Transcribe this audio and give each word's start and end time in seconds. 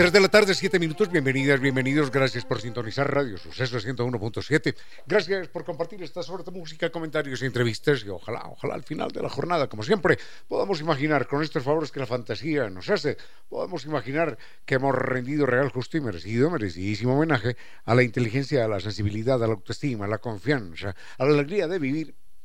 Tres 0.00 0.14
de 0.14 0.20
la 0.20 0.30
tarde, 0.30 0.54
siete 0.54 0.78
minutos. 0.78 1.10
Bienvenidas, 1.10 1.60
bienvenidos. 1.60 2.10
Gracias 2.10 2.46
por 2.46 2.58
sintonizar 2.58 3.12
Radio 3.12 3.36
Suceso 3.36 3.76
101.7. 3.76 4.74
Gracias 5.06 5.48
por 5.48 5.62
compartir 5.62 6.02
esta 6.02 6.22
suerte 6.22 6.50
música, 6.50 6.88
comentarios 6.88 7.42
y 7.42 7.44
entrevistas. 7.44 8.02
Y 8.06 8.08
ojalá, 8.08 8.46
ojalá 8.46 8.76
al 8.76 8.82
final 8.82 9.10
de 9.10 9.20
la 9.20 9.28
jornada, 9.28 9.68
como 9.68 9.82
siempre, 9.82 10.18
podamos 10.48 10.80
imaginar 10.80 11.26
con 11.26 11.42
estos 11.42 11.62
favores 11.62 11.92
que 11.92 12.00
la 12.00 12.06
fantasía 12.06 12.70
nos 12.70 12.88
hace, 12.88 13.18
podamos 13.50 13.84
imaginar 13.84 14.38
que 14.64 14.76
hemos 14.76 14.94
rendido 14.94 15.44
real, 15.44 15.68
justo 15.68 15.98
y 15.98 16.00
merecido, 16.00 16.48
merecidísimo 16.48 17.14
homenaje 17.14 17.58
a 17.84 17.94
la 17.94 18.02
inteligencia, 18.02 18.64
a 18.64 18.68
la 18.68 18.80
sensibilidad, 18.80 19.44
a 19.44 19.46
la 19.46 19.52
autoestima, 19.52 20.06
a 20.06 20.08
la 20.08 20.16
confianza, 20.16 20.96
a 21.18 21.24
la 21.26 21.34
alegría 21.34 21.68
de 21.68 21.78
vivir 21.78 22.14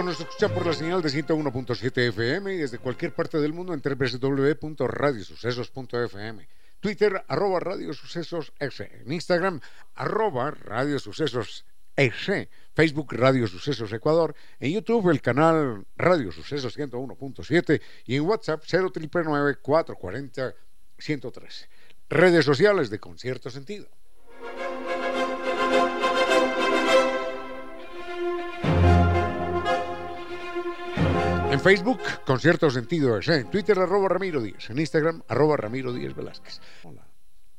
Nos 0.00 0.18
escucha 0.18 0.48
por 0.48 0.64
la 0.64 0.72
señal 0.72 1.02
de 1.02 1.10
101.7 1.10 2.08
FM 2.08 2.54
y 2.54 2.56
desde 2.56 2.78
cualquier 2.78 3.12
parte 3.12 3.38
del 3.38 3.52
mundo 3.52 3.74
en 3.74 3.82
www.radiosucesos.fm. 3.82 6.48
Twitter, 6.80 7.22
arroba 7.28 7.60
Radio 7.60 7.92
Sucesos 7.92 8.54
En 8.58 9.12
Instagram, 9.12 9.60
arroba 9.94 10.52
Radio 10.52 10.98
Sucesos 10.98 11.66
Facebook 12.74 13.12
Radio 13.12 13.46
Sucesos 13.46 13.92
Ecuador, 13.92 14.34
en 14.58 14.72
YouTube 14.72 15.10
el 15.10 15.20
canal 15.20 15.84
Radio 15.96 16.32
Sucesos 16.32 16.78
101.7 16.78 17.82
y 18.06 18.16
en 18.16 18.22
WhatsApp 18.22 18.64
0999 18.64 19.58
440 19.60 20.54
113. 20.98 21.68
Redes 22.08 22.46
sociales 22.46 22.88
de 22.88 22.98
Concierto 22.98 23.50
Sentido. 23.50 23.90
En 31.52 31.60
Facebook, 31.60 32.00
Concierto 32.24 32.70
Sentido 32.70 33.20
En 33.20 33.50
Twitter, 33.50 33.78
arroba 33.78 34.08
Ramiro 34.08 34.40
Díaz. 34.40 34.70
En 34.70 34.78
Instagram, 34.78 35.22
arroba 35.28 35.58
Ramiro 35.58 35.92
Díaz 35.92 36.14
Velázquez. 36.14 36.58
Hola. 36.82 37.06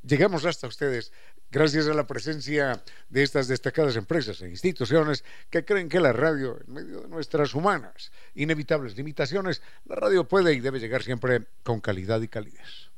Llegamos 0.01 0.45
hasta 0.45 0.65
ustedes 0.65 1.13
gracias 1.51 1.87
a 1.87 1.93
la 1.93 2.07
presencia 2.07 2.83
de 3.09 3.21
estas 3.21 3.47
destacadas 3.47 3.95
empresas 3.95 4.41
e 4.41 4.49
instituciones 4.49 5.23
que 5.51 5.63
creen 5.63 5.89
que 5.89 5.99
la 5.99 6.11
radio, 6.11 6.59
en 6.65 6.73
medio 6.73 7.01
de 7.01 7.07
nuestras 7.07 7.53
humanas, 7.53 8.11
inevitables 8.33 8.97
limitaciones, 8.97 9.61
la 9.85 9.93
radio 9.93 10.27
puede 10.27 10.53
y 10.53 10.59
debe 10.59 10.79
llegar 10.79 11.03
siempre 11.03 11.45
con 11.61 11.79
calidad 11.79 12.19
y 12.21 12.27
calidez. 12.27 12.92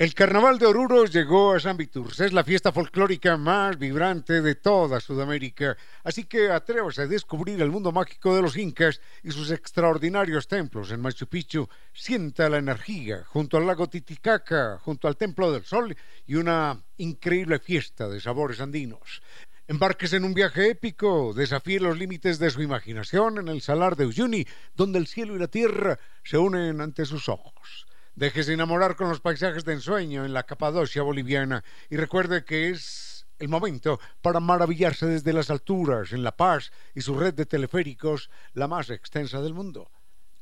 El 0.00 0.14
Carnaval 0.14 0.58
de 0.58 0.64
Oruro 0.64 1.04
llegó 1.04 1.52
a 1.52 1.60
San 1.60 1.76
Viturs. 1.76 2.20
Es 2.20 2.32
la 2.32 2.42
fiesta 2.42 2.72
folclórica 2.72 3.36
más 3.36 3.78
vibrante 3.78 4.40
de 4.40 4.54
toda 4.54 4.98
Sudamérica. 4.98 5.76
Así 6.02 6.24
que 6.24 6.48
atrévase 6.50 7.02
a 7.02 7.06
descubrir 7.06 7.60
el 7.60 7.70
mundo 7.70 7.92
mágico 7.92 8.34
de 8.34 8.40
los 8.40 8.56
incas 8.56 9.02
y 9.22 9.30
sus 9.30 9.50
extraordinarios 9.50 10.48
templos 10.48 10.90
en 10.90 11.02
Machu 11.02 11.26
Picchu. 11.26 11.68
Sienta 11.92 12.48
la 12.48 12.56
energía 12.56 13.24
junto 13.26 13.58
al 13.58 13.66
lago 13.66 13.90
Titicaca, 13.90 14.78
junto 14.78 15.06
al 15.06 15.18
Templo 15.18 15.52
del 15.52 15.66
Sol 15.66 15.94
y 16.26 16.36
una 16.36 16.82
increíble 16.96 17.58
fiesta 17.58 18.08
de 18.08 18.22
sabores 18.22 18.62
andinos. 18.62 19.20
Embarques 19.68 20.14
en 20.14 20.24
un 20.24 20.32
viaje 20.32 20.70
épico, 20.70 21.34
desafíe 21.34 21.78
los 21.78 21.98
límites 21.98 22.38
de 22.38 22.48
su 22.48 22.62
imaginación 22.62 23.36
en 23.36 23.48
el 23.48 23.60
Salar 23.60 23.96
de 23.96 24.06
Uyuni, 24.06 24.46
donde 24.74 24.98
el 24.98 25.06
cielo 25.06 25.36
y 25.36 25.40
la 25.40 25.48
tierra 25.48 25.98
se 26.24 26.38
unen 26.38 26.80
ante 26.80 27.04
sus 27.04 27.28
ojos. 27.28 27.89
Déjese 28.14 28.52
enamorar 28.52 28.96
con 28.96 29.08
los 29.08 29.20
paisajes 29.20 29.64
de 29.64 29.74
ensueño 29.74 30.24
en 30.24 30.32
la 30.32 30.42
Capadocia 30.42 31.02
boliviana 31.02 31.64
y 31.88 31.96
recuerde 31.96 32.44
que 32.44 32.70
es 32.70 33.26
el 33.38 33.48
momento 33.48 33.98
para 34.20 34.40
maravillarse 34.40 35.06
desde 35.06 35.32
las 35.32 35.50
alturas 35.50 36.12
en 36.12 36.22
La 36.22 36.36
Paz 36.36 36.72
y 36.94 37.00
su 37.00 37.18
red 37.18 37.34
de 37.34 37.46
teleféricos, 37.46 38.30
la 38.52 38.68
más 38.68 38.90
extensa 38.90 39.40
del 39.40 39.54
mundo. 39.54 39.90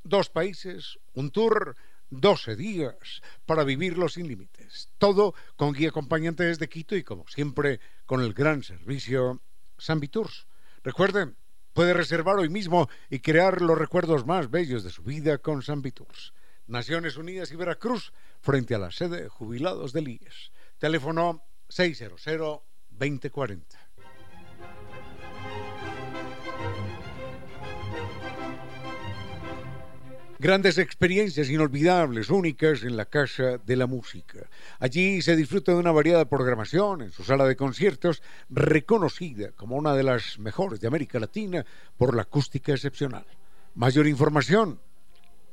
Dos 0.02 0.30
países, 0.30 0.98
un 1.14 1.30
tour, 1.30 1.76
12 2.10 2.56
días 2.56 3.22
para 3.46 3.64
vivirlo 3.64 4.08
sin 4.08 4.28
límites. 4.28 4.88
Todo 4.98 5.34
con 5.56 5.72
guía 5.72 5.90
acompañante 5.90 6.44
desde 6.44 6.68
Quito 6.68 6.96
y 6.96 7.04
como 7.04 7.28
siempre 7.28 7.80
con 8.06 8.22
el 8.22 8.32
gran 8.32 8.62
servicio 8.62 9.40
San 9.76 10.00
Viturs. 10.00 10.46
Recuerde, 10.82 11.34
puede 11.72 11.94
reservar 11.94 12.36
hoy 12.36 12.48
mismo 12.48 12.88
y 13.10 13.20
crear 13.20 13.60
los 13.60 13.78
recuerdos 13.78 14.26
más 14.26 14.50
bellos 14.50 14.82
de 14.82 14.90
su 14.90 15.02
vida 15.02 15.38
con 15.38 15.62
San 15.62 15.82
Viturs. 15.82 16.32
Naciones 16.68 17.16
Unidas 17.16 17.50
y 17.50 17.56
Veracruz, 17.56 18.12
frente 18.40 18.74
a 18.74 18.78
la 18.78 18.90
sede 18.90 19.22
de 19.22 19.28
jubilados 19.28 19.92
del 19.92 20.08
IES. 20.08 20.52
Teléfono 20.78 21.42
600-2040. 21.70 23.64
Grandes 30.40 30.78
experiencias 30.78 31.50
inolvidables, 31.50 32.30
únicas 32.30 32.84
en 32.84 32.96
la 32.96 33.06
Casa 33.06 33.58
de 33.58 33.74
la 33.74 33.88
Música. 33.88 34.48
Allí 34.78 35.20
se 35.20 35.34
disfruta 35.34 35.72
de 35.72 35.78
una 35.78 35.90
variada 35.90 36.28
programación 36.28 37.02
en 37.02 37.10
su 37.10 37.24
sala 37.24 37.44
de 37.44 37.56
conciertos, 37.56 38.22
reconocida 38.48 39.50
como 39.50 39.74
una 39.74 39.94
de 39.94 40.04
las 40.04 40.38
mejores 40.38 40.78
de 40.80 40.86
América 40.86 41.18
Latina 41.18 41.66
por 41.96 42.14
la 42.14 42.22
acústica 42.22 42.70
excepcional. 42.72 43.26
Mayor 43.74 44.06
información 44.06 44.80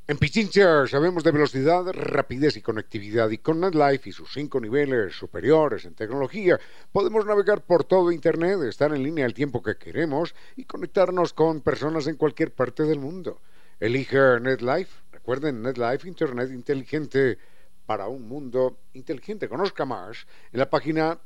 En 0.06 0.18
Pichincha 0.18 0.86
sabemos 0.86 1.24
de 1.24 1.30
velocidad, 1.30 1.82
rapidez 1.92 2.58
y 2.58 2.60
conectividad 2.60 3.30
y 3.30 3.38
con 3.38 3.60
NetLife 3.60 4.10
y 4.10 4.12
sus 4.12 4.34
cinco 4.34 4.60
niveles 4.60 5.14
superiores 5.14 5.86
en 5.86 5.94
tecnología 5.94 6.60
podemos 6.92 7.24
navegar 7.24 7.62
por 7.62 7.84
todo 7.84 8.12
Internet, 8.12 8.60
estar 8.64 8.92
en 8.92 9.02
línea 9.02 9.24
el 9.24 9.32
tiempo 9.32 9.62
que 9.62 9.78
queremos 9.78 10.34
y 10.56 10.64
conectarnos 10.64 11.32
con 11.32 11.62
personas 11.62 12.06
en 12.06 12.16
cualquier 12.16 12.52
parte 12.52 12.82
del 12.82 12.98
mundo. 12.98 13.40
Elija 13.80 14.38
NetLife, 14.40 14.92
recuerden 15.12 15.62
NetLife 15.62 16.06
Internet 16.06 16.50
inteligente 16.50 17.38
para 17.86 18.08
un 18.08 18.28
mundo 18.28 18.78
inteligente. 18.92 19.48
Conozca 19.48 19.84
más 19.84 20.26
en 20.52 20.58
la 20.58 20.70
página 20.70 21.18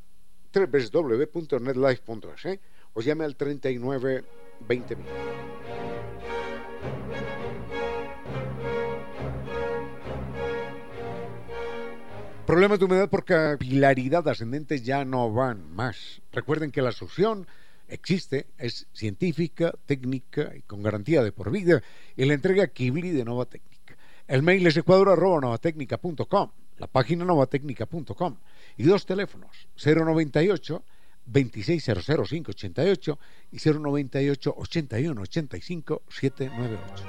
www.netlife.es 0.53 2.45
¿eh? 2.47 2.61
o 2.95 3.01
llame 3.01 3.25
al 3.25 3.37
39 3.37 4.25
20 4.67 4.97
Problemas 12.47 12.79
de 12.79 12.87
humedad 12.87 13.11
por 13.11 13.27
capilaridad 13.27 14.27
ascendente 14.27 14.81
ya 14.81 15.05
no 15.05 15.31
van 15.31 15.71
más. 15.71 16.23
Recuerden 16.33 16.71
que 16.71 16.81
la 16.81 16.93
solución 16.93 17.47
existe, 17.89 18.47
es 18.57 18.87
científica, 18.95 19.75
técnica 19.85 20.53
y 20.57 20.63
con 20.63 20.83
garantía 20.83 21.23
de 21.23 21.31
por 21.31 21.51
vida 21.51 21.83
y 22.17 22.25
la 22.25 22.33
entrega 22.33 22.69
Kibli 22.69 23.11
de 23.11 23.27
Nova 23.27 23.45
Técnica. 23.45 23.68
El 24.29 24.43
mail 24.43 24.67
es 24.67 24.77
ecuador.novatecnica.com, 24.77 26.51
la 26.77 26.87
página 26.87 27.25
novatecnica.com 27.25 28.37
y 28.77 28.83
dos 28.83 29.07
teléfonos, 29.07 29.69
098 29.83 30.85
2600588 31.27 33.19
y 33.53 33.59
098 33.59 34.55
81 34.57 35.23
85 35.23 36.03
798. 36.09 37.05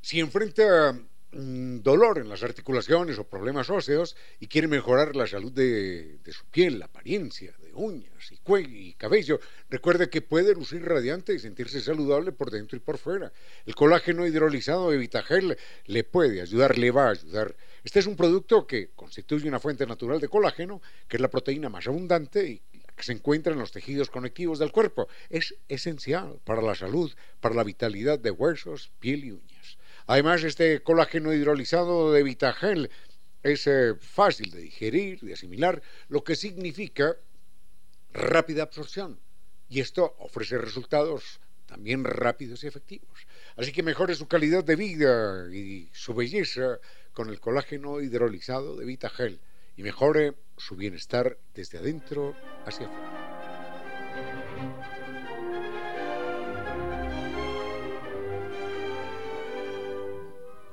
Si 0.00 0.20
enfrenta 0.20 0.98
dolor 1.32 2.18
en 2.18 2.28
las 2.28 2.42
articulaciones 2.42 3.18
o 3.18 3.28
problemas 3.28 3.70
óseos 3.70 4.16
y 4.40 4.48
quiere 4.48 4.66
mejorar 4.66 5.14
la 5.14 5.26
salud 5.26 5.52
de, 5.52 6.18
su 6.32 6.44
piel, 6.46 6.80
la 6.80 6.86
apariencia, 6.86 7.54
de 7.58 7.72
uñas 7.72 8.32
y 8.32 8.38
cuello 8.38 8.76
y 8.76 8.94
cabello, 8.94 9.38
recuerde 9.68 10.10
que 10.10 10.22
puede 10.22 10.54
lucir 10.54 10.82
radiante 10.84 11.32
y 11.32 11.38
sentirse 11.38 11.80
saludable 11.80 12.32
por 12.32 12.50
dentro 12.50 12.76
y 12.76 12.80
por 12.80 12.98
fuera. 12.98 13.32
El 13.64 13.74
colágeno 13.74 14.26
hidrolizado 14.26 14.90
de 14.90 14.98
Vitagel 14.98 15.56
le 15.86 16.04
puede 16.04 16.40
ayudar, 16.40 16.76
le 16.78 16.90
va 16.90 17.06
a 17.06 17.10
ayudar. 17.10 17.54
Este 17.84 18.00
es 18.00 18.06
un 18.06 18.16
producto 18.16 18.66
que 18.66 18.90
constituye 18.96 19.48
una 19.48 19.60
fuente 19.60 19.86
natural 19.86 20.20
de 20.20 20.28
colágeno, 20.28 20.82
que 21.06 21.16
es 21.16 21.20
la 21.20 21.30
proteína 21.30 21.68
más 21.68 21.86
abundante 21.86 22.44
y 22.46 22.62
que 22.96 23.04
se 23.04 23.12
encuentra 23.12 23.52
en 23.52 23.58
los 23.60 23.72
tejidos 23.72 24.10
conectivos 24.10 24.58
del 24.58 24.72
cuerpo. 24.72 25.08
Es 25.30 25.54
esencial 25.68 26.40
para 26.44 26.60
la 26.60 26.74
salud, 26.74 27.10
para 27.40 27.54
la 27.54 27.64
vitalidad 27.64 28.18
de 28.18 28.30
huesos, 28.30 28.90
piel 28.98 29.24
y 29.24 29.30
uñas. 29.30 29.78
Además, 30.06 30.42
este 30.44 30.82
colágeno 30.82 31.32
hidrolizado 31.32 32.12
de 32.12 32.22
Vitagel 32.22 32.90
es 33.42 33.66
eh, 33.66 33.94
fácil 33.98 34.50
de 34.50 34.60
digerir, 34.60 35.20
de 35.20 35.34
asimilar, 35.34 35.82
lo 36.08 36.24
que 36.24 36.36
significa 36.36 37.16
rápida 38.12 38.62
absorción. 38.62 39.20
Y 39.68 39.80
esto 39.80 40.16
ofrece 40.18 40.58
resultados 40.58 41.40
también 41.66 42.04
rápidos 42.04 42.64
y 42.64 42.66
efectivos. 42.66 43.26
Así 43.56 43.72
que 43.72 43.82
mejore 43.82 44.14
su 44.14 44.26
calidad 44.26 44.64
de 44.64 44.76
vida 44.76 45.46
y 45.54 45.88
su 45.92 46.14
belleza 46.14 46.80
con 47.12 47.28
el 47.28 47.40
colágeno 47.40 48.00
hidrolizado 48.00 48.76
de 48.76 48.84
Vitagel 48.84 49.40
y 49.76 49.82
mejore 49.82 50.34
su 50.56 50.76
bienestar 50.76 51.38
desde 51.54 51.78
adentro 51.78 52.34
hacia 52.66 52.86
afuera. 52.86 53.49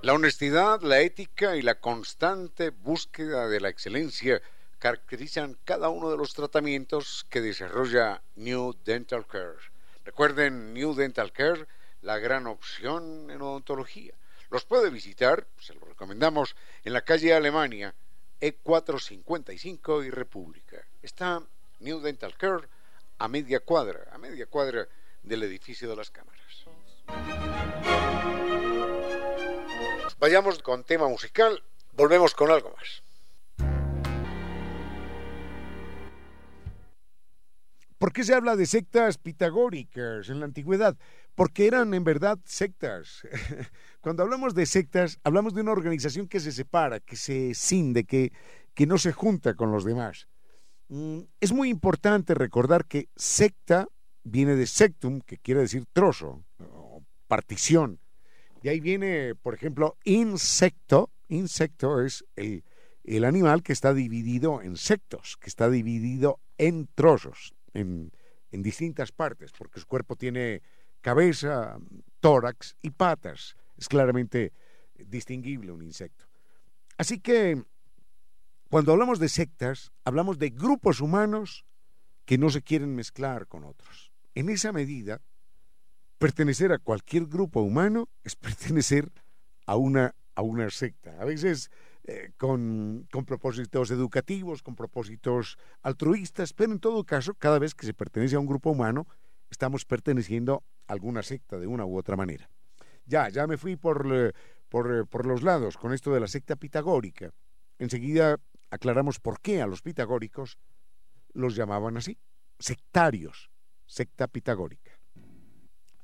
La 0.07 0.13
honestidad, 0.13 0.83
la 0.83 1.01
ética 1.01 1.57
y 1.57 1.62
la 1.62 1.81
constante 1.81 2.69
búsqueda 2.69 3.50
de 3.50 3.59
la 3.59 3.68
excelencia 3.68 4.42
caracterizan 4.80 5.57
cada 5.65 5.89
uno 5.89 6.09
de 6.09 6.15
los 6.15 6.33
tratamientos 6.33 7.25
que 7.30 7.42
desarrolla 7.42 8.21
New 8.38 8.74
Dental 8.86 9.27
Care. 9.27 9.57
Recuerden, 10.06 10.74
New 10.74 10.95
Dental 10.95 11.33
Care, 11.33 11.68
la 12.04 12.19
gran 12.19 12.48
opción 12.48 13.30
en 13.30 13.42
odontología. 13.42 14.13
Los 14.50 14.63
puede 14.63 14.89
visitar, 14.89 15.45
se 15.59 15.74
lo 15.74 15.81
recomendamos, 15.81 16.56
en 16.86 16.94
la 16.94 17.01
calle 17.01 17.33
Alemania, 17.33 17.94
E455 18.39 20.06
y 20.06 20.09
República. 20.09 20.88
Está 21.04 21.44
New 21.81 22.00
Dental 22.00 22.33
Care 22.38 22.69
a 23.18 23.27
media 23.27 23.59
cuadra, 23.59 24.07
a 24.13 24.18
media 24.18 24.45
cuadra 24.45 24.88
del 25.21 25.44
edificio 25.44 25.89
de 25.89 25.98
las 25.98 26.09
cámaras. 26.09 26.63
Vayamos 30.19 30.58
con 30.64 30.84
tema 30.84 31.08
musical, 31.08 31.64
volvemos 31.94 32.34
con 32.34 32.50
algo 32.50 32.74
más. 32.75 33.04
¿Por 38.00 38.12
qué 38.14 38.24
se 38.24 38.34
habla 38.34 38.56
de 38.56 38.66
sectas 38.66 39.19
pitagóricas 39.19 40.30
en 40.30 40.40
la 40.40 40.46
antigüedad? 40.46 40.98
Porque 41.36 41.68
eran 41.68 41.94
en 41.94 42.04
verdad 42.04 42.40
sectas. 42.46 43.22
Cuando 44.02 44.24
hablamos 44.24 44.56
de 44.56 44.66
sectas, 44.66 45.19
hablamos 45.24 45.54
de 45.54 45.62
una 45.62 45.72
organización 45.72 46.28
que 46.28 46.40
se 46.40 46.52
separa, 46.52 47.00
que 47.00 47.16
se 47.16 47.54
cinde, 47.54 48.04
que, 48.06 48.31
que 48.74 48.88
no 48.88 48.98
se 48.98 49.12
junta 49.12 49.54
con 49.54 49.72
los 49.72 49.86
demás. 49.86 50.28
Mm, 50.90 51.22
es 51.40 51.52
muy 51.52 51.69
importante 51.69 52.34
recordar 52.34 52.86
que 52.86 53.10
secta 53.16 53.88
viene 54.24 54.56
de 54.56 54.66
sectum, 54.66 55.22
que 55.22 55.38
quiere 55.38 55.62
decir 55.62 55.86
trozo, 55.94 56.44
o 56.60 57.04
partición. 57.28 58.00
Y 58.68 58.69
ahí 58.69 58.81
viene, 58.81 59.34
por 59.34 59.54
ejemplo, 59.54 59.96
insecto. 60.04 61.10
Insecto 61.30 62.02
es 62.02 62.25
el, 62.36 63.24
animal 63.24 63.64
que 63.64 63.72
está 63.72 63.94
dividido 63.94 64.62
en 64.62 64.75
sectos, 64.75 65.38
que 65.40 65.48
está 65.48 65.69
dividido 65.69 66.42
en 66.58 66.90
trozos, 66.94 67.54
en, 67.74 68.12
en 68.52 68.64
distintas 68.64 69.14
partes, 69.14 69.54
porque 69.58 69.80
su 69.80 69.88
cuerpo 69.88 70.18
tiene 70.18 70.64
cabeza, 71.00 71.78
tórax 72.19 72.75
y 72.81 72.90
patas. 72.90 73.56
Es 73.78 73.88
claramente 73.88 74.52
distinguible 74.98 75.72
un 75.72 75.81
insecto. 75.81 76.25
Así 76.98 77.22
que 77.22 77.64
cuando 78.69 78.92
hablamos 78.92 79.19
de 79.19 79.30
sectas, 79.30 79.94
hablamos 80.04 80.40
de 80.40 80.50
grupos 80.50 81.00
humanos 81.00 81.64
que 82.25 82.38
no 82.38 82.50
se 82.50 82.62
quieren 82.62 82.94
mezclar 82.94 83.48
con 83.48 83.64
otros. 83.64 84.12
En 84.36 84.50
esa 84.50 84.74
medida, 84.74 85.22
pertenecer 86.18 86.72
a 86.72 86.80
cualquier 86.80 87.25
grupo 87.25 87.62
humano 87.62 88.10
es 88.24 88.36
pertenecer 88.48 89.12
a 89.66 89.75
una, 89.75 90.16
a 90.36 90.42
una 90.42 90.69
secta. 90.69 91.19
A 91.19 91.25
veces 91.25 91.69
eh, 92.06 92.31
con, 92.38 93.08
con, 93.12 93.25
propósitos 93.25 93.92
educativos, 93.92 94.64
con 94.64 94.75
propósitos 94.75 95.58
altruistas, 95.81 96.54
pero 96.54 96.72
en 96.72 96.80
todo 96.80 97.04
caso, 97.04 97.34
cada 97.34 97.60
vez 97.60 97.75
que 97.75 97.86
se 97.86 97.94
pertenece 97.94 98.36
a 98.36 98.40
un 98.40 98.46
grupo 98.46 98.72
humano, 98.72 99.08
estamos 99.50 99.86
perteneciendo 99.86 100.64
a 100.88 100.94
alguna 100.94 101.22
secta 101.22 101.60
de 101.60 101.68
una 101.68 101.86
u 101.86 101.98
otra 101.98 102.16
manera. 102.16 102.50
Ya, 103.06 103.30
ya 103.30 103.48
me 103.48 103.58
fui 103.58 103.75
por, 103.75 104.08
eh, 104.14 104.31
por, 104.69 104.94
eh, 104.94 105.06
por 105.06 105.25
los 105.25 105.44
lados 105.44 105.78
con 105.78 105.94
esto 105.94 106.14
de 106.14 106.19
la 106.19 106.28
secta 106.28 106.56
pitagórica. 106.56 107.31
Enseguida 107.78 108.38
aclaramos 108.69 109.19
por 109.19 109.40
qué 109.42 109.62
a 109.62 109.68
los 109.68 109.81
pitagóricos 109.81 110.58
los 111.34 111.56
llamaban 111.56 111.98
así, 111.98 112.18
sectarios, 112.60 113.52
secta 113.86 114.28
pitagórica. 114.28 114.96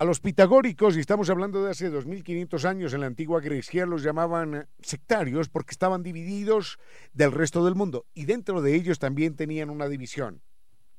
A 0.04 0.06
los 0.06 0.20
pitagóricos, 0.20 0.98
y 0.98 1.00
estamos 1.00 1.30
hablando 1.30 1.64
de 1.64 1.72
hace 1.72 1.90
2500 1.90 2.66
años 2.66 2.94
en 2.94 3.00
la 3.00 3.08
antigua 3.08 3.40
Grecia, 3.40 3.86
los 3.86 4.04
llamaban 4.04 4.68
sectarios 4.82 5.48
porque 5.48 5.72
estaban 5.72 6.04
divididos 6.04 6.78
del 7.14 7.32
resto 7.32 7.64
del 7.64 7.76
mundo 7.76 8.06
y 8.14 8.26
dentro 8.26 8.62
de 8.62 8.76
ellos 8.76 9.00
también 9.00 9.38
tenían 9.38 9.70
una 9.70 9.88
división. 9.88 10.42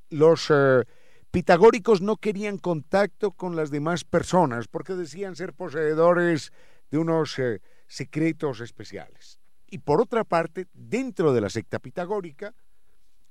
Los 0.09 0.47
eh, 0.49 0.85
pitagóricos 1.31 2.01
no 2.01 2.17
querían 2.17 2.57
contacto 2.57 3.33
con 3.33 3.57
las 3.57 3.71
demás 3.71 4.05
personas 4.05 4.69
porque 4.69 4.95
decían 4.95 5.37
ser 5.37 5.53
poseedores 5.53 6.51
de 6.91 6.97
unos 6.97 7.39
eh, 7.39 7.61
secretos 7.87 8.63
especiales. 8.63 9.39
Y 9.69 9.81
por 9.81 10.01
otra 10.01 10.25
parte, 10.25 10.69
dentro 10.73 11.35
de 11.35 11.43
la 11.43 11.51
secta 11.51 11.79
pitagórica 11.79 12.55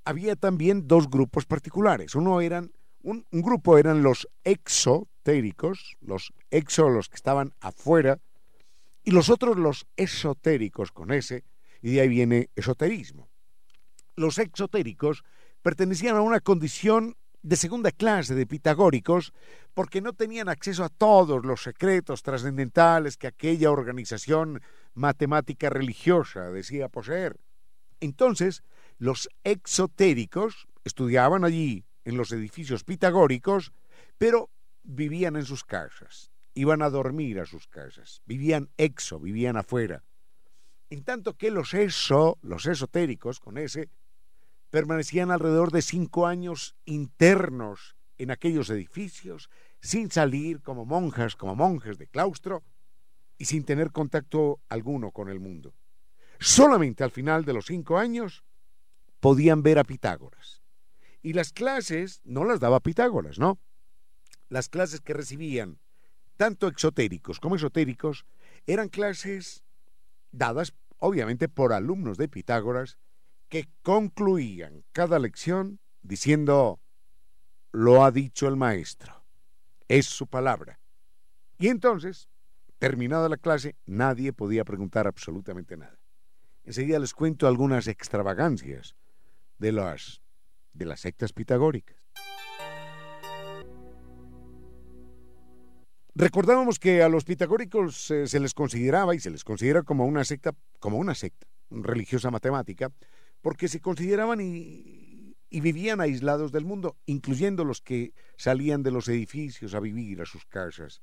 había 0.06 0.36
también 0.36 0.88
dos 0.88 1.10
grupos 1.10 1.48
particulares. 1.48 2.14
Uno 2.14 2.42
eran 2.42 2.72
un, 3.04 3.26
grupo 3.32 3.78
eran 3.78 4.02
los 4.02 4.28
exotéricos, 5.24 5.96
los 6.02 6.34
exo, 6.52 6.90
los 6.90 7.08
que 7.08 7.16
estaban 7.16 7.54
afuera, 7.62 8.20
y 9.06 9.12
los 9.12 9.30
otros 9.30 9.58
los 9.58 9.86
esotéricos 9.96 10.92
con 10.92 11.12
ese, 11.12 11.46
y 11.82 11.94
de 11.94 12.02
ahí 12.02 12.10
viene 12.10 12.50
esoterismo. 12.56 13.30
Los 14.16 14.38
exotéricos 14.38 15.24
pertenecían 15.62 16.18
a 16.18 16.22
una 16.22 16.42
condición 16.42 17.16
de 17.42 17.56
segunda 17.56 17.92
clase 17.92 18.36
de 18.36 18.46
pitagóricos 18.46 19.34
porque 19.74 20.02
no 20.02 20.14
tenían 20.14 20.50
acceso 20.50 20.84
a 20.84 20.90
todos 20.90 21.46
los 21.46 21.64
secretos 21.64 22.22
trascendentales 22.22 23.18
que 23.18 23.28
aquella 23.28 23.72
organización 23.72 24.62
matemática 24.94 25.70
religiosa 25.70 26.52
decía 26.52 26.90
poseer. 26.90 27.38
Entonces, 28.00 28.64
los 28.98 29.30
exotéricos 29.44 30.68
estudiaban 30.84 31.44
allí 31.46 31.86
en 32.06 32.18
los 32.18 32.32
edificios 32.32 32.84
pitagóricos, 32.84 33.72
pero 34.18 34.50
vivían 34.84 35.36
en 35.36 35.46
sus 35.46 35.64
casas, 35.64 36.32
iban 36.54 36.82
a 36.82 36.90
dormir 36.90 37.40
a 37.40 37.46
sus 37.46 37.68
casas, 37.68 38.22
vivían 38.26 38.70
exo, 38.78 39.20
vivían 39.20 39.58
afuera. 39.58 40.04
En 40.90 41.04
tanto 41.04 41.36
que 41.38 41.52
los 41.52 41.74
eso, 41.74 42.38
los 42.42 42.66
esotéricos, 42.66 43.40
con 43.40 43.58
ese, 43.58 43.90
permanecían 44.70 45.32
alrededor 45.32 45.72
de 45.72 45.82
cinco 45.82 46.28
años 46.28 46.76
internos 46.86 47.96
en 48.18 48.32
aquellos 48.32 48.70
edificios, 48.70 49.50
sin 49.82 50.12
salir 50.12 50.62
como 50.62 50.86
monjas, 50.86 51.36
como 51.36 51.56
monjes 51.56 51.98
de 51.98 52.08
claustro, 52.08 52.64
y 53.38 53.46
sin 53.46 53.66
tener 53.66 53.92
contacto 53.92 54.60
alguno 54.70 55.12
con 55.12 55.30
el 55.30 55.40
mundo. 55.40 55.74
Solamente 56.40 57.04
al 57.04 57.12
final 57.12 57.46
de 57.46 57.54
los 57.54 57.66
cinco 57.66 57.98
años 57.98 58.44
podían 59.20 59.64
ver 59.64 59.80
a 59.80 59.84
Pitágoras. 59.84 60.62
Y 61.22 61.34
las 61.34 61.54
clases 61.54 62.22
no 62.24 62.44
las 62.44 62.60
daba 62.60 62.82
Pitágoras, 62.82 63.40
¿no? 63.40 63.60
Las 64.54 64.70
clases 64.70 65.02
que 65.02 65.16
recibían, 65.16 65.80
tanto 66.38 66.68
exotéricos 66.68 67.40
como 67.40 67.56
esotéricos, 67.56 68.28
eran 68.68 68.88
clases 68.88 69.64
dadas 70.32 70.76
obviamente 71.00 71.50
por 71.50 71.74
alumnos 71.74 72.20
de 72.20 72.28
Pitágoras 72.28 73.00
que 73.50 73.68
concluían 73.82 74.86
cada 74.92 75.18
lección 75.18 75.80
diciendo, 76.04 76.80
lo 77.72 78.06
ha 78.06 78.12
dicho 78.12 78.48
el 78.48 78.56
maestro, 78.56 79.26
es 79.88 80.06
su 80.06 80.28
palabra. 80.28 80.80
Y 81.58 81.70
entonces, 81.70 82.30
terminada 82.78 83.30
la 83.30 83.38
clase, 83.38 83.76
nadie 83.88 84.34
podía 84.34 84.64
preguntar 84.64 85.08
absolutamente 85.08 85.78
nada. 85.78 85.98
Enseguida 86.64 87.00
les 87.00 87.16
cuento 87.16 87.48
algunas 87.48 87.88
extravagancias 87.88 88.96
de 89.58 89.72
las, 89.72 90.22
de 90.74 90.86
las 90.86 91.00
sectas 91.00 91.34
pitagóricas. 91.34 92.03
Recordábamos 96.16 96.78
que 96.78 97.02
a 97.02 97.10
los 97.10 97.24
pitagóricos 97.24 98.12
eh, 98.12 98.28
se 98.28 98.40
les 98.40 98.54
consideraba 98.54 99.16
y 99.16 99.20
se 99.20 99.32
les 99.32 99.44
considera 99.44 99.82
como 99.82 100.06
una 100.06 100.24
secta, 100.24 100.54
como 100.80 100.98
una 100.98 101.16
secta 101.16 101.48
religiosa 101.72 102.30
matemática, 102.30 102.92
porque 103.42 103.68
se 103.68 103.80
consideraban 103.80 104.40
y, 104.40 105.36
vivían 105.50 106.02
aislados 106.02 106.52
del 106.52 106.66
mundo, 106.66 106.98
incluyendo 107.06 107.64
los 107.64 107.82
que 107.82 108.14
salían 108.38 108.84
de 108.84 108.92
los 108.92 109.08
edificios 109.08 109.74
a 109.74 109.80
vivir 109.80 110.22
a 110.22 110.26
sus 110.26 110.46
casas. 110.46 111.02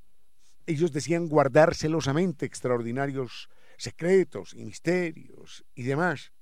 Ellos 0.66 0.92
decían 0.92 1.28
guardar 1.28 1.74
celosamente 1.74 2.46
extraordinarios 2.46 3.48
secretos 3.78 4.54
y 4.54 4.64
misterios 4.64 5.64
y 5.74 5.84
demás. 5.84 6.32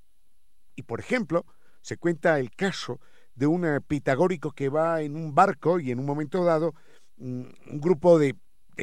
Y 0.75 0.83
por 0.83 1.01
ejemplo, 1.01 1.47
se 1.81 1.97
cuenta 1.97 2.39
el 2.39 2.51
caso 2.51 3.01
de 3.35 3.47
un 3.47 3.65
eh, 3.65 3.81
pitagórico 3.81 4.53
que 4.53 4.69
va 4.69 5.01
en 5.01 5.17
un 5.17 5.35
barco 5.35 5.81
y 5.81 5.91
en 5.91 6.01
un 6.01 6.07
momento 6.07 6.45
dado 6.45 6.75
mm, 7.17 7.43
un 7.71 7.81
grupo 7.81 8.19
de, 8.19 8.35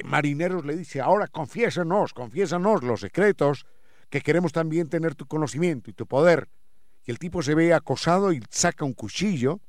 marineros 0.04 0.66
le 0.66 0.76
dice, 0.76 1.02
ahora 1.02 1.28
confiésanos, 1.28 2.14
confiésanos 2.14 2.84
los 2.84 3.02
secretos, 3.02 3.66
que 4.10 4.22
queremos 4.22 4.52
también 4.52 4.90
tener 4.90 5.16
tu 5.16 5.26
conocimiento 5.26 5.90
y 5.90 5.94
tu 5.94 6.06
poder. 6.06 6.50
Y 7.06 7.12
el 7.12 7.20
tipo 7.20 7.42
se 7.42 7.56
ve 7.56 7.74
acosado 7.74 8.32
y 8.32 8.42
saca 8.50 8.86
un 8.86 8.94
cuchillo, 8.94 9.60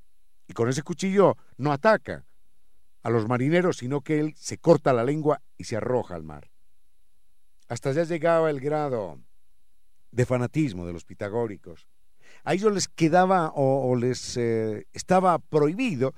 y 0.49 0.53
con 0.53 0.69
ese 0.69 0.83
cuchillo 0.83 1.37
no 1.57 1.73
ataca 1.73 2.25
a 3.03 3.11
los 3.11 3.29
marineros, 3.29 3.79
sino 3.79 4.01
que 4.01 4.21
él 4.21 4.35
se 4.37 4.59
corta 4.59 4.93
la 4.93 5.05
lengua 5.05 5.41
y 5.57 5.65
se 5.65 5.77
arroja 5.77 6.15
al 6.15 6.25
mar. 6.25 6.51
Hasta 7.69 7.93
ya 7.93 8.05
llegaba 8.05 8.51
el 8.51 8.61
grado 8.61 9.21
de 10.11 10.27
fanatismo 10.27 10.87
de 10.87 10.93
los 10.93 11.05
pitagóricos. 11.05 11.87
A 12.45 12.55
ellos 12.55 12.73
les 12.73 12.89
quedaba 12.89 13.53
o, 13.55 13.95
les 13.97 14.37
eh, 14.37 14.87
estaba 14.93 15.39
prohibido 15.39 16.15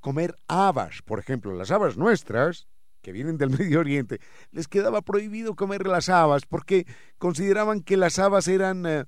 comer 0.00 0.34
habas, 0.48 1.02
por 1.02 1.18
ejemplo, 1.18 1.52
las 1.54 1.70
habas 1.70 1.96
nuestras, 1.96 2.68
que 3.00 3.12
vienen 3.12 3.38
del 3.38 3.50
Medio 3.58 3.80
Oriente, 3.80 4.20
les 4.50 4.68
quedaba 4.68 5.02
prohibido 5.02 5.54
comer 5.54 5.86
las 5.86 6.08
habas 6.08 6.46
porque 6.46 6.86
consideraban 7.18 7.82
que 7.82 7.96
las 7.96 8.18
habas 8.18 8.48
eran 8.48 8.86
eh, 8.86 9.04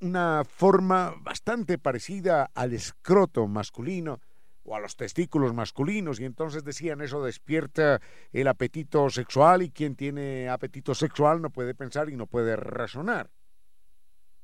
una 0.00 0.44
forma 0.44 1.14
bastante 1.20 1.78
parecida 1.78 2.50
al 2.54 2.72
escroto 2.72 3.46
masculino 3.46 4.20
o 4.62 4.74
a 4.74 4.80
los 4.80 4.96
testículos 4.96 5.54
masculinos 5.54 6.20
y 6.20 6.24
entonces 6.24 6.64
decían 6.64 7.00
eso 7.00 7.22
despierta 7.24 8.00
el 8.32 8.48
apetito 8.48 9.08
sexual 9.10 9.62
y 9.62 9.70
quien 9.70 9.96
tiene 9.96 10.48
apetito 10.48 10.94
sexual 10.94 11.40
no 11.42 11.50
puede 11.50 11.74
pensar 11.74 12.08
y 12.08 12.16
no 12.16 12.26
puede 12.26 12.56
razonar. 12.56 13.30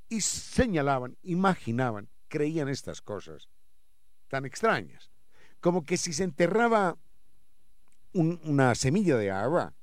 Y 0.09 0.21
señalaban, 0.21 1.17
imaginaban, 1.23 2.09
creían 2.29 2.69
estas 2.69 3.03
cosas 3.03 3.49
tan 4.29 4.45
extrañas, 4.45 5.11
como 5.61 5.85
que 5.85 5.97
si 5.97 6.13
se 6.13 6.25
enterraba 6.25 6.97
una 8.17 8.75
semilla 8.75 9.17
de 9.17 9.31
agua 9.31 9.75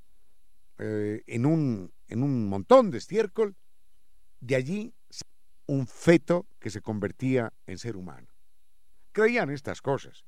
eh, 0.79 1.23
en, 1.27 1.45
un, 1.45 1.91
en 2.07 2.23
un 2.23 2.47
montón 2.47 2.91
de 2.91 2.97
estiércol, 2.97 3.55
de 4.39 4.55
allí 4.55 4.93
un 5.65 5.87
feto 5.87 6.45
que 6.59 6.69
se 6.69 6.81
convertía 6.81 7.53
en 7.65 7.77
ser 7.77 7.95
humano 7.95 8.33
creían 9.13 9.49
estas 9.51 9.81
cosas. 9.81 10.25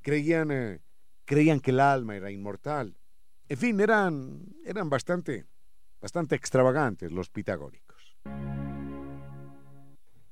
Creían, 0.00 0.50
eh, 0.50 0.80
creían 1.24 1.60
que 1.60 1.70
el 1.70 1.78
alma 1.78 2.16
era 2.16 2.32
inmortal. 2.32 2.96
En 3.48 3.58
fin, 3.58 3.78
eran, 3.78 4.42
eran 4.64 4.90
bastante, 4.90 5.44
bastante 6.00 6.34
extravagantes 6.34 7.12
los 7.12 7.30
pitagóricos. 7.30 8.16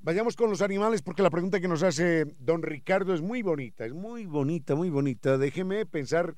Vayamos 0.01 0.35
con 0.35 0.51
los 0.51 0.63
animales 0.63 1.01
porque 1.01 1.23
la 1.23 1.31
pregunta 1.31 1.61
que 1.61 1.69
nos 1.69 1.85
hace 1.85 2.25
don 2.41 2.63
Ricardo 2.63 3.15
es 3.15 3.21
muy 3.21 3.43
bonita, 3.43 3.85
es 3.85 3.93
muy 3.93 4.27
bonita, 4.27 4.75
muy 4.75 4.91
bonita. 4.91 5.39
Déjeme 5.39 5.87
pensar, 5.87 6.35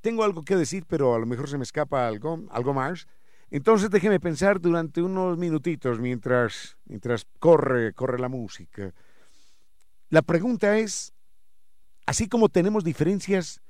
tengo 0.00 0.24
algo 0.24 0.42
que 0.42 0.56
decir, 0.56 0.84
pero 0.86 1.14
a 1.14 1.18
lo 1.18 1.26
mejor 1.26 1.48
se 1.48 1.58
me 1.58 1.64
escapa 1.64 2.06
algo, 2.06 2.40
algo 2.50 2.74
más. 2.74 3.06
Entonces 3.50 3.90
déjeme 3.90 4.20
pensar 4.20 4.60
durante 4.60 5.02
unos 5.02 5.36
minutitos 5.36 5.98
mientras, 5.98 6.76
mientras 6.84 7.26
corre, 7.38 7.92
corre 7.92 8.18
la 8.18 8.28
música. 8.28 8.94
La 10.08 10.22
pregunta 10.22 10.78
es, 10.78 11.12
así 12.06 12.28
como 12.28 12.48
tenemos 12.48 12.84
diferencias 12.84 13.60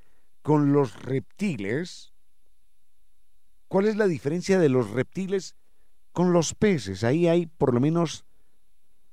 con 0.43 0.73
los 0.73 1.01
reptiles, 1.03 2.13
¿cuál 3.69 3.87
es 3.87 3.97
la 3.97 4.07
diferencia 4.07 4.59
de 4.59 4.69
los 4.69 4.91
reptiles 4.91 5.57
con 6.13 6.33
los 6.33 6.55
peces? 6.55 7.05
Ahí 7.05 7.27
hay 7.27 7.47
por 7.47 7.73
lo 7.73 7.81
menos, 7.81 8.25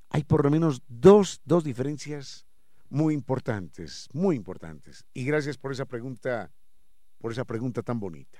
hay 0.09 0.23
por 0.23 0.43
lo 0.43 0.51
menos 0.51 0.81
dos, 0.87 1.41
dos 1.45 1.63
diferencias 1.63 2.45
muy 2.89 3.13
importantes, 3.13 4.09
muy 4.13 4.35
importantes. 4.35 5.05
Y 5.13 5.25
gracias 5.25 5.57
por 5.57 5.71
esa 5.71 5.85
pregunta, 5.85 6.51
por 7.17 7.31
esa 7.31 7.45
pregunta 7.45 7.81
tan 7.83 7.99
bonita. 7.99 8.39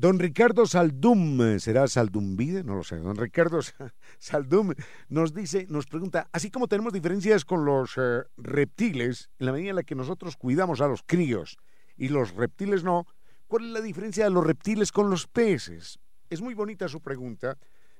Don 0.00 0.18
Ricardo 0.18 0.64
Saldum, 0.64 1.58
¿será 1.58 1.86
Saldumbide? 1.86 2.64
No 2.64 2.74
lo 2.76 2.84
sé. 2.84 2.96
Don 2.96 3.16
Ricardo 3.16 3.60
Saldum 4.18 4.72
nos 5.10 5.34
dice, 5.34 5.66
nos 5.68 5.84
pregunta, 5.84 6.26
así 6.32 6.50
como 6.50 6.68
tenemos 6.68 6.94
diferencias 6.94 7.44
con 7.44 7.66
los 7.66 7.98
eh, 7.98 8.22
reptiles, 8.38 9.28
en 9.38 9.46
la 9.46 9.52
medida 9.52 9.70
en 9.70 9.76
la 9.76 9.82
que 9.82 9.94
nosotros 9.94 10.36
cuidamos 10.36 10.80
a 10.80 10.88
los 10.88 11.02
críos 11.02 11.58
y 11.98 12.08
los 12.08 12.34
reptiles 12.34 12.82
no, 12.82 13.06
¿cuál 13.46 13.66
es 13.66 13.70
la 13.72 13.82
diferencia 13.82 14.24
de 14.24 14.30
los 14.30 14.46
reptiles 14.46 14.90
con 14.90 15.10
los 15.10 15.26
peces? 15.26 15.98
Es 16.30 16.40
muy 16.40 16.54
bonita 16.54 16.88
su 16.88 17.02
pregunta, 17.02 17.58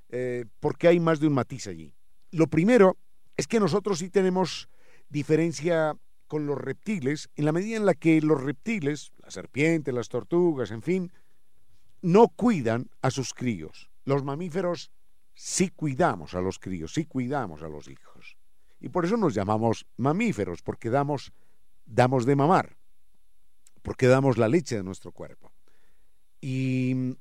eh, 0.09 0.47
porque 0.59 0.88
hay 0.88 1.00
más 1.00 1.21
de 1.21 1.26
un 1.26 1.35
matiz 1.35 1.66
allí. 1.66 1.92
Lo 2.30 2.47
primero 2.47 2.97
es 3.37 3.47
que 3.47 3.61
nosotros 3.61 3.99
sí 3.99 4.09
tenemos 4.09 4.71
diferencia 5.11 5.95
con 6.30 6.46
los 6.46 6.56
reptiles, 6.56 7.28
en 7.34 7.44
la 7.44 7.50
medida 7.50 7.76
en 7.76 7.84
la 7.84 7.94
que 7.94 8.20
los 8.20 8.40
reptiles, 8.40 9.10
las 9.18 9.34
serpientes, 9.34 9.92
las 9.92 10.08
tortugas, 10.08 10.70
en 10.70 10.80
fin, 10.80 11.12
no 12.02 12.28
cuidan 12.28 12.88
a 13.02 13.10
sus 13.10 13.34
críos. 13.34 13.90
Los 14.04 14.22
mamíferos 14.22 14.92
sí 15.34 15.70
cuidamos 15.70 16.34
a 16.34 16.40
los 16.40 16.60
críos, 16.60 16.94
sí 16.94 17.04
cuidamos 17.04 17.64
a 17.64 17.68
los 17.68 17.88
hijos. 17.88 18.37
Y 18.78 18.90
por 18.90 19.04
eso 19.04 19.16
nos 19.16 19.34
llamamos 19.34 19.87
mamíferos, 19.96 20.62
porque 20.62 20.88
damos, 20.88 21.32
damos 21.84 22.25
de 22.26 22.37
mamar, 22.37 22.76
porque 23.82 24.06
damos 24.06 24.38
la 24.38 24.46
leche 24.46 24.76
de 24.76 24.84
nuestro 24.84 25.10
cuerpo. 25.10 25.50
Y, 26.40 27.16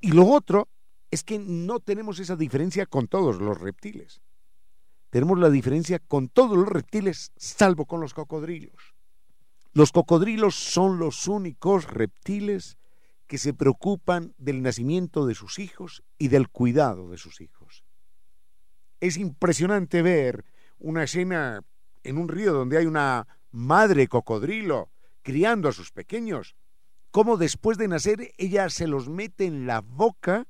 y 0.00 0.10
lo 0.10 0.26
otro 0.26 0.66
es 1.12 1.22
que 1.22 1.38
no 1.38 1.78
tenemos 1.78 2.18
esa 2.18 2.34
diferencia 2.34 2.84
con 2.86 3.06
todos 3.06 3.40
los 3.40 3.60
reptiles. 3.60 4.22
Tenemos 5.10 5.38
la 5.38 5.50
diferencia 5.50 5.98
con 5.98 6.28
todos 6.28 6.56
los 6.56 6.68
reptiles, 6.68 7.32
salvo 7.36 7.86
con 7.86 8.00
los 8.00 8.14
cocodrilos. 8.14 8.94
Los 9.72 9.92
cocodrilos 9.92 10.54
son 10.54 10.98
los 10.98 11.28
únicos 11.28 11.84
reptiles 11.84 12.78
que 13.26 13.38
se 13.38 13.54
preocupan 13.54 14.34
del 14.38 14.62
nacimiento 14.62 15.26
de 15.26 15.34
sus 15.34 15.58
hijos 15.58 16.02
y 16.18 16.28
del 16.28 16.48
cuidado 16.48 17.10
de 17.10 17.18
sus 17.18 17.40
hijos. 17.40 17.84
Es 19.00 19.16
impresionante 19.16 20.02
ver 20.02 20.44
una 20.78 21.04
escena 21.04 21.62
en 22.02 22.18
un 22.18 22.28
río 22.28 22.52
donde 22.52 22.78
hay 22.78 22.86
una 22.86 23.26
madre 23.50 24.08
cocodrilo 24.08 24.90
criando 25.22 25.68
a 25.68 25.72
sus 25.72 25.90
pequeños, 25.90 26.56
cómo 27.10 27.36
después 27.36 27.78
de 27.78 27.88
nacer 27.88 28.32
ella 28.38 28.70
se 28.70 28.86
los 28.86 29.08
mete 29.08 29.44
en 29.44 29.66
la 29.66 29.80
boca 29.80 30.46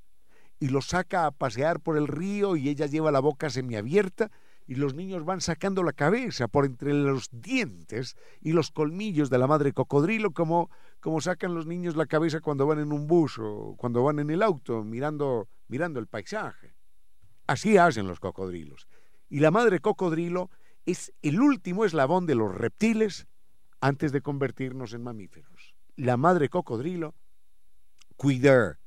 y 0.60 0.68
los 0.68 0.88
saca 0.88 1.26
a 1.26 1.30
pasear 1.30 1.80
por 1.80 1.96
el 1.96 2.08
río 2.08 2.56
y 2.56 2.68
ella 2.68 2.86
lleva 2.86 3.10
la 3.10 3.20
boca 3.20 3.50
semiabierta 3.50 4.30
y 4.66 4.74
los 4.74 4.94
niños 4.94 5.24
van 5.24 5.40
sacando 5.40 5.82
la 5.82 5.92
cabeza 5.92 6.48
por 6.48 6.64
entre 6.64 6.92
los 6.92 7.28
dientes 7.30 8.16
y 8.40 8.52
los 8.52 8.70
colmillos 8.70 9.30
de 9.30 9.38
la 9.38 9.46
madre 9.46 9.72
cocodrilo 9.72 10.32
como 10.32 10.70
como 11.00 11.20
sacan 11.20 11.54
los 11.54 11.66
niños 11.66 11.94
la 11.94 12.06
cabeza 12.06 12.40
cuando 12.40 12.66
van 12.66 12.80
en 12.80 12.92
un 12.92 13.06
bus 13.06 13.38
o 13.38 13.76
cuando 13.76 14.02
van 14.02 14.18
en 14.18 14.30
el 14.30 14.42
auto 14.42 14.82
mirando, 14.82 15.48
mirando 15.68 16.00
el 16.00 16.08
paisaje. 16.08 16.74
Así 17.46 17.76
hacen 17.76 18.08
los 18.08 18.18
cocodrilos. 18.18 18.88
Y 19.28 19.38
la 19.38 19.52
madre 19.52 19.78
cocodrilo 19.78 20.50
es 20.84 21.12
el 21.22 21.40
último 21.40 21.84
eslabón 21.84 22.26
de 22.26 22.34
los 22.34 22.52
reptiles 22.52 23.28
antes 23.80 24.10
de 24.10 24.20
convertirnos 24.20 24.94
en 24.94 25.04
mamíferos. 25.04 25.76
La 25.94 26.16
madre 26.16 26.48
cocodrilo 26.48 27.14
cuida, 28.16 28.80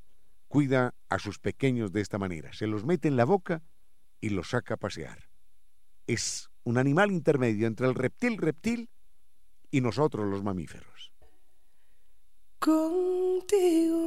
cuida 0.50 0.96
a 1.08 1.20
sus 1.20 1.40
pequeños 1.40 1.94
de 1.94 2.02
esta 2.02 2.18
manera. 2.18 2.52
Se 2.52 2.68
los 2.68 2.84
mete 2.84 3.08
en 3.08 3.16
la 3.16 3.26
boca 3.26 3.64
y 4.20 4.30
los 4.30 4.50
saca 4.50 4.74
a 4.74 4.78
pasear 4.78 5.29
es 6.14 6.50
un 6.64 6.80
animal 6.80 7.12
intermedio 7.12 7.68
entre 7.68 7.88
el 7.88 7.94
reptil 7.94 8.38
reptil 8.38 8.90
y 9.70 9.82
nosotros 9.82 10.28
los 10.28 10.44
mamíferos. 10.44 11.14
Contigo. 12.58 14.00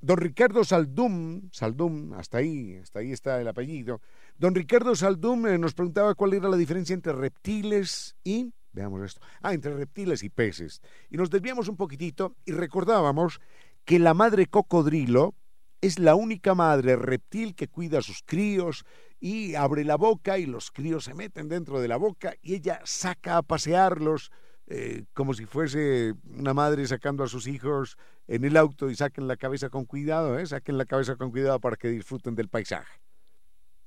Don 0.00 0.16
Ricardo 0.16 0.64
Saldum, 0.64 1.48
Saldum, 1.52 2.12
hasta 2.14 2.38
ahí, 2.38 2.76
hasta 2.76 3.00
ahí 3.00 3.12
está 3.12 3.40
el 3.40 3.48
apellido. 3.48 4.00
Don 4.36 4.54
Ricardo 4.54 4.94
Saldum 4.94 5.46
eh, 5.46 5.58
nos 5.58 5.74
preguntaba 5.74 6.14
cuál 6.14 6.34
era 6.34 6.48
la 6.48 6.56
diferencia 6.56 6.94
entre 6.94 7.12
reptiles 7.12 8.16
y 8.24 8.52
veamos 8.72 9.02
esto, 9.02 9.20
ah, 9.42 9.54
entre 9.54 9.74
reptiles 9.74 10.22
y 10.22 10.30
peces. 10.30 10.80
Y 11.10 11.16
nos 11.16 11.30
desviamos 11.30 11.68
un 11.68 11.76
poquitito 11.76 12.36
y 12.44 12.52
recordábamos 12.52 13.40
que 13.84 13.98
la 13.98 14.14
madre 14.14 14.46
cocodrilo 14.46 15.34
es 15.80 15.98
la 15.98 16.14
única 16.14 16.54
madre 16.54 16.96
reptil 16.96 17.54
que 17.54 17.68
cuida 17.68 17.98
a 17.98 18.02
sus 18.02 18.22
críos 18.22 18.84
y 19.18 19.54
abre 19.56 19.84
la 19.84 19.96
boca 19.96 20.38
y 20.38 20.46
los 20.46 20.70
críos 20.70 21.04
se 21.04 21.14
meten 21.14 21.48
dentro 21.48 21.80
de 21.80 21.88
la 21.88 21.96
boca 21.96 22.34
y 22.40 22.54
ella 22.54 22.80
saca 22.84 23.36
a 23.36 23.42
pasearlos 23.42 24.30
eh, 24.68 25.04
como 25.12 25.34
si 25.34 25.44
fuese 25.44 26.14
una 26.24 26.54
madre 26.54 26.86
sacando 26.86 27.24
a 27.24 27.28
sus 27.28 27.48
hijos 27.48 27.96
en 28.28 28.44
el 28.44 28.56
auto 28.56 28.90
y 28.90 28.94
saquen 28.94 29.26
la 29.26 29.36
cabeza 29.36 29.68
con 29.70 29.84
cuidado, 29.84 30.38
¿eh? 30.38 30.46
saquen 30.46 30.78
la 30.78 30.86
cabeza 30.86 31.16
con 31.16 31.30
cuidado 31.30 31.60
para 31.60 31.76
que 31.76 31.88
disfruten 31.88 32.36
del 32.36 32.48
paisaje. 32.48 33.00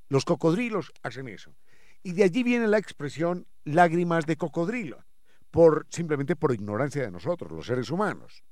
Los 0.10 0.26
cocodrilos 0.26 0.92
hacen 1.02 1.30
eso. 1.30 1.56
Y 2.06 2.14
de 2.14 2.24
allí 2.24 2.44
viene 2.44 2.68
la 2.68 2.78
expresión 2.78 3.48
lágrimas 3.64 4.28
de 4.28 4.38
cocodrilo, 4.38 5.04
por, 5.50 5.88
simplemente 5.90 6.36
por 6.36 6.54
ignorancia 6.54 7.02
de 7.02 7.10
nosotros, 7.10 7.52
los 7.52 7.66
seres 7.66 7.90
humanos. 7.90 8.44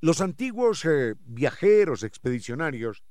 Los 0.00 0.22
antiguos 0.22 0.82
eh, 0.86 1.14
viajeros 1.26 2.02
expedicionarios 2.02 3.04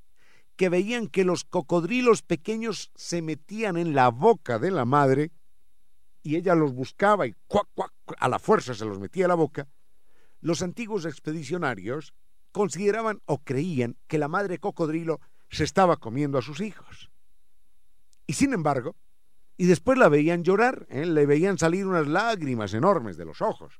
que 0.55 0.69
veían 0.69 1.05
que 1.05 1.23
los 1.23 1.43
cocodrilos 1.43 2.23
pequeños 2.23 2.91
se 2.95 3.21
metían 3.21 3.77
en 3.77 3.93
la 3.93 4.09
boca 4.09 4.57
de 4.57 4.71
la 4.71 4.85
madre 4.85 5.31
y 6.23 6.35
ella 6.35 6.55
los 6.55 6.73
buscaba 6.73 7.27
y 7.27 7.35
a 8.17 8.27
la 8.27 8.39
fuerza 8.39 8.73
se 8.73 8.85
los 8.85 8.97
metía 8.97 9.25
a 9.25 9.27
la 9.27 9.35
boca, 9.35 9.67
los 10.39 10.63
antiguos 10.63 11.05
expedicionarios 11.05 12.15
consideraban 12.51 13.21
o 13.25 13.37
creían 13.43 13.97
que 14.07 14.17
la 14.17 14.27
madre 14.27 14.57
cocodrilo 14.57 15.21
se 15.51 15.63
estaba 15.63 15.97
comiendo 15.97 16.39
a 16.39 16.41
sus 16.41 16.59
hijos. 16.59 17.11
Y 18.25 18.33
sin 18.33 18.53
embargo, 18.53 18.95
y 19.61 19.67
después 19.67 19.99
la 19.99 20.09
veían 20.09 20.43
llorar, 20.43 20.87
¿eh? 20.89 21.05
le 21.05 21.27
veían 21.27 21.59
salir 21.59 21.85
unas 21.85 22.07
lágrimas 22.07 22.73
enormes 22.73 23.15
de 23.15 23.25
los 23.25 23.43
ojos. 23.43 23.79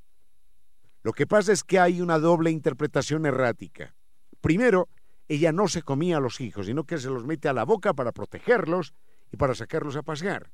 Lo 1.01 1.11
que 1.11 1.25
pasa 1.25 1.53
es 1.53 1.63
que 1.63 1.79
hay 1.79 2.01
una 2.01 2.19
doble 2.19 2.51
interpretación 2.51 3.25
errática. 3.25 3.95
Primero, 4.41 4.89
ella 5.27 5.51
no 5.51 5.67
se 5.67 5.81
comía 5.81 6.17
a 6.17 6.19
los 6.19 6.39
hijos, 6.39 6.67
sino 6.67 6.83
que 6.83 6.99
se 6.99 7.09
los 7.09 7.25
mete 7.25 7.49
a 7.49 7.53
la 7.53 7.65
boca 7.65 7.95
para 7.95 8.11
protegerlos 8.11 8.93
y 9.31 9.37
para 9.37 9.55
sacarlos 9.55 9.95
a 9.95 10.03
pasear. 10.03 10.51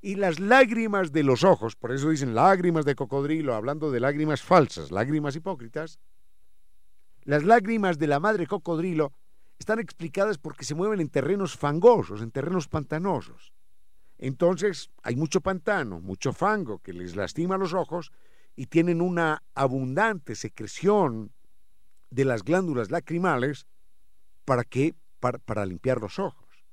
Y 0.00 0.14
las 0.14 0.40
lágrimas 0.40 1.12
de 1.12 1.24
los 1.24 1.44
ojos, 1.44 1.76
por 1.76 1.92
eso 1.92 2.08
dicen 2.08 2.34
lágrimas 2.34 2.86
de 2.86 2.94
cocodrilo, 2.94 3.54
hablando 3.54 3.90
de 3.90 4.00
lágrimas 4.00 4.40
falsas, 4.40 4.90
lágrimas 4.90 5.36
hipócritas, 5.36 5.98
las 7.24 7.44
lágrimas 7.44 7.98
de 7.98 8.06
la 8.06 8.18
madre 8.18 8.46
cocodrilo 8.46 9.12
están 9.58 9.78
explicadas 9.78 10.38
porque 10.38 10.64
se 10.64 10.74
mueven 10.74 11.02
en 11.02 11.10
terrenos 11.10 11.54
fangosos, 11.54 12.22
en 12.22 12.30
terrenos 12.30 12.66
pantanosos. 12.66 13.52
Entonces 14.22 14.90
hay 15.02 15.16
mucho 15.16 15.40
pantano, 15.40 15.98
mucho 15.98 16.34
fango 16.34 16.78
que 16.80 16.92
les 16.92 17.16
lastima 17.16 17.56
los 17.56 17.72
ojos 17.72 18.12
y 18.54 18.66
tienen 18.66 19.00
una 19.00 19.42
abundante 19.54 20.34
secreción 20.34 21.32
de 22.10 22.26
las 22.26 22.44
glándulas 22.44 22.90
lacrimales 22.90 23.66
para 24.44 24.64
que 24.64 24.94
para, 25.20 25.64
limpiar 25.64 26.02
los 26.02 26.18
ojos. 26.18 26.66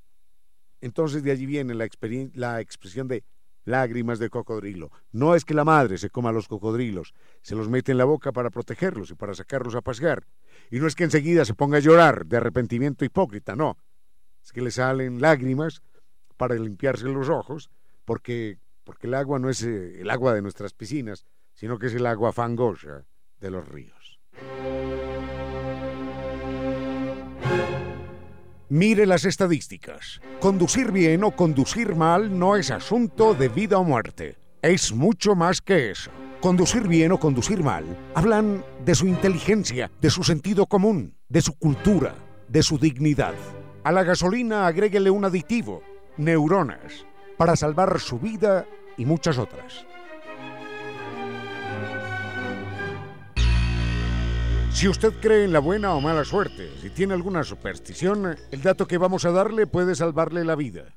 Entonces 0.82 1.24
de 1.24 1.32
allí 1.32 1.46
viene 1.46 1.74
la, 1.74 1.88
la 2.34 2.60
expresión 2.60 3.08
de 3.08 3.24
lágrimas 3.64 4.20
de 4.20 4.30
cocodrilo. 4.30 4.92
No 5.14 5.34
es 5.34 5.46
que 5.46 5.54
la 5.54 5.64
madre 5.64 5.98
se 5.98 6.10
coma 6.10 6.34
los 6.34 6.50
cocodrilos, 6.50 7.14
se 7.44 7.56
los 7.56 7.70
mete 7.70 7.94
en 7.94 7.98
la 7.98 8.06
boca 8.06 8.34
para 8.34 8.50
protegerlos 8.50 9.12
y 9.12 9.16
para 9.16 9.34
sacarlos 9.34 9.76
a 9.76 9.82
pasear. 9.82 10.28
Y 10.70 10.82
no 10.82 10.88
es 10.88 10.96
que 10.96 11.06
enseguida 11.06 11.46
se 11.46 11.54
ponga 11.54 11.78
a 11.78 11.82
llorar 11.82 12.26
de 12.26 12.36
arrepentimiento 12.36 13.06
hipócrita, 13.06 13.56
no. 13.56 13.78
Es 14.44 14.52
que 14.52 14.62
le 14.62 14.72
salen 14.72 15.22
lágrimas 15.22 15.82
para 16.38 16.56
limpiarse 16.56 17.06
los 17.06 17.30
ojos, 17.30 17.70
porque, 18.06 18.60
porque 18.84 19.08
el 19.08 19.16
agua 19.16 19.40
no 19.40 19.50
es 19.50 19.64
eh, 19.64 20.02
el 20.02 20.10
agua 20.10 20.34
de 20.34 20.42
nuestras 20.42 20.74
piscinas, 20.74 21.26
sino 21.54 21.78
que 21.80 21.88
es 21.88 21.94
el 21.94 22.06
agua 22.06 22.32
fangosa 22.32 23.06
de 23.40 23.52
los 23.52 23.68
ríos. 23.68 24.20
Mire 28.70 29.06
las 29.06 29.24
estadísticas. 29.24 30.22
Conducir 30.42 30.92
bien 30.92 31.24
o 31.24 31.32
conducir 31.32 31.96
mal 31.96 32.38
no 32.38 32.58
es 32.58 32.70
asunto 32.70 33.34
de 33.34 33.48
vida 33.48 33.78
o 33.78 33.84
muerte. 33.86 34.36
Es 34.62 34.92
mucho 34.92 35.36
más 35.36 35.62
que 35.62 35.92
eso. 35.92 36.12
Conducir 36.42 36.86
bien 36.88 37.14
o 37.14 37.20
conducir 37.20 37.64
mal 37.64 37.86
hablan 38.14 38.64
de 38.84 38.94
su 38.94 39.08
inteligencia, 39.08 39.90
de 40.02 40.10
su 40.10 40.24
sentido 40.24 40.66
común, 40.66 41.16
de 41.30 41.42
su 41.42 41.58
cultura, 41.58 42.14
de 42.50 42.62
su 42.62 42.78
dignidad. 42.78 43.34
A 43.84 43.92
la 43.94 44.04
gasolina 44.04 44.68
agréguele 44.68 45.10
un 45.10 45.24
aditivo, 45.24 45.82
neuronas, 46.18 47.06
para 47.38 47.56
salvar 47.56 48.00
su 48.00 48.20
vida 48.20 48.66
y 48.98 49.06
muchas 49.06 49.38
otras. 49.38 49.86
Si 54.78 54.88
usted 54.88 55.14
cree 55.20 55.44
en 55.44 55.54
la 55.54 55.60
buena 55.60 55.96
o 55.96 56.02
mala 56.02 56.24
suerte, 56.24 56.70
si 56.80 56.92
tiene 56.92 57.16
alguna 57.16 57.44
superstición, 57.44 58.38
el 58.52 58.62
dato 58.62 58.88
que 58.88 59.00
vamos 59.00 59.26
a 59.26 59.32
darle 59.32 59.66
puede 59.66 59.96
salvarle 59.96 60.46
la 60.46 60.56
vida. 60.56 60.94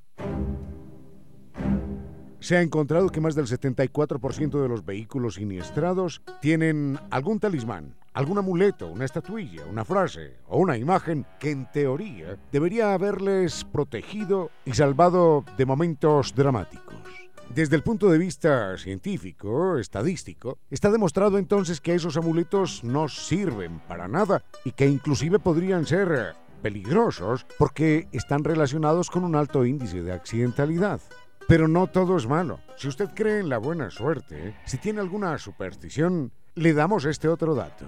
Se 2.40 2.58
ha 2.58 2.60
encontrado 2.60 3.08
que 3.08 3.22
más 3.22 3.34
del 3.34 3.46
74% 3.46 4.62
de 4.62 4.68
los 4.68 4.84
vehículos 4.84 5.36
siniestrados 5.36 6.20
tienen 6.42 6.98
algún 7.10 7.40
talismán, 7.40 7.96
algún 8.12 8.38
amuleto, 8.38 8.88
una 8.88 9.04
estatuilla, 9.04 9.64
una 9.66 9.84
frase 9.84 10.38
o 10.48 10.58
una 10.58 10.76
imagen 10.76 11.26
que 11.38 11.50
en 11.50 11.70
teoría 11.70 12.38
debería 12.50 12.92
haberles 12.94 13.64
protegido 13.64 14.50
y 14.64 14.72
salvado 14.72 15.44
de 15.56 15.66
momentos 15.66 16.34
dramáticos. 16.34 16.96
Desde 17.54 17.74
el 17.74 17.82
punto 17.82 18.08
de 18.08 18.18
vista 18.18 18.76
científico, 18.78 19.76
estadístico, 19.78 20.58
está 20.70 20.90
demostrado 20.90 21.36
entonces 21.36 21.80
que 21.80 21.94
esos 21.94 22.16
amuletos 22.16 22.84
no 22.84 23.08
sirven 23.08 23.80
para 23.88 24.06
nada 24.06 24.44
y 24.64 24.70
que 24.70 24.86
inclusive 24.86 25.40
podrían 25.40 25.84
ser 25.84 26.36
peligrosos 26.62 27.46
porque 27.58 28.06
están 28.12 28.44
relacionados 28.44 29.10
con 29.10 29.24
un 29.24 29.34
alto 29.34 29.64
índice 29.64 30.02
de 30.02 30.12
accidentalidad. 30.12 31.00
Pero 31.48 31.66
no 31.66 31.88
todo 31.88 32.16
es 32.16 32.28
malo. 32.28 32.60
Si 32.76 32.86
usted 32.86 33.08
cree 33.12 33.40
en 33.40 33.48
la 33.48 33.58
buena 33.58 33.90
suerte, 33.90 34.54
si 34.64 34.78
tiene 34.78 35.00
alguna 35.00 35.36
superstición, 35.36 36.30
le 36.54 36.74
damos 36.74 37.04
este 37.04 37.28
otro 37.28 37.54
dato. 37.54 37.86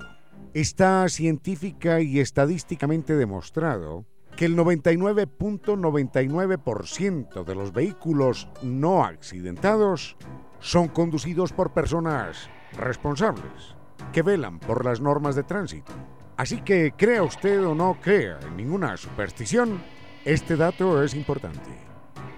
Está 0.55 1.09
científica 1.09 2.01
y 2.01 2.21
estadísticamente 2.21 3.17
demostrado 3.17 4.05
que 4.37 4.45
el 4.47 4.57
99.99% 4.57 7.45
de 7.45 7.55
los 7.55 7.73
vehículos 7.73 8.49
no 8.63 9.05
accidentados 9.05 10.17
son 10.61 10.89
conducidos 10.89 11.53
por 11.53 11.73
personas 11.73 12.49
responsables, 12.73 13.77
que 14.13 14.23
velan 14.23 14.59
por 14.59 14.85
las 14.85 15.01
normas 15.01 15.37
de 15.37 15.43
tránsito. 15.43 15.93
Así 16.37 16.63
que 16.63 16.93
crea 16.97 17.23
usted 17.23 17.65
o 17.65 17.75
no 17.75 17.99
crea 18.01 18.39
en 18.41 18.57
ninguna 18.57 18.97
superstición, 18.97 19.83
este 20.25 20.57
dato 20.57 21.03
es 21.03 21.15
importante. 21.15 21.71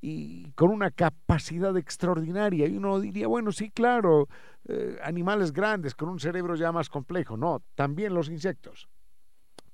y 0.01 0.51
con 0.53 0.71
una 0.71 0.91
capacidad 0.91 1.77
extraordinaria. 1.77 2.67
Y 2.67 2.77
uno 2.77 3.01
diría, 3.01 3.27
bueno, 3.27 3.53
sí, 3.53 3.71
claro, 3.71 4.29
eh, 4.69 4.99
animales 5.03 5.53
grandes 5.53 5.95
con 5.95 6.09
un 6.09 6.21
cerebro 6.21 6.57
ya 6.57 6.73
más 6.73 6.89
complejo. 6.89 7.37
No, 7.37 7.63
también 7.75 8.15
los 8.15 8.29
insectos. 8.29 8.89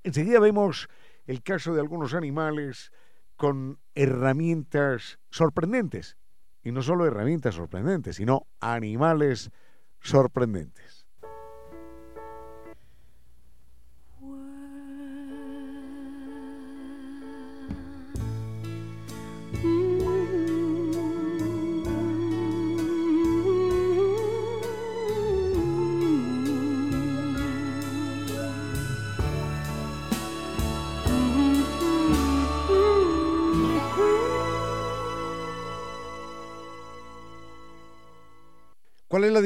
Enseguida 0.02 0.38
vemos 0.38 0.88
el 1.26 1.42
caso 1.42 1.74
de 1.74 1.80
algunos 1.80 2.14
animales 2.14 2.92
con 3.36 3.78
herramientas 3.94 5.18
sorprendentes. 5.30 6.16
Y 6.62 6.72
no 6.72 6.82
solo 6.82 7.06
herramientas 7.06 7.54
sorprendentes, 7.54 8.16
sino 8.16 8.46
animales. 8.60 9.50
¿Cuál 10.10 10.95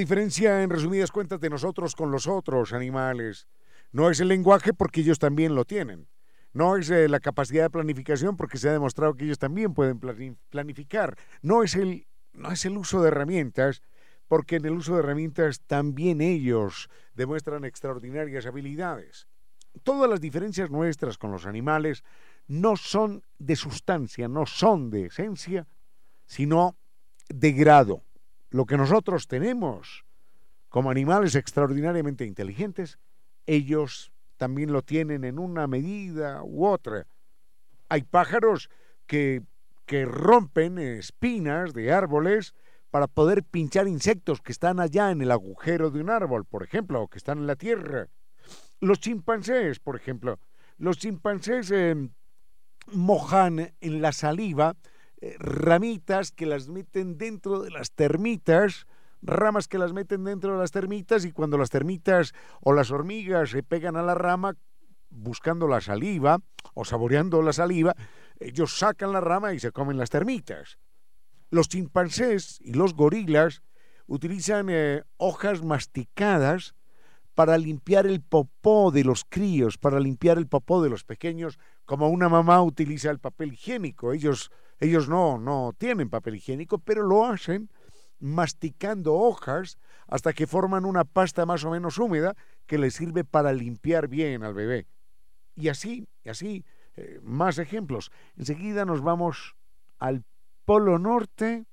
diferencia, 0.01 0.63
en 0.63 0.71
resumidas 0.71 1.13
cuentas, 1.13 1.41
de 1.41 1.51
nosotros 1.51 1.95
con 1.95 2.11
los 2.11 2.27
otros 2.27 2.73
animales? 2.73 3.47
No 3.93 4.11
es 4.11 4.21
el 4.21 4.29
lenguaje 4.29 4.73
porque 4.73 5.03
ellos 5.03 5.19
también 5.19 5.55
lo 5.55 5.65
tienen. 5.65 6.09
No 6.53 6.77
es 6.77 6.91
eh, 6.91 7.09
la 7.09 7.21
capacidad 7.21 7.65
de 7.65 7.71
planificación 7.71 8.37
porque 8.37 8.59
se 8.59 8.69
ha 8.69 8.73
demostrado 8.73 9.15
que 9.15 9.25
ellos 9.25 9.39
también 9.39 9.75
pueden 9.75 10.01
planificar. 10.51 11.17
No 11.43 11.63
es, 11.63 11.77
el, 11.77 12.07
no 12.33 12.51
es 12.51 12.65
el 12.65 12.77
uso 12.77 13.03
de 13.03 13.09
herramientas 13.09 13.83
porque 14.27 14.57
en 14.57 14.65
el 14.65 14.73
uso 14.73 14.95
de 14.95 15.01
herramientas 15.01 15.61
también 15.67 16.21
ellos 16.21 16.89
demuestran 17.15 17.65
extraordinarias 17.65 18.47
habilidades. 18.47 19.29
Todas 19.83 20.11
las 20.11 20.21
diferencias 20.21 20.71
nuestras 20.71 21.19
con 21.19 21.31
los 21.31 21.47
animales 21.47 22.03
no 22.49 22.77
son 22.77 23.23
de 23.39 23.55
sustancia, 23.55 24.29
no 24.29 24.47
son 24.47 24.91
de 24.91 25.07
esencia, 25.07 25.69
sino 26.27 26.77
de 27.29 27.53
grado 27.53 28.03
lo 28.51 28.67
que 28.67 28.77
nosotros 28.77 29.27
tenemos 29.29 30.05
como 30.69 30.91
animales 30.91 31.35
extraordinariamente 31.35 32.25
inteligentes, 32.25 32.99
ellos 33.47 34.13
también 34.37 34.73
lo 34.73 34.83
tienen 34.83 35.25
en 35.25 35.39
una 35.39 35.67
medida 35.67 36.43
u 36.45 36.67
otra. 36.67 37.07
Hay 37.89 38.03
pájaros 38.03 38.71
que, 39.07 39.43
que 39.87 40.05
rompen 40.05 40.79
espinas 40.79 41.75
de 41.75 41.93
árboles 41.93 42.55
para 42.91 43.07
poder 43.07 43.43
pinchar 43.45 43.89
insectos 43.89 44.41
que 44.41 44.53
están 44.53 44.81
allá 44.81 45.11
en 45.11 45.23
el 45.23 45.31
agujero 45.31 45.91
de 45.91 46.01
un 46.01 46.11
árbol, 46.11 46.45
por 46.45 46.63
ejemplo, 46.63 47.03
o 47.03 47.09
que 47.09 47.19
están 47.19 47.39
en 47.39 47.47
la 47.47 47.57
tierra. 47.57 48.09
Los 48.81 49.01
chimpancés, 49.01 49.79
por 49.79 49.97
ejemplo, 49.97 50.39
los 50.79 50.99
chimpancés 50.99 51.71
eh, 51.71 51.95
mojan 52.93 53.75
en 53.81 54.03
la 54.03 54.13
saliva 54.13 54.77
eh, 55.21 55.37
ramitas 55.39 56.33
que 56.33 56.47
las 56.47 56.69
meten 56.69 57.19
dentro 57.19 57.61
de 57.61 57.71
las 57.71 57.93
termitas, 57.93 58.87
ramas 59.23 59.69
que 59.69 59.79
las 59.79 59.93
meten 59.93 60.25
dentro 60.25 60.55
de 60.55 60.59
las 60.59 60.71
termitas 60.71 61.25
y 61.25 61.33
cuando 61.33 61.59
las 61.59 61.71
termitas 61.71 62.33
o 62.61 62.73
las 62.73 62.91
hormigas 62.91 63.51
se 63.51 63.63
pegan 63.63 63.97
a 63.97 64.03
la 64.03 64.15
rama 64.15 64.57
buscando 65.11 65.69
la 65.69 65.81
saliva 65.81 66.41
o 66.75 66.85
saboreando 66.85 67.43
la 67.43 67.53
saliva, 67.53 67.95
ellos 68.39 68.79
sacan 68.79 69.13
la 69.13 69.21
rama 69.21 69.53
y 69.53 69.61
se 69.61 69.73
comen 69.73 69.99
las 69.99 70.11
termitas. 70.11 70.79
Los 71.51 71.69
chimpancés 71.69 72.59
y 72.61 72.73
los 72.75 72.95
gorilas 72.95 73.63
utilizan 74.07 74.69
eh, 74.71 75.03
hojas 75.19 75.63
masticadas 75.63 76.75
para 77.35 77.59
limpiar 77.59 78.07
el 78.07 78.23
popó 78.23 78.91
de 78.91 79.05
los 79.05 79.25
críos, 79.29 79.79
para 79.79 80.01
limpiar 80.01 80.39
el 80.39 80.47
popó 80.47 80.83
de 80.83 80.91
los 80.91 81.05
pequeños, 81.05 81.59
como 81.85 82.09
una 82.09 82.29
mamá 82.29 82.63
utiliza 82.63 83.11
el 83.11 83.19
papel 83.19 83.53
higiénico. 83.53 84.13
Ellos 84.13 84.51
ellos 84.81 85.09
no, 85.09 85.39
no 85.39 85.75
tienen 85.77 86.11
papel 86.11 86.37
higiénico, 86.37 86.79
pero 86.79 87.03
lo 87.03 87.27
hacen 87.27 87.71
masticando 88.19 89.15
hojas 89.15 89.79
hasta 90.07 90.33
que 90.33 90.47
forman 90.47 90.85
una 90.85 91.05
pasta 91.05 91.47
más 91.47 91.65
o 91.65 91.71
menos 91.71 91.99
húmeda 91.99 92.35
que 92.67 92.79
les 92.79 92.95
sirve 92.95 93.25
para 93.25 93.53
limpiar 93.53 94.09
bien 94.09 94.43
al 94.43 94.55
bebé. 94.55 94.87
Y 95.55 95.69
así, 95.69 96.09
y 96.25 96.29
así, 96.31 96.65
eh, 96.97 97.21
más 97.23 97.59
ejemplos. 97.59 98.11
Enseguida 98.37 98.85
nos 98.85 99.03
vamos 99.03 99.57
al 99.99 100.25
Polo 100.65 100.99
Norte 100.99 101.67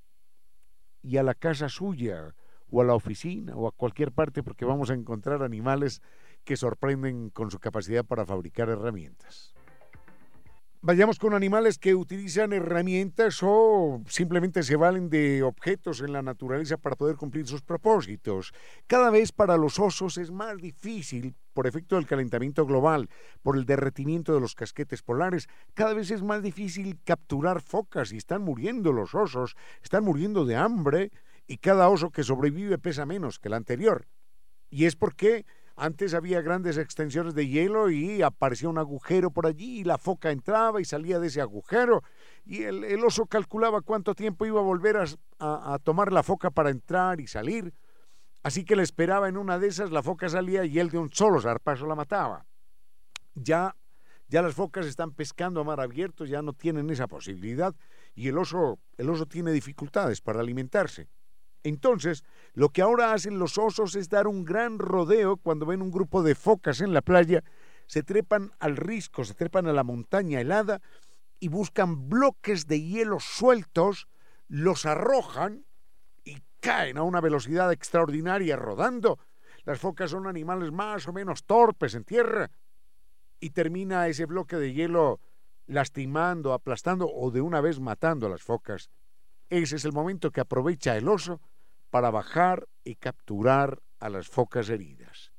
y 1.01 1.17
a 1.17 1.23
la 1.23 1.33
casa 1.33 1.69
suya, 1.69 2.35
o 2.69 2.81
a 2.81 2.85
la 2.85 2.93
oficina, 2.93 3.55
o 3.55 3.67
a 3.67 3.71
cualquier 3.71 4.11
parte, 4.11 4.43
porque 4.43 4.65
vamos 4.65 4.89
a 4.89 4.93
encontrar 4.93 5.41
animales 5.41 6.01
que 6.43 6.57
sorprenden 6.57 7.29
con 7.29 7.51
su 7.51 7.59
capacidad 7.59 8.05
para 8.05 8.25
fabricar 8.25 8.69
herramientas. 8.69 9.53
Vayamos 10.81 11.17
con 11.17 11.33
animales 11.33 11.79
que 11.79 11.95
utilizan 11.95 12.53
herramientas 12.53 13.39
o 13.41 14.03
simplemente 14.07 14.61
se 14.61 14.75
valen 14.75 15.09
de 15.09 15.41
objetos 15.41 16.01
en 16.01 16.13
la 16.13 16.21
naturaleza 16.21 16.77
para 16.77 16.95
poder 16.95 17.15
cumplir 17.15 17.47
sus 17.47 17.63
propósitos. 17.63 18.53
Cada 18.85 19.09
vez 19.09 19.31
para 19.31 19.57
los 19.57 19.79
osos 19.79 20.19
es 20.19 20.29
más 20.29 20.57
difícil, 20.57 21.33
por 21.53 21.65
efecto 21.65 21.95
del 21.95 22.05
calentamiento 22.05 22.63
global, 22.67 23.09
por 23.41 23.57
el 23.57 23.65
derretimiento 23.65 24.35
de 24.35 24.39
los 24.39 24.53
casquetes 24.53 25.01
polares, 25.01 25.47
cada 25.73 25.95
vez 25.95 26.11
es 26.11 26.21
más 26.21 26.43
difícil 26.43 26.99
capturar 27.03 27.61
focas 27.63 28.13
y 28.13 28.17
están 28.17 28.43
muriendo 28.43 28.93
los 28.93 29.15
osos, 29.15 29.55
están 29.81 30.03
muriendo 30.03 30.45
de 30.45 30.57
hambre 30.57 31.11
y 31.47 31.57
cada 31.57 31.89
oso 31.89 32.11
que 32.11 32.23
sobrevive 32.23 32.77
pesa 32.77 33.07
menos 33.07 33.39
que 33.39 33.47
el 33.47 33.55
anterior. 33.55 34.05
Y 34.69 34.85
es 34.85 34.95
porque 34.95 35.43
antes 35.79 36.15
había 36.15 36.41
grandes 36.41 36.77
extensiones 36.77 37.35
de 37.35 37.47
hielo 37.47 37.91
y 37.91 38.23
aparecía 38.23 38.67
un 38.67 38.79
agujero 38.79 39.29
por 39.29 39.45
allí 39.45 39.81
y 39.81 39.83
la 39.83 39.99
foca 39.99 40.31
entraba 40.31 40.81
y 40.81 40.85
salía 40.85 41.19
de 41.19 41.27
ese 41.27 41.39
agujero 41.39 42.01
y 42.45 42.63
el, 42.63 43.03
oso 43.05 43.27
calculaba 43.27 43.81
cuánto 43.81 44.15
tiempo 44.15 44.47
iba 44.47 44.59
a 44.59 44.63
volver 44.63 44.97
a, 45.39 45.79
tomar 45.83 46.11
la 46.11 46.23
foca 46.23 46.49
para 46.49 46.71
entrar 46.71 47.21
y 47.21 47.27
salir. 47.27 47.75
Así 48.41 48.65
que 48.65 48.75
le 48.75 48.81
esperaba 48.81 49.29
en 49.29 49.37
una 49.37 49.59
de 49.59 49.67
esas, 49.67 49.91
la 49.91 50.01
foca 50.01 50.29
salía 50.29 50.65
y 50.65 50.79
él 50.79 50.89
de 50.89 50.97
un 50.97 51.13
solo 51.13 51.39
zarpazo 51.39 51.85
la 51.85 51.93
mataba. 51.93 52.47
Ya, 53.35 53.75
ya 54.29 54.41
las 54.41 54.55
focas 54.55 54.87
están 54.87 55.11
pescando 55.11 55.61
a 55.61 55.63
mar 55.63 55.79
abierto, 55.79 56.25
ya 56.25 56.41
no 56.41 56.53
tienen 56.53 56.89
esa 56.89 57.07
posibilidad 57.07 57.75
y 58.15 58.29
el 58.29 58.37
oso, 58.39 58.79
el 58.97 59.11
oso 59.11 59.27
tiene 59.27 59.51
dificultades 59.51 60.21
para 60.21 60.39
alimentarse. 60.39 61.07
Entonces, 61.67 62.23
lo 62.53 62.69
que 62.69 62.81
ahora 62.81 63.11
hacen 63.11 63.39
los 63.39 63.57
osos 63.57 63.95
es 63.95 64.07
dar 64.07 64.27
un 64.27 64.45
gran 64.45 64.79
rodeo 64.79 65.35
cuando 65.35 65.65
ven 65.65 65.81
un 65.81 65.91
grupo 65.91 66.23
de 66.23 66.33
focas 66.33 66.79
en 66.79 66.93
la 66.93 67.01
playa, 67.01 67.43
se 67.87 68.03
trepan 68.03 68.53
al 68.59 68.77
risco, 68.77 69.25
se 69.25 69.33
trepan 69.33 69.67
a 69.67 69.73
la 69.73 69.83
montaña 69.83 70.39
helada 70.39 70.81
y 71.41 71.49
buscan 71.49 72.07
bloques 72.07 72.67
de 72.67 72.81
hielo 72.81 73.19
sueltos, 73.19 74.07
los 74.47 74.85
arrojan 74.85 75.65
y 76.23 76.37
caen 76.61 76.97
a 76.97 77.03
una 77.03 77.19
velocidad 77.19 77.71
extraordinaria 77.73 78.55
rodando. 78.55 79.19
Las 79.65 79.79
focas 79.79 80.11
son 80.11 80.25
animales 80.25 80.71
más 80.71 81.05
o 81.09 81.13
menos 81.13 81.43
torpes 81.43 81.95
en 81.95 82.05
tierra 82.05 82.49
y 83.41 83.49
termina 83.49 84.07
ese 84.07 84.25
bloque 84.25 84.55
de 84.55 84.71
hielo 84.71 85.19
lastimando, 85.65 86.53
aplastando 86.53 87.09
o 87.13 87.29
de 87.29 87.41
una 87.41 87.59
vez 87.59 87.81
matando 87.81 88.27
a 88.27 88.29
las 88.29 88.41
focas. 88.41 88.89
Ese 89.49 89.75
es 89.75 89.83
el 89.83 89.91
momento 89.91 90.31
que 90.31 90.39
aprovecha 90.39 90.95
el 90.95 91.09
oso 91.09 91.41
para 91.89 92.11
bajar 92.11 92.67
y 92.83 92.95
capturar 92.95 93.81
a 93.99 94.09
las 94.09 94.27
focas 94.27 94.69
heridas. 94.69 95.31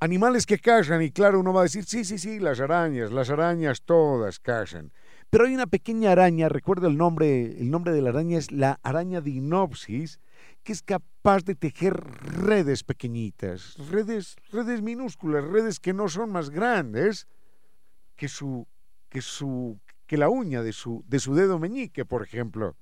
Animales 0.00 0.44
que 0.44 0.58
cazan, 0.58 1.00
y 1.02 1.10
claro, 1.10 1.40
uno 1.40 1.52
va 1.52 1.60
a 1.60 1.62
decir, 1.64 1.84
sí, 1.84 2.04
sí, 2.04 2.18
sí, 2.18 2.38
las 2.38 2.60
arañas, 2.60 3.10
las 3.10 3.30
arañas 3.30 3.82
todas 3.82 4.38
cazan. 4.38 4.92
Pero 5.30 5.46
hay 5.46 5.54
una 5.54 5.66
pequeña 5.66 6.12
araña, 6.12 6.48
recuerdo 6.48 6.88
el 6.88 6.96
nombre, 6.96 7.58
el 7.58 7.70
nombre 7.70 7.92
de 7.92 8.02
la 8.02 8.10
araña 8.10 8.38
es 8.38 8.52
la 8.52 8.78
araña 8.82 9.20
dinopsis, 9.20 10.20
que 10.62 10.72
es 10.72 10.82
capaz 10.82 11.44
de 11.44 11.54
tejer 11.54 11.94
redes 11.94 12.84
pequeñitas, 12.84 13.76
redes, 13.90 14.36
redes 14.52 14.82
minúsculas, 14.82 15.44
redes 15.44 15.80
que 15.80 15.94
no 15.94 16.08
son 16.08 16.30
más 16.30 16.50
grandes 16.50 17.26
que 18.14 18.28
su, 18.28 18.66
que 19.08 19.22
su, 19.22 19.80
que 20.06 20.18
la 20.18 20.28
uña 20.28 20.62
de 20.62 20.72
su, 20.72 21.02
de 21.06 21.18
su 21.18 21.34
dedo 21.34 21.58
meñique, 21.58 22.04
por 22.04 22.22
ejemplo. 22.22 22.76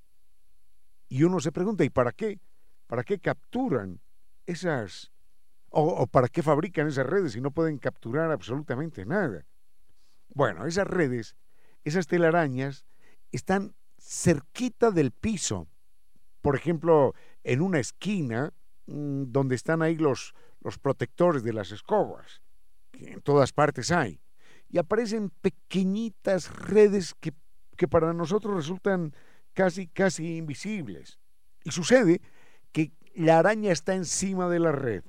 Y 1.13 1.21
uno 1.21 1.39
se 1.39 1.51
pregunta, 1.51 1.83
¿y 1.83 1.91
para 1.91 2.11
qué? 2.11 2.39
¿Para 2.87 3.03
qué 3.03 3.19
capturan 3.19 4.01
esas, 4.47 5.11
o, 5.69 5.83
o 5.83 6.07
para 6.07 6.27
qué 6.27 6.41
fabrican 6.41 6.87
esas 6.87 7.05
redes 7.05 7.33
si 7.33 7.39
no 7.39 7.51
pueden 7.51 7.77
capturar 7.77 8.31
absolutamente 8.31 9.05
nada? 9.05 9.45
Bueno, 10.29 10.65
esas 10.65 10.87
redes, 10.87 11.35
esas 11.83 12.07
telarañas, 12.07 12.87
están 13.31 13.75
cerquita 13.99 14.89
del 14.89 15.11
piso. 15.11 15.67
Por 16.41 16.55
ejemplo, 16.55 17.13
en 17.43 17.61
una 17.61 17.77
esquina 17.77 18.51
mm, 18.87 19.25
donde 19.27 19.53
están 19.53 19.83
ahí 19.83 19.97
los, 19.97 20.33
los 20.61 20.79
protectores 20.79 21.43
de 21.43 21.53
las 21.53 21.69
escobas, 21.71 22.41
que 22.91 23.11
en 23.11 23.21
todas 23.21 23.53
partes 23.53 23.91
hay, 23.91 24.19
y 24.67 24.79
aparecen 24.79 25.29
pequeñitas 25.29 26.51
redes 26.57 27.13
que, 27.19 27.35
que 27.77 27.87
para 27.87 28.13
nosotros 28.13 28.55
resultan 28.55 29.13
casi, 29.53 29.87
casi 29.87 30.37
invisibles. 30.37 31.19
Y 31.63 31.71
sucede 31.71 32.21
que 32.71 32.91
la 33.15 33.39
araña 33.39 33.71
está 33.71 33.95
encima 33.95 34.49
de 34.49 34.59
la 34.59 34.71
red, 34.71 35.03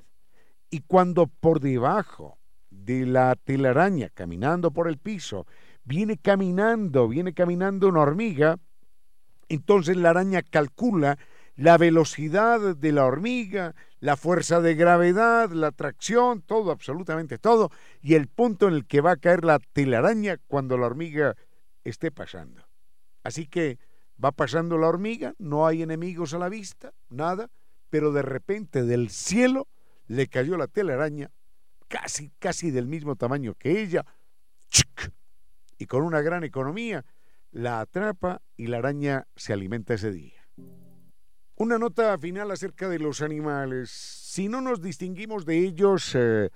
y 0.70 0.80
cuando 0.80 1.26
por 1.26 1.60
debajo 1.60 2.38
de 2.70 3.06
la 3.06 3.36
telaraña, 3.36 4.10
caminando 4.10 4.72
por 4.72 4.88
el 4.88 4.98
piso, 4.98 5.46
viene 5.84 6.18
caminando, 6.18 7.08
viene 7.08 7.32
caminando 7.32 7.88
una 7.88 8.00
hormiga, 8.00 8.58
entonces 9.48 9.96
la 9.96 10.10
araña 10.10 10.42
calcula 10.42 11.18
la 11.56 11.78
velocidad 11.78 12.74
de 12.74 12.92
la 12.92 13.04
hormiga, 13.04 13.74
la 14.00 14.16
fuerza 14.16 14.60
de 14.60 14.74
gravedad, 14.74 15.50
la 15.50 15.70
tracción, 15.70 16.42
todo, 16.42 16.72
absolutamente 16.72 17.38
todo, 17.38 17.70
y 18.02 18.14
el 18.14 18.26
punto 18.26 18.66
en 18.66 18.74
el 18.74 18.86
que 18.86 19.00
va 19.00 19.12
a 19.12 19.16
caer 19.16 19.44
la 19.44 19.60
telaraña 19.60 20.38
cuando 20.48 20.76
la 20.76 20.86
hormiga 20.86 21.36
esté 21.84 22.10
pasando. 22.10 22.66
Así 23.22 23.46
que 23.46 23.78
va 24.22 24.32
pasando 24.32 24.78
la 24.78 24.88
hormiga, 24.88 25.34
no 25.38 25.66
hay 25.66 25.82
enemigos 25.82 26.34
a 26.34 26.38
la 26.38 26.48
vista, 26.48 26.92
nada, 27.08 27.50
pero 27.90 28.12
de 28.12 28.22
repente 28.22 28.82
del 28.82 29.10
cielo 29.10 29.68
le 30.06 30.28
cayó 30.28 30.56
la 30.56 30.66
telaraña, 30.66 31.30
casi, 31.88 32.30
casi 32.38 32.70
del 32.70 32.86
mismo 32.86 33.16
tamaño 33.16 33.54
que 33.54 33.82
ella, 33.82 34.04
y 35.78 35.86
con 35.86 36.02
una 36.02 36.20
gran 36.20 36.44
economía 36.44 37.04
la 37.50 37.80
atrapa 37.80 38.42
y 38.56 38.66
la 38.66 38.78
araña 38.78 39.26
se 39.36 39.52
alimenta 39.52 39.94
ese 39.94 40.12
día. 40.12 40.48
Una 41.56 41.78
nota 41.78 42.18
final 42.18 42.50
acerca 42.50 42.88
de 42.88 42.98
los 42.98 43.22
animales. 43.22 43.90
Si 43.90 44.48
no 44.48 44.60
nos 44.60 44.82
distinguimos 44.82 45.46
de 45.46 45.58
ellos 45.58 46.14
eh, 46.16 46.50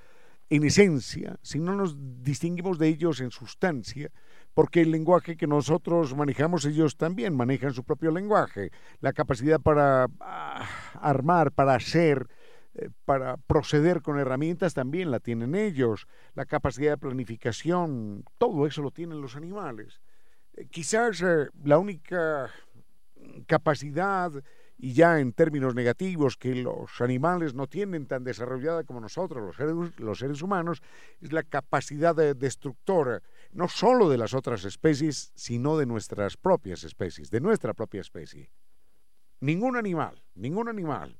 en 0.51 0.65
esencia, 0.65 1.39
si 1.41 1.61
no 1.61 1.77
nos 1.77 1.97
distinguimos 2.21 2.79
de 2.79 2.89
ellos 2.89 3.21
en 3.21 3.31
sustancia, 3.31 4.11
porque 4.59 4.81
el 4.81 4.91
lenguaje 4.91 5.37
que 5.37 5.47
nosotros 5.47 6.17
manejamos, 6.17 6.65
ellos 6.65 6.97
también 6.97 7.33
manejan 7.33 7.73
su 7.73 7.85
propio 7.85 8.11
lenguaje, 8.11 8.73
la 9.01 9.13
capacidad 9.13 9.61
para 9.61 10.09
ah, 10.19 10.69
armar, 10.95 11.53
para 11.53 11.77
hacer, 11.77 12.27
eh, 12.75 12.91
para 13.05 13.37
proceder 13.37 14.03
con 14.03 14.19
herramientas 14.19 14.75
también 14.75 15.13
la 15.13 15.21
tienen 15.21 15.55
ellos, 15.55 16.09
la 16.35 16.45
capacidad 16.45 16.91
de 16.91 16.99
planificación, 16.99 18.25
todo 18.37 18.67
eso 18.67 18.83
lo 18.83 18.91
tienen 18.91 19.21
los 19.21 19.37
animales. 19.37 20.01
Eh, 20.55 20.67
quizás 20.69 21.23
la 21.63 21.79
única 21.79 22.51
capacidad 23.47 24.33
y 24.77 24.93
ya 24.93 25.21
en 25.21 25.33
términos 25.35 25.77
negativos 25.77 26.37
que 26.37 26.57
los 26.57 27.01
animales 27.01 27.55
no 27.55 27.69
tienen 27.69 28.07
tan 28.07 28.25
desarrollada 28.25 28.83
como 28.83 29.01
nosotros, 29.01 29.45
los 29.45 29.57
seres, 29.57 30.01
los 30.01 30.19
seres 30.19 30.43
humanos, 30.43 30.83
es 31.21 31.33
la 31.33 31.45
capacidad 31.45 32.17
de 32.17 32.35
destructora, 32.35 33.23
no 33.51 33.69
solo 33.69 34.09
de 34.09 34.19
las 34.19 34.35
otras 34.35 34.65
especies, 34.65 35.33
sino 35.35 35.77
de 35.77 35.87
nuestras 35.87 36.37
propias 36.37 36.85
especies, 36.85 37.31
de 37.31 37.41
nuestra 37.41 37.75
propia 37.75 38.01
especie. 38.01 38.53
Ningún 39.41 39.77
animal, 39.77 40.23
ningún 40.35 40.69
animal 40.69 41.19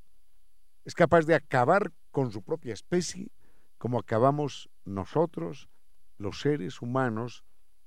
es 0.85 0.95
capaz 0.95 1.25
de 1.27 1.35
acabar 1.35 1.93
con 2.11 2.33
su 2.33 2.43
propia 2.43 2.75
especie 2.75 3.31
como 3.79 3.99
acabamos 3.99 4.69
nosotros, 4.85 5.69
los 6.17 6.41
seres 6.41 6.83
humanos, 6.83 7.45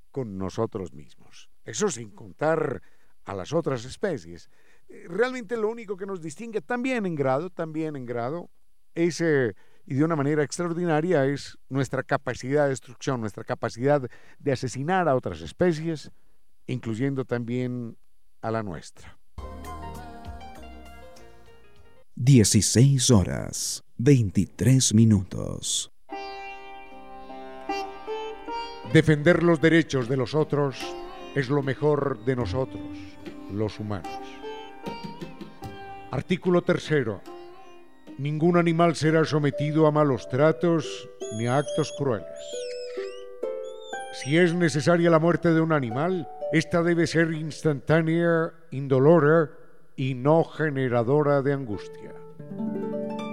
con 0.09 0.37
nosotros 0.37 0.93
mismos. 0.93 1.49
Eso 1.65 1.89
sin 1.89 2.11
contar 2.11 2.81
a 3.25 3.33
las 3.33 3.53
otras 3.53 3.83
especies 3.85 4.49
realmente 5.07 5.57
lo 5.57 5.69
único 5.69 5.97
que 5.97 6.05
nos 6.05 6.21
distingue 6.21 6.61
también 6.61 7.05
en 7.05 7.15
grado, 7.15 7.49
también 7.49 7.95
en 7.95 8.05
grado, 8.05 8.49
es, 8.93 9.21
eh, 9.21 9.55
y 9.85 9.95
de 9.95 10.03
una 10.03 10.15
manera 10.15 10.43
extraordinaria, 10.43 11.25
es 11.25 11.57
nuestra 11.69 12.03
capacidad 12.03 12.63
de 12.63 12.69
destrucción, 12.69 13.19
nuestra 13.19 13.43
capacidad 13.43 14.01
de 14.39 14.51
asesinar 14.51 15.07
a 15.07 15.15
otras 15.15 15.41
especies, 15.41 16.11
incluyendo 16.67 17.25
también 17.25 17.97
a 18.41 18.51
la 18.51 18.63
nuestra. 18.63 19.17
16 22.15 23.09
horas, 23.11 23.83
23 23.97 24.93
minutos. 24.93 25.91
Defender 28.93 29.41
los 29.41 29.61
derechos 29.61 30.09
de 30.09 30.17
los 30.17 30.35
otros 30.35 30.77
es 31.33 31.49
lo 31.49 31.63
mejor 31.63 32.23
de 32.25 32.35
nosotros, 32.35 32.81
los 33.51 33.79
humanos. 33.79 34.19
Artículo 36.11 36.61
tercero. 36.61 37.21
Ningún 38.21 38.55
animal 38.55 38.95
será 38.95 39.25
sometido 39.25 39.87
a 39.87 39.91
malos 39.91 40.29
tratos 40.29 41.09
ni 41.39 41.47
a 41.47 41.57
actos 41.57 41.91
crueles. 41.97 42.27
Si 44.13 44.37
es 44.37 44.53
necesaria 44.53 45.09
la 45.09 45.17
muerte 45.17 45.51
de 45.51 45.59
un 45.59 45.71
animal, 45.71 46.29
esta 46.53 46.83
debe 46.83 47.07
ser 47.07 47.31
instantánea, 47.33 48.53
indolora 48.69 49.49
y 49.95 50.13
no 50.13 50.43
generadora 50.43 51.41
de 51.41 51.53
angustia. 51.53 52.13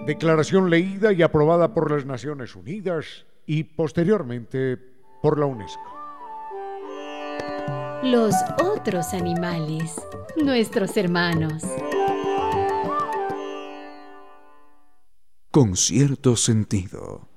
Declaración 0.06 0.70
leída 0.70 1.12
y 1.12 1.20
aprobada 1.20 1.74
por 1.74 1.90
las 1.90 2.06
Naciones 2.06 2.56
Unidas 2.56 3.26
y 3.44 3.64
posteriormente 3.64 4.78
por 5.20 5.38
la 5.38 5.44
UNESCO. 5.44 5.98
Los 8.04 8.34
otros 8.64 9.12
animales, 9.12 10.00
nuestros 10.42 10.96
hermanos. 10.96 11.62
Con 15.50 15.76
cierto 15.76 16.36
sentido. 16.36 17.28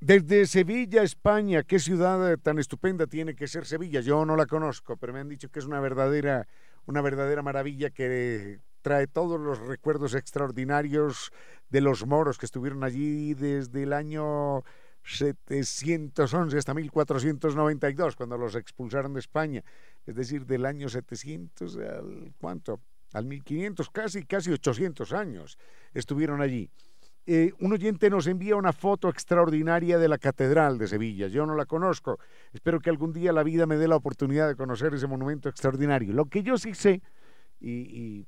Desde 0.00 0.46
Sevilla, 0.46 1.02
España, 1.02 1.62
qué 1.64 1.78
ciudad 1.78 2.38
tan 2.38 2.58
estupenda 2.58 3.06
tiene 3.06 3.34
que 3.34 3.46
ser 3.46 3.66
Sevilla. 3.66 4.00
Yo 4.00 4.24
no 4.24 4.36
la 4.36 4.46
conozco, 4.46 4.96
pero 4.96 5.12
me 5.12 5.20
han 5.20 5.28
dicho 5.28 5.50
que 5.50 5.58
es 5.58 5.66
una 5.66 5.80
verdadera, 5.80 6.48
una 6.86 7.02
verdadera 7.02 7.42
maravilla 7.42 7.90
que 7.90 8.60
trae 8.80 9.06
todos 9.06 9.38
los 9.38 9.58
recuerdos 9.58 10.14
extraordinarios 10.14 11.30
de 11.68 11.82
los 11.82 12.06
moros 12.06 12.38
que 12.38 12.46
estuvieron 12.46 12.84
allí 12.84 13.34
desde 13.34 13.82
el 13.82 13.92
año 13.92 14.64
711 15.16 16.58
hasta 16.58 16.74
1492, 16.74 18.16
cuando 18.16 18.36
los 18.36 18.54
expulsaron 18.54 19.14
de 19.14 19.20
España 19.20 19.64
es 20.08 20.16
decir, 20.16 20.46
del 20.46 20.64
año 20.64 20.88
700 20.88 21.76
al 21.76 22.32
cuánto, 22.38 22.80
al 23.12 23.26
1500, 23.26 23.90
casi, 23.90 24.24
casi 24.24 24.50
800 24.50 25.12
años 25.12 25.58
estuvieron 25.92 26.40
allí. 26.40 26.70
Eh, 27.26 27.52
un 27.60 27.74
oyente 27.74 28.08
nos 28.08 28.26
envía 28.26 28.56
una 28.56 28.72
foto 28.72 29.10
extraordinaria 29.10 29.98
de 29.98 30.08
la 30.08 30.16
Catedral 30.16 30.78
de 30.78 30.88
Sevilla. 30.88 31.28
Yo 31.28 31.44
no 31.44 31.54
la 31.54 31.66
conozco. 31.66 32.18
Espero 32.54 32.80
que 32.80 32.88
algún 32.88 33.12
día 33.12 33.34
la 33.34 33.42
vida 33.42 33.66
me 33.66 33.76
dé 33.76 33.86
la 33.86 33.96
oportunidad 33.96 34.48
de 34.48 34.56
conocer 34.56 34.94
ese 34.94 35.06
monumento 35.06 35.50
extraordinario. 35.50 36.14
Lo 36.14 36.24
que 36.24 36.42
yo 36.42 36.56
sí 36.56 36.72
sé, 36.72 37.02
y, 37.60 38.26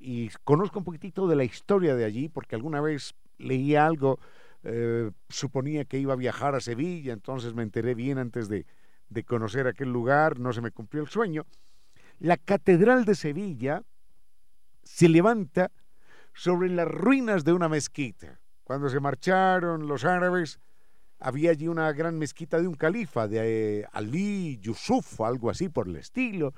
y, 0.00 0.30
conozco 0.44 0.78
un 0.78 0.84
poquitito 0.84 1.26
de 1.26 1.34
la 1.34 1.42
historia 1.42 1.96
de 1.96 2.04
allí, 2.04 2.28
porque 2.28 2.54
alguna 2.54 2.80
vez 2.80 3.14
leí 3.38 3.74
algo, 3.74 4.20
eh, 4.64 5.10
suponía 5.28 5.84
que 5.84 5.98
iba 5.98 6.14
a 6.14 6.16
viajar 6.16 6.54
a 6.54 6.60
Sevilla, 6.60 7.12
entonces 7.12 7.54
me 7.54 7.62
enteré 7.62 7.94
bien 7.94 8.18
antes 8.18 8.48
de, 8.48 8.66
de 9.08 9.24
conocer 9.24 9.66
aquel 9.66 9.92
lugar, 9.92 10.40
no 10.40 10.52
se 10.52 10.60
me 10.60 10.70
cumplió 10.70 11.02
el 11.02 11.08
sueño. 11.08 11.46
La 12.18 12.36
Catedral 12.36 13.04
de 13.04 13.14
Sevilla 13.14 13.82
se 14.82 15.08
levanta 15.08 15.70
sobre 16.32 16.68
las 16.68 16.88
ruinas 16.88 17.44
de 17.44 17.52
una 17.52 17.68
mezquita. 17.68 18.40
Cuando 18.64 18.88
se 18.88 19.00
marcharon 19.00 19.86
los 19.86 20.04
árabes, 20.04 20.58
había 21.20 21.50
allí 21.50 21.68
una 21.68 21.92
gran 21.92 22.18
mezquita 22.18 22.60
de 22.60 22.66
un 22.66 22.74
califa, 22.74 23.28
de 23.28 23.80
eh, 23.80 23.86
Ali 23.92 24.58
Yusuf, 24.58 25.20
algo 25.20 25.50
así 25.50 25.68
por 25.68 25.88
el 25.88 25.96
estilo, 25.96 26.54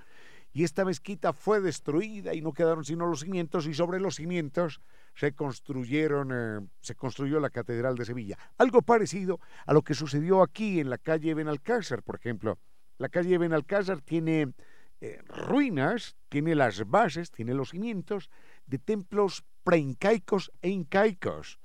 y 0.56 0.64
esta 0.64 0.86
mezquita 0.86 1.34
fue 1.34 1.60
destruida 1.60 2.32
y 2.32 2.40
no 2.40 2.54
quedaron 2.54 2.82
sino 2.82 3.06
los 3.06 3.20
cimientos 3.20 3.66
y 3.66 3.74
sobre 3.74 4.00
los 4.00 4.14
cimientos 4.14 4.80
se 5.14 5.32
construyeron, 5.32 6.30
eh, 6.32 6.66
se 6.80 6.94
construyó 6.94 7.40
la 7.40 7.50
Catedral 7.50 7.94
de 7.94 8.06
Sevilla. 8.06 8.38
Algo 8.56 8.80
parecido 8.80 9.38
a 9.66 9.74
lo 9.74 9.82
que 9.82 9.92
sucedió 9.92 10.42
aquí 10.42 10.80
en 10.80 10.88
la 10.88 10.96
calle 10.96 11.34
Benalcázar, 11.34 12.02
por 12.02 12.16
ejemplo. 12.16 12.58
La 12.96 13.10
calle 13.10 13.36
Benalcázar 13.36 14.00
tiene 14.00 14.54
eh, 15.02 15.20
ruinas, 15.26 16.16
tiene 16.30 16.54
las 16.54 16.88
bases, 16.88 17.30
tiene 17.30 17.52
los 17.52 17.72
cimientos 17.72 18.30
de 18.64 18.78
templos 18.78 19.44
preincaicos 19.62 20.50
e 20.62 20.70
incaicos. 20.70 21.60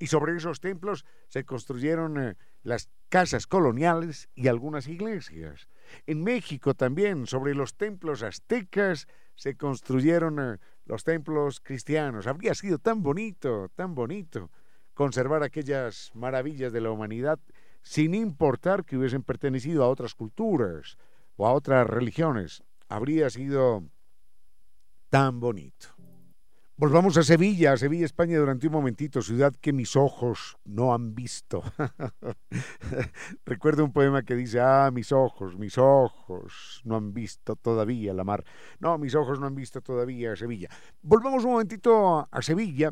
Y 0.00 0.08
sobre 0.08 0.36
esos 0.36 0.58
templos 0.58 1.04
se 1.28 1.44
construyeron 1.44 2.20
eh, 2.20 2.36
las 2.64 2.90
casas 3.10 3.46
coloniales 3.46 4.28
y 4.34 4.48
algunas 4.48 4.88
iglesias. 4.88 5.68
En 6.06 6.22
México 6.22 6.74
también, 6.74 7.26
sobre 7.26 7.54
los 7.54 7.74
templos 7.74 8.22
aztecas, 8.22 9.06
se 9.34 9.56
construyeron 9.56 10.38
eh, 10.40 10.58
los 10.86 11.04
templos 11.04 11.60
cristianos. 11.60 12.26
Habría 12.26 12.54
sido 12.54 12.78
tan 12.78 13.02
bonito, 13.02 13.70
tan 13.74 13.94
bonito 13.94 14.50
conservar 14.94 15.42
aquellas 15.42 16.10
maravillas 16.14 16.72
de 16.72 16.80
la 16.80 16.90
humanidad 16.90 17.40
sin 17.82 18.14
importar 18.14 18.84
que 18.84 18.96
hubiesen 18.96 19.22
pertenecido 19.22 19.84
a 19.84 19.88
otras 19.88 20.14
culturas 20.14 20.96
o 21.36 21.46
a 21.46 21.52
otras 21.52 21.86
religiones. 21.86 22.62
Habría 22.88 23.28
sido 23.28 23.84
tan 25.10 25.40
bonito. 25.40 25.93
Volvamos 26.76 27.16
a 27.16 27.22
Sevilla, 27.22 27.74
a 27.74 27.76
Sevilla, 27.76 28.04
España, 28.04 28.36
durante 28.36 28.66
un 28.66 28.72
momentito, 28.72 29.22
ciudad 29.22 29.54
que 29.60 29.72
mis 29.72 29.94
ojos 29.94 30.56
no 30.64 30.92
han 30.92 31.14
visto. 31.14 31.62
Recuerdo 33.46 33.84
un 33.84 33.92
poema 33.92 34.24
que 34.24 34.34
dice, 34.34 34.58
ah, 34.58 34.90
mis 34.92 35.12
ojos, 35.12 35.56
mis 35.56 35.78
ojos 35.78 36.82
no 36.82 36.96
han 36.96 37.14
visto 37.14 37.54
todavía 37.54 38.12
la 38.12 38.24
mar. 38.24 38.42
No, 38.80 38.98
mis 38.98 39.14
ojos 39.14 39.38
no 39.38 39.46
han 39.46 39.54
visto 39.54 39.82
todavía 39.82 40.32
a 40.32 40.36
Sevilla. 40.36 40.68
Volvamos 41.00 41.44
un 41.44 41.52
momentito 41.52 42.26
a, 42.28 42.42
Sevilla, 42.42 42.90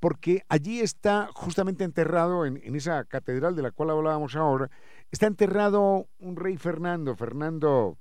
porque 0.00 0.44
allí 0.50 0.80
está 0.80 1.30
justamente 1.32 1.82
enterrado, 1.82 2.44
en, 2.44 2.76
esa 2.76 3.04
catedral 3.04 3.56
de 3.56 3.62
la 3.62 3.70
cual 3.70 3.88
hablábamos 3.88 4.36
ahora, 4.36 4.70
está 5.10 5.26
enterrado 5.28 6.08
un 6.18 6.36
rey 6.36 6.58
Fernando, 6.58 7.16
Fernando, 7.16 7.96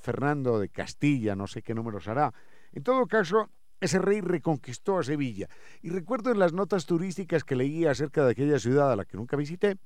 Fernando 0.00 0.58
de 0.58 0.70
Castilla, 0.70 1.36
no 1.36 1.46
sé 1.46 1.60
qué 1.60 1.74
números 1.74 2.08
hará. 2.08 2.32
En 2.72 2.82
todo 2.82 3.06
caso, 3.06 3.50
ese 3.82 3.98
rey 3.98 4.20
reconquistó 4.20 4.98
a 4.98 5.02
Sevilla. 5.02 5.48
Y 5.82 5.90
recuerdo 5.90 6.30
en 6.30 6.38
las 6.38 6.52
notas 6.52 6.86
turísticas 6.86 7.42
que 7.42 7.56
leía 7.56 7.90
acerca 7.90 8.24
de 8.24 8.30
aquella 8.30 8.58
ciudad 8.58 8.92
a 8.92 8.96
la 8.96 9.04
que 9.04 9.16
nunca 9.16 9.36
visité, 9.36 9.76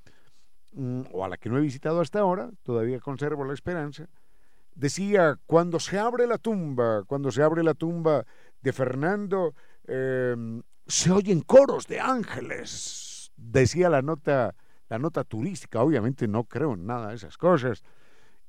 mm, 0.73 1.03
o 1.13 1.25
a 1.25 1.29
la 1.29 1.39
que 1.39 1.49
no 1.49 1.57
he 1.57 1.63
visitado 1.63 2.01
hasta 2.01 2.21
ahora, 2.21 2.51
todavía 2.63 3.01
conservo 3.01 3.45
la 3.45 3.55
esperanza, 3.55 4.07
decía, 4.75 5.39
cuando 5.47 5.81
se 5.81 5.99
abre 5.99 6.27
la 6.27 6.37
tumba, 6.37 7.05
cuando 7.05 7.33
se 7.33 7.43
abre 7.43 7.63
la 7.63 7.73
tumba 7.73 8.27
de 8.61 8.73
Fernando, 8.73 9.55
em, 9.87 10.63
se 10.87 11.11
oyen 11.11 11.41
coros 11.41 11.87
de 11.87 11.99
ángeles, 11.99 13.33
decía 13.37 13.89
la 13.89 14.03
nota, 14.03 14.55
la 14.91 14.99
nota 14.99 15.25
turística, 15.25 15.83
obviamente 15.83 16.29
no 16.29 16.45
creo 16.45 16.75
en 16.75 16.87
nada 16.87 17.09
de 17.09 17.15
esas 17.15 17.39
cosas, 17.39 17.83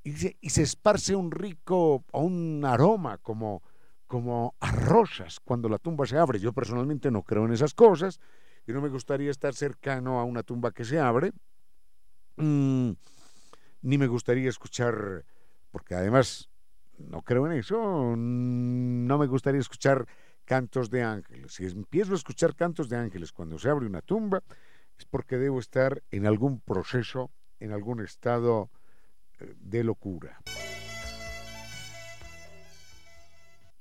y 0.04 0.12
se, 0.12 0.38
y 0.42 0.50
se 0.50 0.64
esparce 0.64 1.16
un 1.16 1.32
rico, 1.32 2.04
un 2.12 2.64
aroma 2.66 3.18
como 3.18 3.64
como 4.08 4.56
a 4.60 4.72
rosas 4.72 5.40
cuando 5.44 5.70
la 5.70 5.78
tumba 5.78 6.06
se 6.08 6.18
abre. 6.18 6.40
Yo 6.40 6.54
personalmente 6.54 7.12
no 7.12 7.24
creo 7.24 7.46
en 7.46 7.54
esas 7.54 7.74
cosas 7.74 8.20
y 8.66 8.72
no 8.72 8.82
me 8.82 8.90
gustaría 8.90 9.30
estar 9.30 9.54
cercano 9.54 10.20
a 10.20 10.24
una 10.24 10.44
tumba 10.44 10.72
que 10.72 10.84
se 10.84 11.00
abre, 11.00 11.32
mm, 12.38 12.92
ni 13.82 13.98
me 13.98 14.08
gustaría 14.08 14.50
escuchar, 14.50 15.26
porque 15.72 15.96
además 15.96 16.50
no 16.98 17.22
creo 17.22 17.46
en 17.46 17.54
eso, 17.54 18.16
no 18.18 19.18
me 19.18 19.28
gustaría 19.28 19.62
escuchar 19.62 20.06
cantos 20.46 20.90
de 20.90 21.04
ángeles. 21.04 21.54
Si 21.54 21.66
empiezo 21.66 22.14
a 22.14 22.16
escuchar 22.16 22.56
cantos 22.56 22.90
de 22.90 22.98
ángeles 22.98 23.32
cuando 23.32 23.60
se 23.60 23.70
abre 23.70 23.86
una 23.86 24.02
tumba, 24.02 24.42
es 24.98 25.06
porque 25.06 25.38
debo 25.38 25.60
estar 25.60 26.02
en 26.10 26.26
algún 26.26 26.60
proceso, 26.60 27.32
en 27.60 27.72
algún 27.72 28.02
estado 28.02 28.70
eh, 29.40 29.54
de 29.58 29.84
locura. 29.84 30.40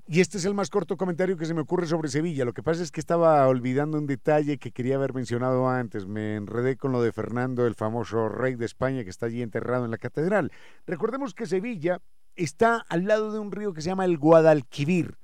Y 0.09 0.21
este 0.21 0.38
es 0.38 0.45
el 0.45 0.55
más 0.55 0.71
corto 0.71 0.97
comentario 0.97 1.37
que 1.37 1.47
se 1.47 1.55
me 1.55 1.62
ocurre 1.62 1.87
sobre 1.87 2.09
Sevilla. 2.09 2.45
Lo 2.45 2.53
que 2.53 2.62
pasa 2.62 2.81
es 2.81 2.92
que 2.92 3.01
estaba 3.01 3.45
olvidando 3.49 3.99
un 3.99 4.07
detalle 4.07 4.57
que 4.57 4.71
quería 4.71 4.95
haber 4.95 5.12
mencionado 5.14 5.69
antes. 5.69 6.07
Me 6.07 6.37
enredé 6.37 6.77
con 6.77 6.92
lo 6.92 7.03
de 7.03 7.11
Fernando, 7.11 7.66
el 7.66 7.75
famoso 7.75 8.29
rey 8.29 8.55
de 8.55 8.66
España 8.66 9.03
que 9.03 9.11
está 9.11 9.27
allí 9.27 9.42
enterrado 9.42 9.85
en 9.85 9.90
la 9.90 9.99
catedral. 9.99 10.53
Recordemos 10.87 11.35
que 11.35 11.47
Sevilla 11.47 12.01
está 12.37 12.85
al 12.88 13.07
lado 13.07 13.33
de 13.33 13.40
un 13.40 13.51
río 13.51 13.73
que 13.73 13.83
se 13.83 13.88
llama 13.88 14.05
el 14.05 14.16
Guadalquivir, 14.16 15.16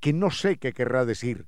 que 0.00 0.14
no 0.14 0.30
sé 0.30 0.56
qué 0.56 0.72
querrá 0.72 1.04
decir. 1.04 1.46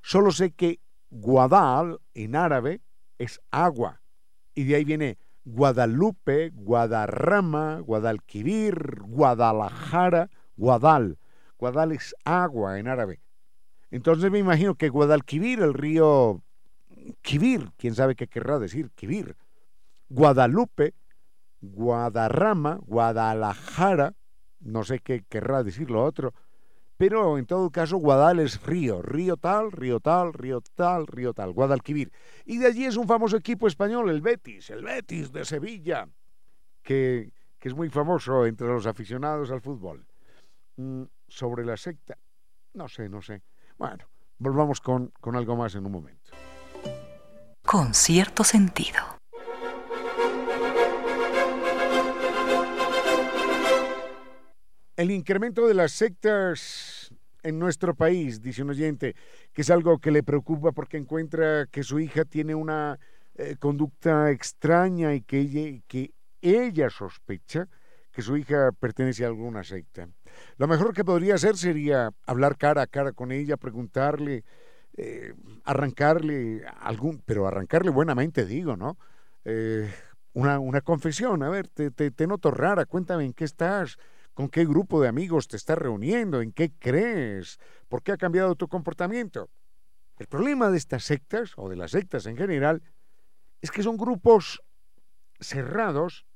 Solo 0.00 0.32
sé 0.32 0.52
que 0.52 0.80
Guadal 1.10 2.00
en 2.14 2.34
árabe 2.34 2.80
es 3.18 3.42
agua. 3.50 4.00
Y 4.54 4.64
de 4.64 4.76
ahí 4.76 4.84
viene 4.84 5.18
Guadalupe, 5.44 6.50
Guadarrama, 6.54 7.80
Guadalquivir, 7.80 9.00
Guadalajara, 9.02 10.30
Guadal. 10.56 11.18
Guadal 11.60 11.92
es 11.92 12.14
agua 12.24 12.78
en 12.78 12.88
árabe. 12.88 13.20
Entonces 13.90 14.30
me 14.30 14.38
imagino 14.38 14.76
que 14.76 14.88
Guadalquivir, 14.88 15.60
el 15.60 15.74
río 15.74 16.42
Quivir, 17.20 17.70
quién 17.76 17.94
sabe 17.94 18.16
qué 18.16 18.28
querrá 18.28 18.58
decir 18.58 18.90
Quivir, 18.92 19.36
Guadalupe, 20.08 20.94
Guadarrama, 21.60 22.78
Guadalajara, 22.86 24.14
no 24.60 24.84
sé 24.84 25.00
qué 25.00 25.22
querrá 25.28 25.62
decir 25.62 25.90
lo 25.90 26.02
otro, 26.02 26.32
pero 26.96 27.36
en 27.36 27.44
todo 27.44 27.70
caso 27.70 27.98
Guadal 27.98 28.38
es 28.40 28.62
río, 28.62 29.02
río 29.02 29.36
tal, 29.36 29.70
río 29.70 30.00
tal, 30.00 30.32
río 30.32 30.62
tal, 30.74 31.06
río 31.06 31.34
tal, 31.34 31.52
Guadalquivir. 31.52 32.10
Y 32.46 32.56
de 32.56 32.68
allí 32.68 32.86
es 32.86 32.96
un 32.96 33.06
famoso 33.06 33.36
equipo 33.36 33.66
español, 33.66 34.08
el 34.08 34.22
Betis, 34.22 34.70
el 34.70 34.82
Betis 34.82 35.30
de 35.30 35.44
Sevilla, 35.44 36.08
que, 36.82 37.32
que 37.58 37.68
es 37.68 37.74
muy 37.74 37.90
famoso 37.90 38.46
entre 38.46 38.66
los 38.66 38.86
aficionados 38.86 39.50
al 39.50 39.60
fútbol. 39.60 40.06
Sobre 41.30 41.64
la 41.64 41.76
secta. 41.76 42.18
No 42.74 42.88
sé, 42.88 43.08
no 43.08 43.22
sé. 43.22 43.42
Bueno, 43.78 44.04
volvamos 44.38 44.80
con, 44.80 45.12
con 45.20 45.36
algo 45.36 45.56
más 45.56 45.74
en 45.74 45.86
un 45.86 45.92
momento. 45.92 46.32
Con 47.64 47.94
cierto 47.94 48.44
sentido. 48.44 48.98
El 54.96 55.10
incremento 55.10 55.66
de 55.66 55.74
las 55.74 55.92
sectas 55.92 57.14
en 57.42 57.58
nuestro 57.58 57.94
país, 57.94 58.42
dice 58.42 58.62
un 58.62 58.70
oyente, 58.70 59.14
que 59.52 59.62
es 59.62 59.70
algo 59.70 59.98
que 59.98 60.10
le 60.10 60.22
preocupa 60.22 60.72
porque 60.72 60.98
encuentra 60.98 61.66
que 61.70 61.82
su 61.82 62.00
hija 62.00 62.24
tiene 62.24 62.54
una 62.54 62.98
eh, 63.36 63.56
conducta 63.58 64.30
extraña 64.30 65.14
y 65.14 65.22
que 65.22 65.38
ella, 65.40 65.80
que 65.86 66.12
ella 66.42 66.90
sospecha 66.90 67.66
que 68.12 68.22
su 68.22 68.36
hija 68.36 68.72
pertenece 68.72 69.24
a 69.24 69.28
alguna 69.28 69.62
secta. 69.62 70.08
Lo 70.56 70.66
mejor 70.66 70.94
que 70.94 71.04
podría 71.04 71.34
hacer 71.34 71.56
sería 71.56 72.10
hablar 72.26 72.56
cara 72.56 72.82
a 72.82 72.86
cara 72.86 73.12
con 73.12 73.32
ella, 73.32 73.56
preguntarle, 73.56 74.44
eh, 74.96 75.34
arrancarle 75.64 76.64
algún, 76.80 77.22
pero 77.24 77.46
arrancarle 77.46 77.90
buenamente, 77.90 78.44
digo, 78.44 78.76
¿no? 78.76 78.98
Eh, 79.44 79.92
una, 80.32 80.58
una, 80.58 80.80
confesión, 80.80 81.42
a 81.42 81.48
ver, 81.48 81.68
te, 81.68 81.90
te, 81.90 82.10
te 82.10 82.26
noto 82.26 82.50
rara, 82.50 82.84
cuéntame 82.86 83.24
en 83.24 83.32
qué 83.32 83.44
estás, 83.44 83.96
con 84.34 84.48
qué 84.48 84.64
grupo 84.64 85.00
de 85.00 85.08
amigos 85.08 85.48
te 85.48 85.56
estás 85.56 85.78
reuniendo, 85.78 86.40
en 86.40 86.52
qué 86.52 86.72
crees, 86.78 87.58
por 87.88 88.02
qué 88.02 88.12
ha 88.12 88.16
cambiado 88.16 88.54
tu 88.54 88.68
comportamiento. 88.68 89.48
El 90.18 90.26
problema 90.26 90.70
de 90.70 90.76
estas 90.76 91.04
sectas, 91.04 91.52
o 91.56 91.68
de 91.68 91.76
las 91.76 91.92
sectas 91.92 92.26
en 92.26 92.36
general, 92.36 92.82
es 93.62 93.70
que 93.70 93.82
son 93.82 93.96
grupos 93.96 94.62
cerrados 95.40 96.26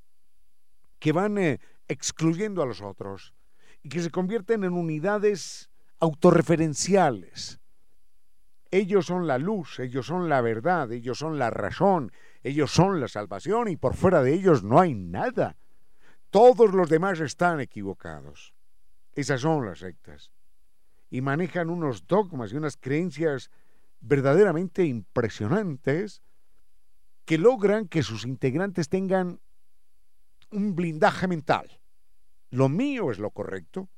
que 1.04 1.12
van 1.12 1.36
eh, 1.36 1.60
excluyendo 1.86 2.62
a 2.62 2.66
los 2.66 2.80
otros 2.80 3.34
y 3.82 3.90
que 3.90 4.00
se 4.00 4.08
convierten 4.08 4.64
en 4.64 4.72
unidades 4.72 5.68
autorreferenciales. 6.00 7.60
Ellos 8.70 9.04
son 9.04 9.26
la 9.26 9.36
luz, 9.36 9.80
ellos 9.80 10.06
son 10.06 10.30
la 10.30 10.40
verdad, 10.40 10.90
ellos 10.92 11.18
son 11.18 11.38
la 11.38 11.50
razón, 11.50 12.10
ellos 12.42 12.70
son 12.70 13.00
la 13.00 13.08
salvación 13.08 13.68
y 13.68 13.76
por 13.76 13.92
fuera 13.92 14.22
de 14.22 14.32
ellos 14.32 14.64
no 14.64 14.80
hay 14.80 14.94
nada. 14.94 15.58
Todos 16.30 16.72
los 16.72 16.88
demás 16.88 17.20
están 17.20 17.60
equivocados. 17.60 18.54
Esas 19.14 19.42
son 19.42 19.66
las 19.66 19.80
sectas. 19.80 20.30
Y 21.10 21.20
manejan 21.20 21.68
unos 21.68 22.06
dogmas 22.06 22.50
y 22.50 22.56
unas 22.56 22.78
creencias 22.78 23.50
verdaderamente 24.00 24.86
impresionantes 24.86 26.22
que 27.26 27.36
logran 27.36 27.88
que 27.88 28.02
sus 28.02 28.24
integrantes 28.24 28.88
tengan 28.88 29.38
un 30.54 30.74
blindaje 30.74 31.28
mental. 31.28 31.80
Lo 32.50 32.68
mío 32.68 33.10
es 33.10 33.18
lo 33.18 33.30
correcto, 33.30 33.88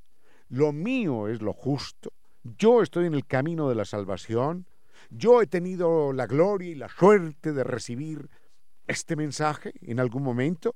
lo 0.48 0.72
mío 0.72 1.28
es 1.28 1.42
lo 1.42 1.52
justo, 1.52 2.12
yo 2.42 2.82
estoy 2.82 3.06
en 3.06 3.14
el 3.14 3.26
camino 3.26 3.68
de 3.68 3.74
la 3.74 3.84
salvación, 3.84 4.66
yo 5.10 5.42
he 5.42 5.46
tenido 5.46 6.12
la 6.12 6.26
gloria 6.26 6.70
y 6.70 6.74
la 6.74 6.88
suerte 6.88 7.52
de 7.52 7.64
recibir 7.64 8.28
este 8.86 9.16
mensaje 9.16 9.72
en 9.82 10.00
algún 10.00 10.22
momento, 10.22 10.74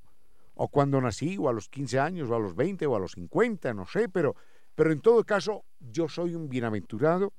o 0.53 0.67
cuando 0.67 1.01
nací, 1.01 1.37
o 1.37 1.49
a 1.49 1.53
los 1.53 1.69
15 1.69 1.99
años, 1.99 2.29
o 2.29 2.35
a 2.35 2.39
los 2.39 2.55
20, 2.55 2.85
o 2.85 2.95
a 2.95 2.99
los 2.99 3.13
50, 3.13 3.73
no 3.73 3.85
sé, 3.85 4.07
pero 4.07 4.35
Pero 4.75 4.91
en 4.93 5.01
todo 5.01 5.23
caso, 5.25 5.65
yo 5.79 6.07
soy 6.07 6.33
un 6.33 6.47
bienaventurado 6.47 7.33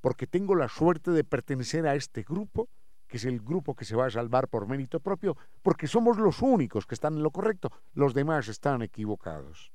porque 0.00 0.26
tengo 0.26 0.54
la 0.54 0.68
suerte 0.68 1.10
de 1.12 1.24
pertenecer 1.24 1.86
a 1.86 1.94
este 1.94 2.22
grupo, 2.22 2.68
que 3.14 3.18
es 3.18 3.26
el 3.26 3.42
grupo 3.42 3.76
que 3.76 3.84
se 3.84 3.94
va 3.94 4.06
a 4.06 4.10
salvar 4.10 4.48
por 4.48 4.66
mérito 4.66 4.98
propio, 4.98 5.36
porque 5.62 5.86
somos 5.86 6.18
los 6.18 6.42
únicos 6.42 6.84
que 6.84 6.96
están 6.96 7.14
en 7.14 7.22
lo 7.22 7.30
correcto, 7.30 7.70
los 7.92 8.12
demás 8.12 8.48
están 8.48 8.82
equivocados. 8.82 9.70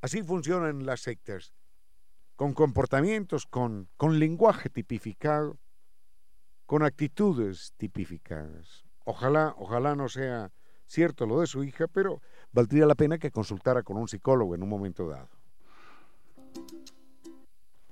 Así 0.00 0.22
funcionan 0.22 0.86
las 0.86 1.00
sectas, 1.00 1.52
con 2.36 2.54
comportamientos, 2.54 3.44
con, 3.44 3.88
con 3.96 4.20
lenguaje 4.20 4.70
tipificado, 4.70 5.58
con 6.64 6.84
actitudes 6.84 7.72
tipificadas. 7.76 8.84
Ojalá, 9.04 9.56
ojalá 9.58 9.96
no 9.96 10.08
sea 10.08 10.52
cierto 10.86 11.26
lo 11.26 11.40
de 11.40 11.48
su 11.48 11.64
hija, 11.64 11.88
pero 11.88 12.22
valdría 12.52 12.86
la 12.86 12.94
pena 12.94 13.18
que 13.18 13.32
consultara 13.32 13.82
con 13.82 13.96
un 13.96 14.06
psicólogo 14.06 14.54
en 14.54 14.62
un 14.62 14.68
momento 14.68 15.08
dado. 15.08 15.42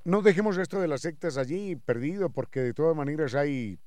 No 0.04 0.22
dejemos 0.22 0.56
esto 0.56 0.80
de 0.80 0.88
las 0.88 1.02
sectas 1.02 1.36
allí 1.36 1.76
perdido, 1.76 2.30
porque 2.30 2.60
de 2.60 2.72
todas 2.72 2.96
maneras 2.96 3.34
hay, 3.34 3.78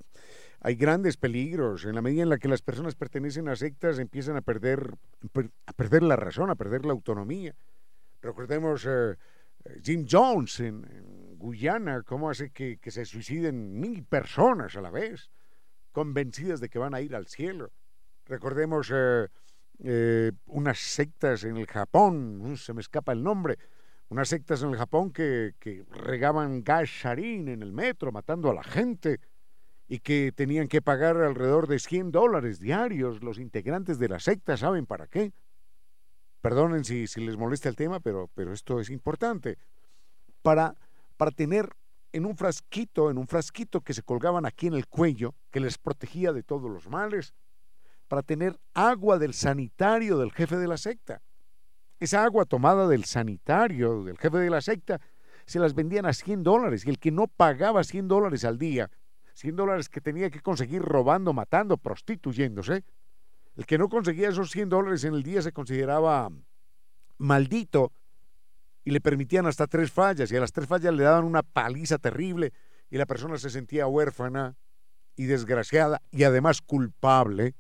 hay 0.64 0.76
grandes 0.76 1.18
peligros. 1.18 1.84
En 1.86 1.94
la 1.94 2.02
medida 2.02 2.24
en 2.24 2.30
la 2.30 2.38
que 2.38 2.48
las 2.48 2.62
personas 2.62 2.96
pertenecen 2.96 3.50
a 3.50 3.56
sectas, 3.56 4.00
empiezan 4.00 4.38
a 4.38 4.42
perder, 4.42 4.96
a 5.66 5.74
perder 5.74 6.04
la 6.04 6.16
razón, 6.16 6.50
a 6.50 6.56
perder 6.56 6.86
la 6.86 6.94
autonomía. 6.94 7.54
Recordemos 8.22 8.88
eh, 8.88 9.18
Jim 9.84 10.06
Jones 10.10 10.62
en, 10.62 11.38
Guyana, 11.38 12.04
cómo 12.04 12.30
hace 12.30 12.52
que, 12.52 12.80
se 12.82 13.04
suiciden 13.04 13.78
mil 13.78 14.06
personas 14.06 14.78
a 14.78 14.82
la 14.82 14.90
vez, 14.90 15.30
convencidas 15.92 16.62
de 16.62 16.70
que 16.70 16.80
van 16.80 16.96
a 16.96 17.02
ir 17.02 17.14
al 17.14 17.28
cielo. 17.28 17.74
Recordemos 18.26 18.90
eh, 18.94 19.28
eh, 19.80 20.32
unas 20.46 20.80
sectas 20.80 21.44
en 21.44 21.58
el 21.58 21.68
Japón, 21.68 22.56
se 22.56 22.74
me 22.74 22.80
escapa 22.80 23.12
el 23.12 23.22
nombre, 23.22 23.58
unas 24.08 24.30
sectas 24.30 24.64
en 24.64 24.70
el 24.70 24.78
Japón 24.78 25.12
que, 25.12 25.54
regaban 25.90 26.64
gas 26.64 26.90
sarín 27.02 27.50
en 27.50 27.62
el 27.62 27.74
metro, 27.74 28.14
matando 28.14 28.50
a 28.50 28.54
la 28.54 28.64
gente, 28.64 29.20
y 29.94 30.00
que 30.00 30.32
tenían 30.32 30.70
que 30.70 30.82
pagar 30.82 31.18
alrededor 31.18 31.68
de 31.68 31.78
100 31.78 32.12
dólares 32.12 32.60
diarios. 32.60 33.22
Los 33.22 33.38
integrantes 33.38 34.00
de 34.00 34.10
la 34.10 34.20
secta 34.20 34.58
saben 34.58 34.88
para 34.88 35.06
qué. 35.06 35.34
Perdonen 36.42 36.84
si, 36.84 37.06
les 37.18 37.38
molesta 37.38 37.70
el 37.70 37.76
tema, 37.76 38.00
pero, 38.00 38.28
pero 38.34 38.54
esto 38.54 38.80
es 38.80 38.90
importante. 38.90 39.60
Para, 40.42 40.76
para 41.16 41.30
tener 41.30 41.76
en 42.12 42.26
un 42.26 42.36
frasquito, 42.36 43.12
en 43.12 43.20
un 43.20 43.28
frasquito 43.28 43.82
que 43.82 43.94
se 43.94 44.02
colgaban 44.02 44.48
aquí 44.48 44.66
en 44.66 44.74
el 44.74 44.88
cuello, 44.88 45.36
que 45.52 45.60
les 45.60 45.78
protegía 45.78 46.34
de 46.34 46.42
todos 46.42 46.72
los 46.72 46.90
males, 46.90 47.36
para 48.08 48.24
tener 48.24 48.60
agua 48.74 49.20
del 49.20 49.36
sanitario 49.36 50.18
del 50.18 50.32
jefe 50.32 50.58
de 50.58 50.68
la 50.68 50.78
secta. 50.78 51.22
Esa 52.00 52.24
agua 52.24 52.46
tomada 52.46 52.88
del 52.88 53.06
sanitario, 53.06 54.04
del 54.06 54.18
jefe 54.18 54.40
de 54.40 54.50
la 54.50 54.62
secta, 54.62 55.00
se 55.46 55.60
las 55.60 55.76
vendían 55.76 56.08
a 56.08 56.14
100 56.14 56.42
dólares 56.42 56.84
y 56.84 56.90
el 56.90 56.98
que 56.98 57.12
no 57.12 57.28
pagaba 57.28 57.84
100 57.84 58.08
dólares 58.08 58.44
al 58.44 58.58
día, 58.58 58.90
100 59.34 59.56
dólares 59.56 59.90
que 59.90 60.02
tenía 60.02 60.30
que 60.30 60.42
conseguir 60.42 60.82
robando, 60.82 61.34
matando, 61.34 61.78
prostituyéndose, 61.78 62.84
el 63.56 63.66
que 63.66 63.78
no 63.78 63.90
conseguía 63.90 64.30
esos 64.30 64.52
100 64.52 64.70
dólares 64.70 65.04
en 65.04 65.14
el 65.14 65.24
día 65.24 65.42
se 65.42 65.52
consideraba 65.52 66.30
maldito 67.18 67.92
y 68.84 68.92
le 68.92 69.02
permitían 69.02 69.46
hasta 69.46 69.68
tres 69.68 69.92
fallas 69.92 70.32
y 70.32 70.36
a 70.36 70.40
las 70.40 70.52
tres 70.52 70.68
fallas 70.68 70.94
le 70.94 71.04
daban 71.04 71.24
una 71.24 71.44
paliza 71.44 71.98
terrible 71.98 72.54
y 72.90 72.98
la 72.98 73.06
persona 73.06 73.38
se 73.38 73.50
sentía 73.50 73.88
huérfana 73.88 74.56
y 75.16 75.26
desgraciada 75.26 76.02
y 76.12 76.24
además 76.24 76.62
culpable 76.62 77.56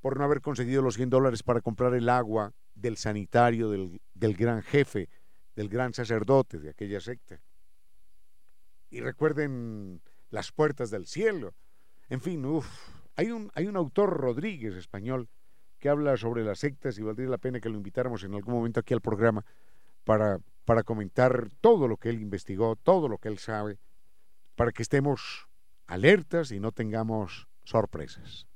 por 0.00 0.18
no 0.18 0.24
haber 0.24 0.42
conseguido 0.42 0.82
los 0.82 0.96
100 0.96 1.10
dólares 1.10 1.42
para 1.42 1.62
comprar 1.62 1.94
el 1.94 2.08
agua 2.10 2.52
del 2.74 2.96
sanitario, 2.98 3.70
del, 3.70 4.36
gran 4.36 4.62
jefe, 4.62 5.08
del 5.56 5.68
gran 5.68 5.94
sacerdote 5.94 6.58
de 6.58 6.70
aquella 6.70 7.00
secta. 7.00 7.40
Y 8.90 9.00
recuerden 9.00 10.02
las 10.34 10.52
puertas 10.52 10.90
del 10.90 11.06
cielo. 11.06 11.54
En 12.08 12.20
fin, 12.20 12.44
hay 13.16 13.30
un, 13.30 13.50
hay 13.54 13.66
un 13.66 13.76
autor 13.76 14.10
Rodríguez 14.10 14.74
español 14.74 15.28
que 15.78 15.88
habla 15.88 16.16
sobre 16.16 16.44
las 16.44 16.58
sectas 16.58 16.98
y 16.98 17.02
valdría 17.02 17.28
la 17.28 17.38
pena 17.38 17.60
que 17.60 17.68
lo 17.68 17.76
invitáramos 17.76 18.24
en 18.24 18.34
algún 18.34 18.54
momento 18.54 18.80
aquí 18.80 18.92
al 18.92 19.00
programa 19.00 19.44
para, 20.04 20.38
para 20.64 20.82
comentar 20.82 21.48
todo 21.60 21.88
lo 21.88 21.96
que 21.96 22.10
él 22.10 22.20
investigó, 22.20 22.76
todo 22.76 23.08
lo 23.08 23.18
que 23.18 23.28
él 23.28 23.38
sabe, 23.38 23.78
para 24.56 24.72
que 24.72 24.82
estemos 24.82 25.46
alertas 25.86 26.50
y 26.50 26.58
no 26.58 26.72
tengamos 26.72 27.46
sorpresas. 27.62 28.46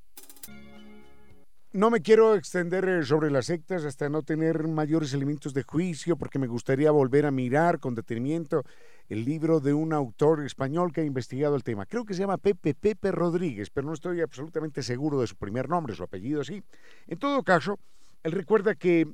No 1.72 1.90
me 1.90 2.00
quiero 2.00 2.34
extender 2.34 2.88
eh, 2.88 3.04
sobre 3.04 3.30
las 3.30 3.46
sectas 3.46 3.84
hasta 3.84 4.08
no 4.08 4.22
tener 4.22 4.66
mayores 4.66 5.12
elementos 5.12 5.52
de 5.52 5.62
juicio, 5.62 6.16
porque 6.16 6.38
me 6.38 6.46
gustaría 6.46 6.90
volver 6.90 7.26
a 7.26 7.30
mirar 7.30 7.78
con 7.78 7.94
detenimiento 7.94 8.64
el 9.08 9.24
libro 9.24 9.60
de 9.60 9.74
un 9.74 9.92
autor 9.92 10.44
español 10.44 10.92
que 10.92 11.00
ha 11.00 11.04
investigado 11.04 11.56
el 11.56 11.62
tema. 11.62 11.86
Creo 11.86 12.04
que 12.04 12.14
se 12.14 12.20
llama 12.20 12.38
Pepe 12.38 12.74
Pepe 12.74 13.10
Rodríguez, 13.10 13.70
pero 13.70 13.86
no 13.86 13.94
estoy 13.94 14.20
absolutamente 14.20 14.82
seguro 14.82 15.20
de 15.20 15.26
su 15.26 15.36
primer 15.36 15.68
nombre, 15.68 15.94
su 15.94 16.02
apellido 16.02 16.44
sí. 16.44 16.62
En 17.06 17.18
todo 17.18 17.42
caso, 17.42 17.78
él 18.22 18.32
recuerda 18.32 18.74
que, 18.74 19.06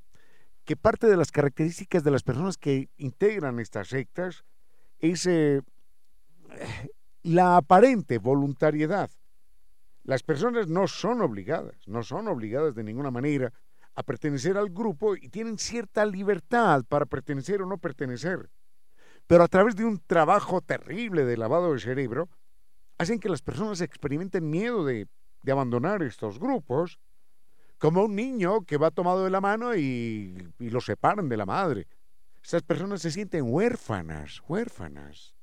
que 0.65 0.77
parte 0.77 1.07
de 1.07 1.17
las 1.17 1.31
características 1.31 2.03
de 2.03 2.11
las 2.11 2.23
personas 2.23 2.57
que 2.57 2.89
integran 2.97 3.61
estas 3.61 3.89
sectas 3.89 4.45
es 4.99 5.27
eh, 5.27 5.61
la 7.23 7.57
aparente 7.57 8.19
voluntariedad 8.19 9.11
las 10.05 10.23
personas 10.23 10.69
no 10.69 10.87
son 10.87 11.23
obligadas, 11.23 11.77
no 11.89 12.03
son 12.03 12.29
obligadas 12.29 12.75
de 12.75 12.85
ninguna 12.85 13.11
manera 13.11 13.53
a 13.95 14.03
pertenecer 14.03 14.57
al 14.59 14.69
grupo 14.69 15.17
y 15.17 15.29
tienen 15.31 15.59
cierta 15.59 16.05
libertad 16.05 16.85
para 16.87 17.07
pertenecer 17.07 17.63
o 17.63 17.67
no 17.67 17.79
pertenecer. 17.79 18.51
Pero 19.27 19.45
a 19.45 19.49
través 19.49 19.77
de 19.77 19.85
un 19.85 19.99
trabajo 19.99 20.61
terrible 20.61 21.25
de 21.25 21.37
lavado 21.37 21.72
de 21.72 21.79
cerebro, 21.81 22.29
hacen 22.99 23.18
que 23.18 23.29
las 23.29 23.43
personas 23.43 23.81
experimenten 23.81 24.49
miedo 24.49 24.85
de, 24.85 25.09
abandonar 25.51 26.03
estos 26.03 26.39
grupos, 26.39 26.99
como 27.79 28.05
un 28.05 28.14
niño 28.14 28.62
que 28.62 28.79
va 28.79 28.91
tomado 28.91 29.25
de 29.25 29.31
la 29.31 29.41
mano 29.41 29.75
y, 29.75 30.37
y 30.59 30.70
lo 30.70 30.81
separan 30.81 31.29
de 31.29 31.37
la 31.37 31.45
madre. 31.45 31.87
Esas 32.43 32.62
personas 32.62 33.03
se 33.03 33.11
sienten 33.11 33.45
huérfanas, 33.47 34.43
huérfanas, 34.49 35.35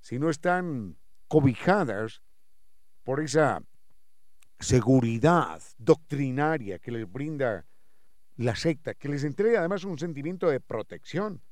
si 0.00 0.18
no 0.18 0.30
están 0.30 0.96
cobijadas 1.28 2.22
por 3.04 3.20
esa 3.20 3.62
seguridad 4.58 5.60
doctrinaria 5.78 6.78
que 6.78 6.92
les 6.92 7.10
brinda 7.10 7.66
la 8.36 8.56
secta, 8.56 8.94
que 8.94 9.08
les 9.08 9.24
entrega 9.24 9.60
además 9.60 9.84
un 9.84 9.98
sentimiento 9.98 10.48
de 10.48 10.60
protección. 10.60 11.42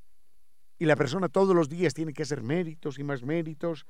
Y 0.81 0.87
la 0.87 0.97
persona 0.97 1.29
todos 1.29 1.55
los 1.55 1.69
días 1.69 1.95
tiene 1.95 2.13
que 2.13 2.25
hacer 2.25 2.43
méritos 2.43 2.99
y 2.99 3.05
más 3.05 3.23
méritos 3.23 3.87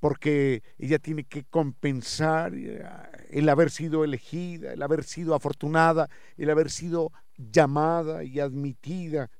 porque 0.00 0.62
ella 0.78 0.98
tiene 0.98 1.24
que 1.24 1.44
compensar 1.44 2.54
eh, 2.54 2.82
el 3.28 3.46
haber 3.50 3.70
sido 3.70 4.04
elegida, 4.04 4.72
el 4.72 4.82
haber 4.82 5.04
sido 5.04 5.34
afortunada, 5.34 6.08
el 6.38 6.48
haber 6.48 6.70
sido 6.70 7.12
llamada 7.36 8.24
y 8.24 8.40
admitida. 8.40 9.30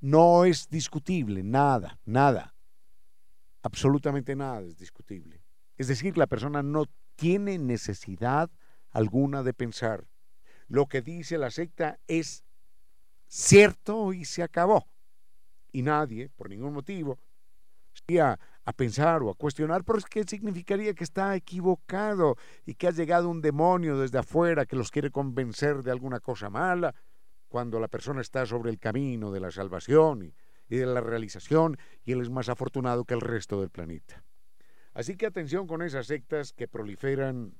No 0.00 0.44
es 0.44 0.68
discutible, 0.68 1.44
nada, 1.44 2.00
nada 2.04 2.54
absolutamente 3.64 4.36
nada 4.36 4.60
es 4.60 4.76
discutible. 4.76 5.42
Es 5.76 5.88
decir, 5.88 6.16
la 6.16 6.26
persona 6.28 6.62
no 6.62 6.84
tiene 7.16 7.58
necesidad 7.58 8.50
alguna 8.90 9.42
de 9.42 9.54
pensar. 9.54 10.06
Lo 10.68 10.86
que 10.86 11.02
dice 11.02 11.38
la 11.38 11.50
secta 11.50 11.98
es 12.06 12.44
cierto 13.26 14.12
y 14.12 14.24
se 14.24 14.42
acabó. 14.42 14.86
Y 15.72 15.82
nadie, 15.82 16.30
por 16.30 16.48
ningún 16.48 16.72
motivo, 16.72 17.18
a, 18.20 18.38
a 18.64 18.72
pensar 18.72 19.22
o 19.22 19.30
a 19.30 19.34
cuestionar, 19.34 19.84
pero 19.84 19.98
es 19.98 20.04
que 20.04 20.24
significaría 20.24 20.94
que 20.94 21.04
está 21.04 21.34
equivocado 21.34 22.36
y 22.64 22.74
que 22.74 22.88
ha 22.88 22.92
llegado 22.92 23.28
un 23.28 23.40
demonio 23.40 23.98
desde 23.98 24.18
afuera 24.18 24.66
que 24.66 24.76
los 24.76 24.90
quiere 24.90 25.10
convencer 25.10 25.82
de 25.82 25.90
alguna 25.90 26.20
cosa 26.20 26.50
mala, 26.50 26.94
cuando 27.48 27.78
la 27.78 27.86
persona 27.86 28.20
está 28.20 28.46
sobre 28.46 28.70
el 28.70 28.80
camino 28.80 29.30
de 29.30 29.38
la 29.38 29.50
salvación 29.50 30.34
y 30.68 30.76
de 30.76 30.86
la 30.86 31.00
realización 31.00 31.78
y 32.04 32.12
él 32.12 32.20
es 32.20 32.30
más 32.30 32.48
afortunado 32.48 33.04
que 33.04 33.14
el 33.14 33.20
resto 33.20 33.60
del 33.60 33.70
planeta. 33.70 34.24
Así 34.92 35.16
que 35.16 35.26
atención 35.26 35.66
con 35.66 35.82
esas 35.82 36.06
sectas 36.06 36.52
que 36.52 36.68
proliferan 36.68 37.54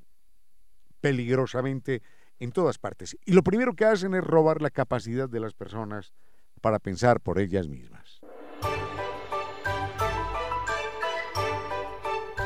peligrosamente 1.01 2.03
en 2.41 2.53
todas 2.53 2.79
partes. 2.79 3.17
Y 3.25 3.33
lo 3.33 3.43
primero 3.43 3.75
que 3.75 3.85
hacen 3.85 4.15
es 4.15 4.25
robar 4.25 4.63
la 4.63 4.71
capacidad 4.71 5.29
de 5.29 5.41
las 5.41 5.55
personas 5.55 6.13
para 6.61 6.79
pensar 6.79 7.21
por 7.21 7.39
ellas 7.39 7.69
mismas. 7.69 8.21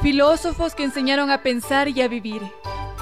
Filósofos 0.03 0.75
que 0.75 0.85
enseñaron 0.85 1.31
a 1.31 1.43
pensar 1.43 1.89
y 1.89 2.03
a 2.03 2.09
vivir, 2.09 2.43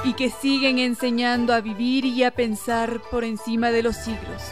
y 0.05 0.14
que 0.14 0.30
siguen 0.30 0.78
enseñando 0.78 1.53
a 1.53 1.61
vivir 1.61 2.05
y 2.05 2.24
a 2.24 2.30
pensar 2.30 3.03
por 3.11 3.24
encima 3.24 3.70
de 3.70 3.82
los 3.82 3.97
siglos. 3.97 4.43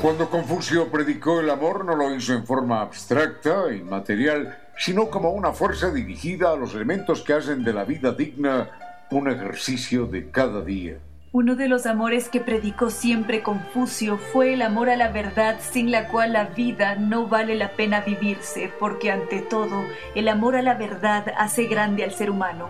Cuando 0.00 0.30
Confucio 0.30 0.90
predicó 0.90 1.40
el 1.40 1.50
amor 1.50 1.84
no 1.84 1.94
lo 1.94 2.14
hizo 2.14 2.32
en 2.32 2.46
forma 2.46 2.80
abstracta, 2.80 3.70
inmaterial, 3.70 4.69
sino 4.80 5.10
como 5.10 5.30
una 5.30 5.52
fuerza 5.52 5.90
dirigida 5.90 6.52
a 6.52 6.56
los 6.56 6.74
elementos 6.74 7.20
que 7.20 7.34
hacen 7.34 7.62
de 7.62 7.74
la 7.74 7.84
vida 7.84 8.12
digna 8.12 8.70
un 9.10 9.30
ejercicio 9.30 10.06
de 10.06 10.30
cada 10.30 10.62
día. 10.62 10.96
Uno 11.32 11.54
de 11.54 11.68
los 11.68 11.84
amores 11.84 12.30
que 12.30 12.40
predicó 12.40 12.88
siempre 12.88 13.42
Confucio 13.42 14.16
fue 14.16 14.54
el 14.54 14.62
amor 14.62 14.88
a 14.88 14.96
la 14.96 15.10
verdad 15.10 15.58
sin 15.60 15.90
la 15.90 16.08
cual 16.08 16.32
la 16.32 16.46
vida 16.46 16.94
no 16.96 17.28
vale 17.28 17.56
la 17.56 17.72
pena 17.72 18.00
vivirse, 18.00 18.72
porque 18.80 19.10
ante 19.10 19.40
todo 19.42 19.84
el 20.14 20.28
amor 20.28 20.56
a 20.56 20.62
la 20.62 20.74
verdad 20.74 21.26
hace 21.36 21.66
grande 21.66 22.02
al 22.02 22.12
ser 22.12 22.30
humano. 22.30 22.68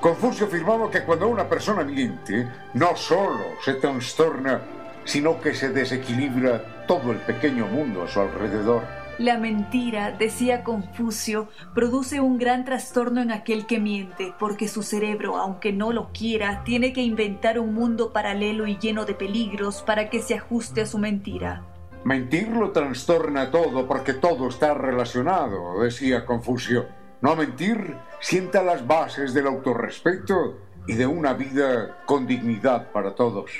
Confucio 0.00 0.46
afirmaba 0.46 0.88
que 0.88 1.02
cuando 1.02 1.26
una 1.26 1.48
persona 1.48 1.82
miente, 1.82 2.46
no 2.74 2.94
solo 2.94 3.44
se 3.64 3.74
trastorna, 3.74 4.60
sino 5.04 5.40
que 5.40 5.54
se 5.54 5.70
desequilibra 5.70 6.86
todo 6.86 7.10
el 7.10 7.18
pequeño 7.18 7.66
mundo 7.66 8.04
a 8.04 8.08
su 8.08 8.20
alrededor. 8.20 8.97
La 9.18 9.36
mentira, 9.36 10.12
decía 10.12 10.62
Confucio, 10.62 11.48
produce 11.74 12.20
un 12.20 12.38
gran 12.38 12.64
trastorno 12.64 13.20
en 13.20 13.32
aquel 13.32 13.66
que 13.66 13.80
miente, 13.80 14.32
porque 14.38 14.68
su 14.68 14.84
cerebro, 14.84 15.36
aunque 15.38 15.72
no 15.72 15.92
lo 15.92 16.10
quiera, 16.12 16.62
tiene 16.62 16.92
que 16.92 17.02
inventar 17.02 17.58
un 17.58 17.74
mundo 17.74 18.12
paralelo 18.12 18.68
y 18.68 18.78
lleno 18.78 19.06
de 19.06 19.14
peligros 19.14 19.82
para 19.82 20.08
que 20.08 20.22
se 20.22 20.36
ajuste 20.36 20.82
a 20.82 20.86
su 20.86 20.98
mentira. 20.98 21.64
Mentir 22.04 22.46
lo 22.50 22.70
trastorna 22.70 23.50
todo 23.50 23.88
porque 23.88 24.14
todo 24.14 24.48
está 24.48 24.72
relacionado, 24.74 25.82
decía 25.82 26.24
Confucio. 26.24 26.86
No 27.20 27.34
mentir 27.34 27.96
sienta 28.20 28.62
las 28.62 28.86
bases 28.86 29.34
del 29.34 29.48
autorrespeto 29.48 30.60
y 30.86 30.94
de 30.94 31.08
una 31.08 31.32
vida 31.32 32.04
con 32.06 32.28
dignidad 32.28 32.92
para 32.92 33.16
todos. 33.16 33.50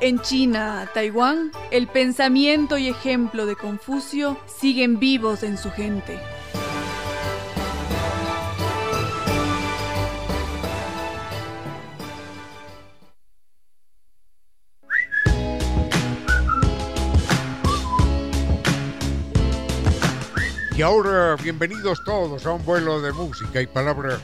En 0.00 0.20
China, 0.20 0.88
Taiwán, 0.94 1.50
el 1.72 1.88
pensamiento 1.88 2.78
y 2.78 2.86
ejemplo 2.86 3.46
de 3.46 3.56
Confucio 3.56 4.38
siguen 4.46 5.00
vivos 5.00 5.42
en 5.42 5.58
su 5.58 5.72
gente. 5.72 6.20
Y 20.76 20.82
ahora, 20.82 21.34
bienvenidos 21.42 22.04
todos 22.04 22.46
a 22.46 22.52
un 22.52 22.64
vuelo 22.64 23.00
de 23.00 23.12
música 23.12 23.60
y 23.60 23.66
palabra. 23.66 24.20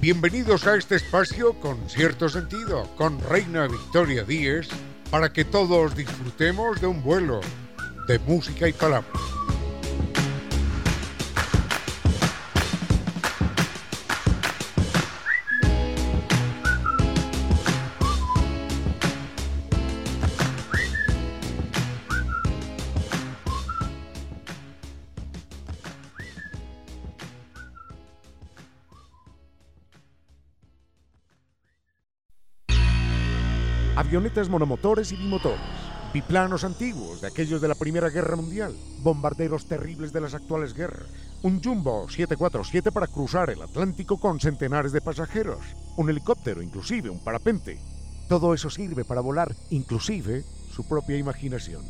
Bienvenidos 0.00 0.66
a 0.66 0.76
este 0.76 0.96
espacio 0.96 1.52
con 1.60 1.90
cierto 1.90 2.30
sentido, 2.30 2.88
con 2.96 3.20
Reina 3.20 3.68
Victoria 3.68 4.24
Díez 4.24 4.70
para 5.12 5.30
que 5.30 5.44
todos 5.44 5.94
disfrutemos 5.94 6.80
de 6.80 6.86
un 6.86 7.02
vuelo 7.02 7.42
de 8.08 8.18
música 8.20 8.66
y 8.66 8.72
palabras. 8.72 9.31
Avionetas 34.12 34.50
monomotores 34.50 35.10
y 35.10 35.16
bimotores, 35.16 35.58
biplanos 36.12 36.64
antiguos 36.64 37.22
de 37.22 37.28
aquellos 37.28 37.62
de 37.62 37.68
la 37.68 37.74
Primera 37.74 38.10
Guerra 38.10 38.36
Mundial, 38.36 38.76
bombarderos 38.98 39.64
terribles 39.64 40.12
de 40.12 40.20
las 40.20 40.34
actuales 40.34 40.74
guerras, 40.74 41.08
un 41.40 41.64
Jumbo 41.64 42.06
747 42.10 42.92
para 42.92 43.06
cruzar 43.06 43.48
el 43.48 43.62
Atlántico 43.62 44.20
con 44.20 44.38
centenares 44.38 44.92
de 44.92 45.00
pasajeros, 45.00 45.60
un 45.96 46.10
helicóptero, 46.10 46.60
inclusive 46.60 47.08
un 47.08 47.24
parapente. 47.24 47.78
Todo 48.28 48.52
eso 48.52 48.68
sirve 48.68 49.06
para 49.06 49.22
volar, 49.22 49.56
inclusive 49.70 50.44
su 50.70 50.86
propia 50.86 51.16
imaginación. 51.16 51.82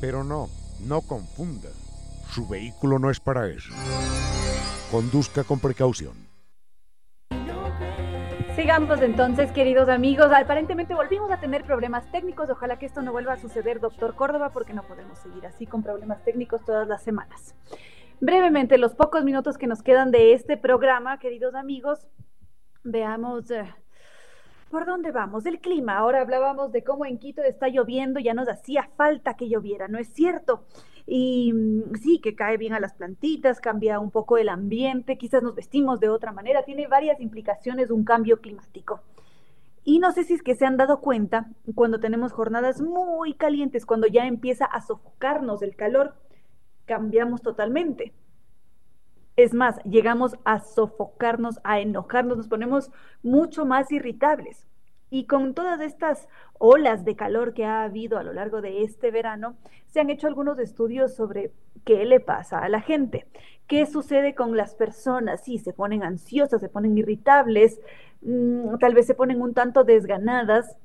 Pero 0.00 0.22
no, 0.22 0.48
no 0.86 1.00
confunda. 1.00 1.70
Su 2.30 2.46
vehículo 2.46 3.00
no 3.00 3.10
es 3.10 3.18
para 3.18 3.48
eso. 3.48 3.74
Conduzca 4.92 5.42
con 5.42 5.58
precaución. 5.58 6.33
Sigamos 8.56 9.02
entonces, 9.02 9.50
queridos 9.50 9.88
amigos. 9.88 10.30
Aparentemente 10.32 10.94
volvimos 10.94 11.28
a 11.32 11.40
tener 11.40 11.64
problemas 11.64 12.08
técnicos. 12.12 12.48
Ojalá 12.50 12.78
que 12.78 12.86
esto 12.86 13.02
no 13.02 13.10
vuelva 13.10 13.32
a 13.32 13.36
suceder, 13.36 13.80
doctor 13.80 14.14
Córdoba, 14.14 14.50
porque 14.50 14.72
no 14.72 14.84
podemos 14.84 15.18
seguir 15.18 15.44
así 15.44 15.66
con 15.66 15.82
problemas 15.82 16.22
técnicos 16.22 16.64
todas 16.64 16.86
las 16.86 17.02
semanas. 17.02 17.56
Brevemente, 18.20 18.78
los 18.78 18.94
pocos 18.94 19.24
minutos 19.24 19.58
que 19.58 19.66
nos 19.66 19.82
quedan 19.82 20.12
de 20.12 20.34
este 20.34 20.56
programa, 20.56 21.18
queridos 21.18 21.56
amigos, 21.56 22.06
veamos 22.84 23.50
eh, 23.50 23.74
por 24.74 24.86
dónde 24.86 25.12
vamos. 25.12 25.46
El 25.46 25.60
clima. 25.60 25.96
Ahora 25.98 26.20
hablábamos 26.20 26.72
de 26.72 26.82
cómo 26.82 27.06
en 27.06 27.18
Quito 27.18 27.44
está 27.44 27.68
lloviendo, 27.68 28.18
ya 28.18 28.34
nos 28.34 28.48
hacía 28.48 28.90
falta 28.96 29.34
que 29.34 29.48
lloviera, 29.48 29.86
¿no 29.86 30.00
es 30.00 30.08
cierto? 30.08 30.64
Y 31.06 31.52
mm, 31.52 31.94
sí, 32.02 32.18
que 32.18 32.34
cae 32.34 32.56
bien 32.56 32.72
a 32.72 32.80
las 32.80 32.92
plantitas, 32.92 33.60
cambia 33.60 34.00
un 34.00 34.10
poco 34.10 34.36
el 34.36 34.48
ambiente, 34.48 35.16
quizás 35.16 35.44
nos 35.44 35.54
vestimos 35.54 36.00
de 36.00 36.08
otra 36.08 36.32
manera, 36.32 36.64
tiene 36.64 36.88
varias 36.88 37.20
implicaciones 37.20 37.92
un 37.92 38.04
cambio 38.04 38.40
climático. 38.40 39.00
Y 39.84 40.00
no 40.00 40.10
sé 40.10 40.24
si 40.24 40.34
es 40.34 40.42
que 40.42 40.56
se 40.56 40.66
han 40.66 40.76
dado 40.76 41.00
cuenta, 41.00 41.46
cuando 41.76 42.00
tenemos 42.00 42.32
jornadas 42.32 42.80
muy 42.80 43.34
calientes, 43.34 43.86
cuando 43.86 44.08
ya 44.08 44.26
empieza 44.26 44.64
a 44.64 44.80
sofocarnos 44.80 45.62
el 45.62 45.76
calor, 45.76 46.16
cambiamos 46.84 47.42
totalmente. 47.42 48.12
Es 49.36 49.52
más, 49.52 49.82
llegamos 49.84 50.36
a 50.44 50.60
sofocarnos, 50.60 51.60
a 51.64 51.80
enojarnos, 51.80 52.36
nos 52.36 52.48
ponemos 52.48 52.90
mucho 53.22 53.64
más 53.64 53.90
irritables. 53.90 54.66
Y 55.10 55.26
con 55.26 55.54
todas 55.54 55.80
estas 55.80 56.28
olas 56.58 57.04
de 57.04 57.16
calor 57.16 57.52
que 57.52 57.64
ha 57.64 57.82
habido 57.84 58.18
a 58.18 58.22
lo 58.22 58.32
largo 58.32 58.60
de 58.60 58.82
este 58.82 59.10
verano, 59.10 59.56
se 59.86 60.00
han 60.00 60.10
hecho 60.10 60.26
algunos 60.26 60.58
estudios 60.58 61.14
sobre 61.14 61.52
qué 61.84 62.04
le 62.04 62.20
pasa 62.20 62.58
a 62.58 62.68
la 62.68 62.80
gente, 62.80 63.26
qué 63.66 63.86
sucede 63.86 64.34
con 64.34 64.56
las 64.56 64.74
personas, 64.74 65.42
si 65.44 65.58
se 65.58 65.72
ponen 65.72 66.02
ansiosas, 66.02 66.60
se 66.60 66.68
ponen 66.68 66.96
irritables, 66.96 67.80
mm, 68.22 68.78
tal 68.78 68.94
vez 68.94 69.06
se 69.06 69.14
ponen 69.14 69.42
un 69.42 69.54
tanto 69.54 69.84
desganadas 69.84 70.76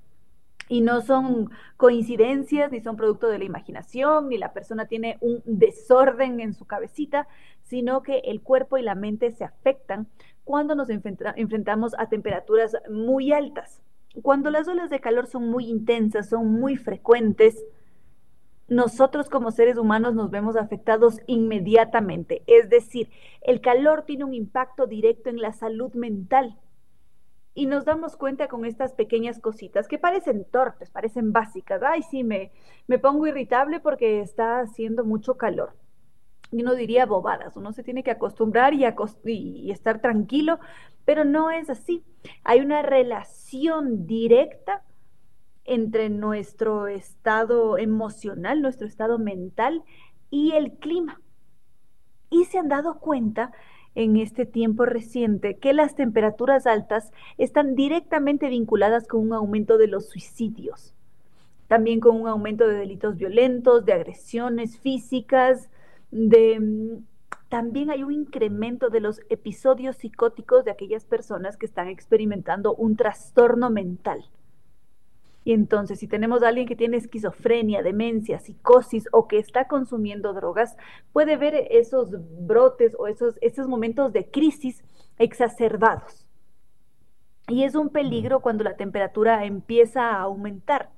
y 0.70 0.82
no 0.82 1.02
son 1.02 1.50
coincidencias, 1.76 2.72
ni 2.72 2.80
son 2.80 2.96
producto 2.96 3.28
de 3.28 3.40
la 3.40 3.44
imaginación, 3.44 4.30
ni 4.30 4.38
la 4.38 4.54
persona 4.54 4.86
tiene 4.86 5.18
un 5.20 5.42
desorden 5.46 6.40
en 6.40 6.54
su 6.54 6.66
cabecita, 6.66 7.28
sino 7.64 8.04
que 8.04 8.20
el 8.20 8.42
cuerpo 8.42 8.78
y 8.78 8.84
la 8.84 8.96
mente 8.96 9.32
se 9.32 9.44
afectan 9.44 10.08
cuando 10.46 10.76
nos 10.76 10.90
enfrentamos 10.90 11.94
a 11.98 12.08
temperaturas 12.08 12.78
muy 12.90 13.34
altas. 13.34 13.82
Cuando 14.22 14.50
las 14.52 14.68
olas 14.68 14.90
de 14.90 15.00
calor 15.00 15.28
son 15.28 15.50
muy 15.50 15.66
intensas, 15.68 16.30
son 16.30 16.52
muy 16.60 16.78
frecuentes, 16.78 17.64
nosotros 18.68 19.30
como 19.30 19.50
seres 19.50 19.78
humanos 19.78 20.14
nos 20.14 20.30
vemos 20.30 20.56
afectados 20.56 21.20
inmediatamente. 21.26 22.44
Es 22.46 22.70
decir, 22.70 23.10
el 23.42 23.62
calor 23.62 24.04
tiene 24.04 24.24
un 24.24 24.36
impacto 24.36 24.86
directo 24.86 25.30
en 25.30 25.42
la 25.42 25.54
salud 25.54 25.94
mental. 25.94 26.60
Y 27.60 27.66
nos 27.66 27.84
damos 27.84 28.16
cuenta 28.16 28.48
con 28.48 28.64
estas 28.64 28.94
pequeñas 28.94 29.42
cositas 29.42 29.90
que 29.90 29.98
parecen 29.98 30.46
torpes, 30.46 30.90
parecen 30.92 31.34
básicas. 31.34 31.84
Ay, 31.84 32.04
sí, 32.04 32.24
me, 32.24 32.54
me 32.88 33.00
pongo 33.00 33.28
irritable 33.28 33.82
porque 33.82 34.22
está 34.22 34.62
haciendo 34.62 35.04
mucho 35.04 35.36
calor 35.36 35.74
uno 36.52 36.74
diría 36.74 37.06
bobadas, 37.06 37.56
uno 37.58 37.74
se 37.74 37.84
tiene 37.84 38.02
que 38.02 38.12
acostumbrar 38.12 38.74
y, 38.74 38.86
y, 39.26 39.72
estar 39.72 40.02
tranquilo, 40.02 40.60
pero 41.06 41.26
no 41.26 41.52
es 41.52 41.70
así. 41.70 42.04
Hay 42.44 42.62
una 42.62 42.82
relación 42.82 44.08
directa 44.08 44.84
entre 45.64 46.10
nuestro 46.10 46.88
estado 46.88 47.78
emocional, 47.78 48.62
nuestro 48.62 48.88
estado 48.88 49.20
mental 49.20 49.84
y 50.32 50.54
el 50.54 50.78
clima. 50.80 51.22
Y 52.32 52.46
se 52.46 52.58
han 52.58 52.70
dado 52.70 53.00
cuenta 53.00 53.52
en 54.00 54.16
este 54.16 54.46
tiempo 54.46 54.86
reciente 54.86 55.58
que 55.58 55.74
las 55.74 55.94
temperaturas 55.94 56.66
altas 56.66 57.12
están 57.38 57.76
directamente 57.76 58.48
vinculadas 58.48 59.06
con 59.06 59.20
un 59.20 59.34
aumento 59.34 59.78
de 59.78 59.88
los 59.88 60.08
suicidios, 60.08 60.94
también 61.68 62.00
con 62.00 62.16
un 62.16 62.30
aumento 62.30 62.66
de 62.66 62.76
delitos 62.76 63.18
violentos, 63.18 63.84
de 63.84 63.92
agresiones 63.92 64.80
físicas, 64.80 65.70
de 66.12 66.62
mm, 66.62 67.04
también 67.50 67.90
hay 67.90 68.04
un 68.04 68.14
incremento 68.14 68.90
de 68.90 69.02
los 69.02 69.20
episodios 69.30 69.98
psicóticos 69.98 70.64
de 70.64 70.72
aquellas 70.72 71.04
personas 71.04 71.58
que 71.58 71.66
están 71.66 71.90
experimentando 71.90 72.74
un 72.76 72.96
trastorno 72.96 73.70
mental. 73.70 74.24
Y 75.50 75.54
entonces, 75.54 75.98
si 75.98 76.08
tenemos 76.08 76.44
a 76.44 76.50
alguien 76.50 76.68
que 76.68 76.76
tiene 76.76 76.98
esquizofrenia, 76.98 77.82
demencia, 77.82 78.38
psicosis 78.38 79.08
o 79.12 79.28
que 79.28 79.40
está 79.40 79.68
consumiendo 79.68 80.32
drogas, 80.32 80.78
puede 81.12 81.38
ver 81.38 81.56
esos 81.72 82.12
brotes 82.46 82.96
o 83.00 83.08
esos, 83.08 83.40
esos 83.42 83.68
momentos 83.68 84.14
de 84.14 84.30
crisis 84.30 84.84
exacerbados. 85.18 86.28
Y 87.48 87.64
es 87.64 87.74
un 87.74 87.90
peligro 87.90 88.42
cuando 88.42 88.64
la 88.64 88.76
temperatura 88.76 89.44
empieza 89.44 90.12
a 90.12 90.22
aumentar, 90.22 90.92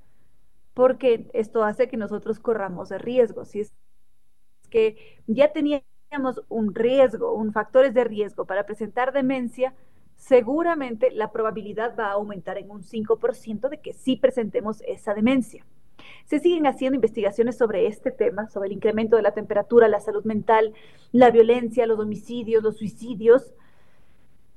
porque 0.74 1.30
esto 1.32 1.64
hace 1.64 1.88
que 1.88 1.96
nosotros 1.96 2.38
corramos 2.42 2.90
riesgos. 2.90 3.52
Si 3.52 3.62
es 3.62 3.72
que 4.70 4.98
ya 5.28 5.54
tenía 5.54 5.82
tenemos 6.10 6.42
un 6.50 6.76
riesgo, 6.76 7.34
un 7.34 7.54
factores 7.54 7.94
de 7.94 8.04
riesgo 8.04 8.44
para 8.44 8.66
presentar 8.66 9.14
demencia, 9.14 9.74
seguramente 10.22 11.10
la 11.12 11.32
probabilidad 11.32 11.96
va 11.98 12.10
a 12.10 12.14
aumentar 12.14 12.60
en 12.60 12.70
un 12.70 12.84
5% 12.84 13.70
de 13.70 13.80
que 13.80 13.94
sí 13.94 14.18
presentemos 14.18 14.84
esa 14.88 15.16
demencia. 15.16 15.66
Se 16.26 16.38
siguen 16.38 16.68
haciendo 16.68 16.96
investigaciones 16.96 17.58
sobre 17.58 17.88
este 17.88 18.12
tema, 18.12 18.48
sobre 18.48 18.68
el 18.68 18.74
incremento 18.74 19.16
de 19.16 19.24
la 19.24 19.34
temperatura, 19.34 19.88
la 19.88 20.00
salud 20.00 20.24
mental, 20.24 20.74
la 21.12 21.32
violencia, 21.32 21.88
los 21.88 22.00
homicidios, 22.00 22.62
los 22.62 22.78
suicidios. 22.78 23.56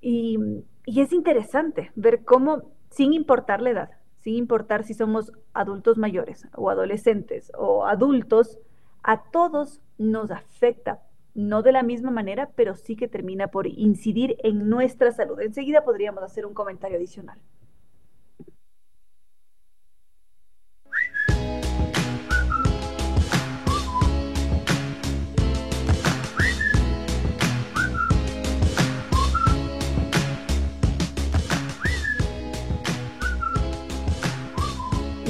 Y, 0.03 0.39
y 0.85 1.01
es 1.01 1.13
interesante 1.15 1.91
ver 1.95 2.25
cómo, 2.25 2.71
sin 2.91 3.15
importar 3.15 3.63
la 3.63 3.71
edad, 3.71 3.91
sin 4.21 4.35
importar 4.35 4.85
si 4.85 4.93
somos 4.93 5.33
adultos 5.55 5.97
mayores 5.97 6.47
o 6.55 6.69
adolescentes 6.69 7.51
o 7.57 7.87
adultos, 7.87 8.59
a 9.03 9.23
todos 9.31 9.81
nos 9.97 10.31
afecta 10.31 11.01
no 11.35 11.63
de 11.63 11.73
la 11.73 11.83
misma 11.83 12.11
manera, 12.11 12.51
pero 12.55 12.75
sí 12.77 12.97
que 12.97 13.09
termina 13.09 13.49
por 13.49 13.67
incidir 13.67 14.37
en 14.43 14.69
nuestra 14.69 15.13
salud. 15.13 15.41
Enseguida 15.41 15.85
podríamos 15.85 16.23
hacer 16.23 16.47
un 16.47 16.55
comentario 16.55 16.97
adicional. 16.97 17.39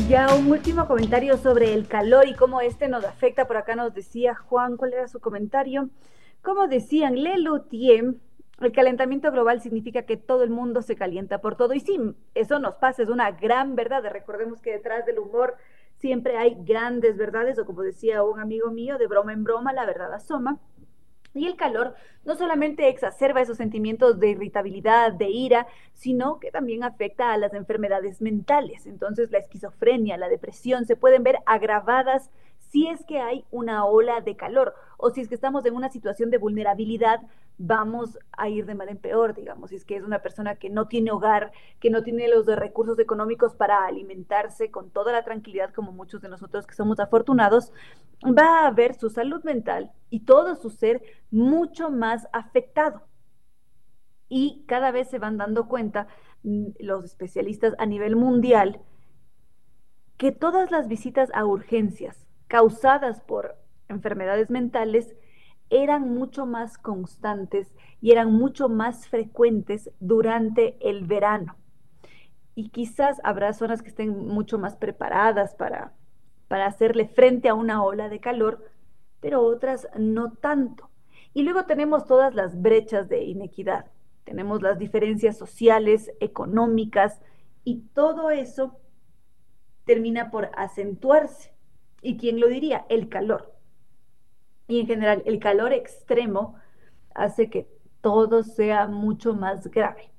Ya 0.08 0.26
un 0.34 0.52
último 0.52 0.86
comentario 0.86 1.38
sobre 1.38 1.72
el 1.72 1.88
calor 1.88 2.28
y 2.28 2.34
cómo 2.34 2.60
este 2.60 2.88
nos 2.88 3.04
afecta. 3.04 3.46
Por 3.46 3.56
acá 3.56 3.74
nos 3.74 3.94
decía 3.94 4.34
Juan, 4.34 4.76
¿cuál 4.76 4.92
era 4.92 5.08
su 5.08 5.18
comentario? 5.18 5.88
Como 6.42 6.68
decían 6.68 7.22
Lelutier, 7.22 8.14
el 8.60 8.72
calentamiento 8.72 9.32
global 9.32 9.62
significa 9.62 10.02
que 10.02 10.18
todo 10.18 10.42
el 10.42 10.50
mundo 10.50 10.82
se 10.82 10.94
calienta 10.94 11.40
por 11.40 11.56
todo. 11.56 11.72
Y 11.72 11.80
sí, 11.80 11.98
eso 12.34 12.58
nos 12.58 12.74
pasa, 12.74 13.02
es 13.02 13.08
una 13.08 13.30
gran 13.30 13.76
verdad. 13.76 14.02
Recordemos 14.12 14.60
que 14.60 14.72
detrás 14.72 15.06
del 15.06 15.20
humor 15.20 15.56
siempre 15.96 16.36
hay 16.36 16.54
grandes 16.60 17.16
verdades, 17.16 17.58
o 17.58 17.64
como 17.64 17.80
decía 17.80 18.22
un 18.22 18.40
amigo 18.40 18.70
mío, 18.70 18.98
de 18.98 19.06
broma 19.06 19.32
en 19.32 19.42
broma, 19.42 19.72
la 19.72 19.86
verdad 19.86 20.12
asoma. 20.12 20.58
Y 21.34 21.46
el 21.46 21.56
calor 21.56 21.94
no 22.24 22.36
solamente 22.36 22.88
exacerba 22.88 23.42
esos 23.42 23.56
sentimientos 23.56 24.20
de 24.20 24.30
irritabilidad, 24.30 25.12
de 25.12 25.28
ira, 25.30 25.66
sino 25.92 26.38
que 26.38 26.52
también 26.52 26.84
afecta 26.84 27.32
a 27.32 27.38
las 27.38 27.52
enfermedades 27.54 28.22
mentales. 28.22 28.86
Entonces 28.86 29.30
la 29.32 29.38
esquizofrenia, 29.38 30.16
la 30.16 30.28
depresión 30.28 30.86
se 30.86 30.96
pueden 30.96 31.24
ver 31.24 31.38
agravadas 31.44 32.30
si 32.74 32.88
es 32.88 33.04
que 33.04 33.20
hay 33.20 33.44
una 33.52 33.84
ola 33.84 34.20
de 34.20 34.34
calor 34.34 34.74
o 34.96 35.10
si 35.10 35.20
es 35.20 35.28
que 35.28 35.36
estamos 35.36 35.64
en 35.64 35.76
una 35.76 35.90
situación 35.90 36.30
de 36.30 36.38
vulnerabilidad, 36.38 37.20
vamos 37.56 38.18
a 38.32 38.48
ir 38.48 38.66
de 38.66 38.74
mal 38.74 38.88
en 38.88 38.98
peor, 38.98 39.32
digamos, 39.32 39.70
si 39.70 39.76
es 39.76 39.84
que 39.84 39.94
es 39.94 40.02
una 40.02 40.22
persona 40.22 40.56
que 40.56 40.70
no 40.70 40.88
tiene 40.88 41.12
hogar, 41.12 41.52
que 41.78 41.88
no 41.88 42.02
tiene 42.02 42.26
los 42.26 42.46
recursos 42.46 42.98
económicos 42.98 43.54
para 43.54 43.86
alimentarse 43.86 44.72
con 44.72 44.90
toda 44.90 45.12
la 45.12 45.22
tranquilidad 45.22 45.72
como 45.72 45.92
muchos 45.92 46.20
de 46.20 46.28
nosotros 46.28 46.66
que 46.66 46.74
somos 46.74 46.98
afortunados, 46.98 47.72
va 48.24 48.66
a 48.66 48.70
ver 48.72 48.94
su 48.94 49.08
salud 49.08 49.44
mental 49.44 49.92
y 50.10 50.24
todo 50.24 50.56
su 50.56 50.68
ser 50.70 51.00
mucho 51.30 51.90
más 51.90 52.26
afectado. 52.32 53.02
Y 54.28 54.64
cada 54.66 54.90
vez 54.90 55.08
se 55.10 55.20
van 55.20 55.36
dando 55.36 55.68
cuenta 55.68 56.08
mm, 56.42 56.70
los 56.80 57.04
especialistas 57.04 57.76
a 57.78 57.86
nivel 57.86 58.16
mundial 58.16 58.80
que 60.16 60.32
todas 60.32 60.72
las 60.72 60.88
visitas 60.88 61.30
a 61.34 61.44
urgencias, 61.44 62.23
causadas 62.48 63.20
por 63.20 63.56
enfermedades 63.88 64.50
mentales 64.50 65.14
eran 65.70 66.14
mucho 66.14 66.46
más 66.46 66.78
constantes 66.78 67.74
y 68.00 68.12
eran 68.12 68.32
mucho 68.32 68.68
más 68.68 69.08
frecuentes 69.08 69.90
durante 70.00 70.76
el 70.88 71.06
verano. 71.06 71.56
Y 72.54 72.68
quizás 72.68 73.20
habrá 73.24 73.52
zonas 73.52 73.82
que 73.82 73.88
estén 73.88 74.26
mucho 74.26 74.58
más 74.58 74.76
preparadas 74.76 75.54
para, 75.54 75.92
para 76.48 76.66
hacerle 76.66 77.08
frente 77.08 77.48
a 77.48 77.54
una 77.54 77.82
ola 77.82 78.08
de 78.08 78.20
calor, 78.20 78.70
pero 79.20 79.42
otras 79.42 79.88
no 79.98 80.32
tanto. 80.32 80.90
Y 81.32 81.42
luego 81.42 81.64
tenemos 81.64 82.06
todas 82.06 82.34
las 82.34 82.60
brechas 82.60 83.08
de 83.08 83.24
inequidad, 83.24 83.86
tenemos 84.22 84.62
las 84.62 84.78
diferencias 84.78 85.36
sociales, 85.36 86.12
económicas, 86.20 87.20
y 87.64 87.80
todo 87.94 88.30
eso 88.30 88.78
termina 89.84 90.30
por 90.30 90.50
acentuarse. 90.56 91.53
¿Y 92.04 92.18
quién 92.18 92.38
lo 92.38 92.48
diría? 92.48 92.84
El 92.90 93.08
calor. 93.08 93.54
Y 94.68 94.80
en 94.80 94.86
general, 94.86 95.22
el 95.24 95.38
calor 95.38 95.72
extremo 95.72 96.56
hace 97.14 97.48
que 97.48 97.66
todo 98.02 98.42
sea 98.42 98.86
mucho 98.86 99.34
más 99.34 99.68
grave. 99.70 100.10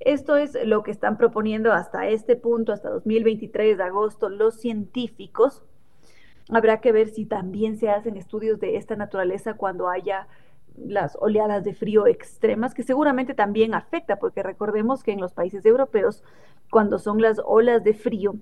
Esto 0.00 0.36
es 0.36 0.56
lo 0.64 0.82
que 0.82 0.90
están 0.90 1.18
proponiendo 1.18 1.70
hasta 1.72 2.08
este 2.08 2.34
punto, 2.34 2.72
hasta 2.72 2.88
2023 2.88 3.76
de 3.76 3.84
agosto, 3.84 4.30
los 4.30 4.54
científicos. 4.58 5.62
Habrá 6.48 6.80
que 6.80 6.92
ver 6.92 7.08
si 7.08 7.26
también 7.26 7.76
se 7.76 7.90
hacen 7.90 8.16
estudios 8.16 8.58
de 8.58 8.76
esta 8.76 8.96
naturaleza 8.96 9.54
cuando 9.54 9.90
haya 9.90 10.28
las 10.78 11.18
oleadas 11.20 11.62
de 11.62 11.74
frío 11.74 12.06
extremas, 12.06 12.72
que 12.72 12.82
seguramente 12.82 13.34
también 13.34 13.74
afecta, 13.74 14.16
porque 14.16 14.42
recordemos 14.42 15.02
que 15.02 15.12
en 15.12 15.20
los 15.20 15.34
países 15.34 15.66
europeos, 15.66 16.24
cuando 16.70 16.98
son 16.98 17.20
las 17.20 17.38
olas 17.44 17.84
de 17.84 17.92
frío, 17.92 18.36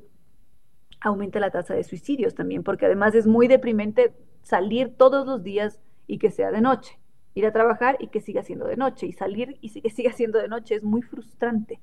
aumenta 1.00 1.40
la 1.40 1.50
tasa 1.50 1.74
de 1.74 1.84
suicidios 1.84 2.34
también, 2.34 2.62
porque 2.62 2.86
además 2.86 3.14
es 3.14 3.26
muy 3.26 3.48
deprimente 3.48 4.12
salir 4.42 4.96
todos 4.96 5.26
los 5.26 5.42
días 5.42 5.80
y 6.06 6.18
que 6.18 6.30
sea 6.30 6.50
de 6.50 6.60
noche, 6.60 6.98
ir 7.34 7.46
a 7.46 7.52
trabajar 7.52 7.96
y 8.00 8.08
que 8.08 8.20
siga 8.20 8.42
siendo 8.42 8.66
de 8.66 8.76
noche, 8.76 9.06
y 9.06 9.12
salir 9.12 9.56
y 9.60 9.80
que 9.80 9.90
siga 9.90 10.12
siendo 10.12 10.38
de 10.38 10.48
noche 10.48 10.74
es 10.74 10.84
muy 10.84 11.02
frustrante. 11.02 11.80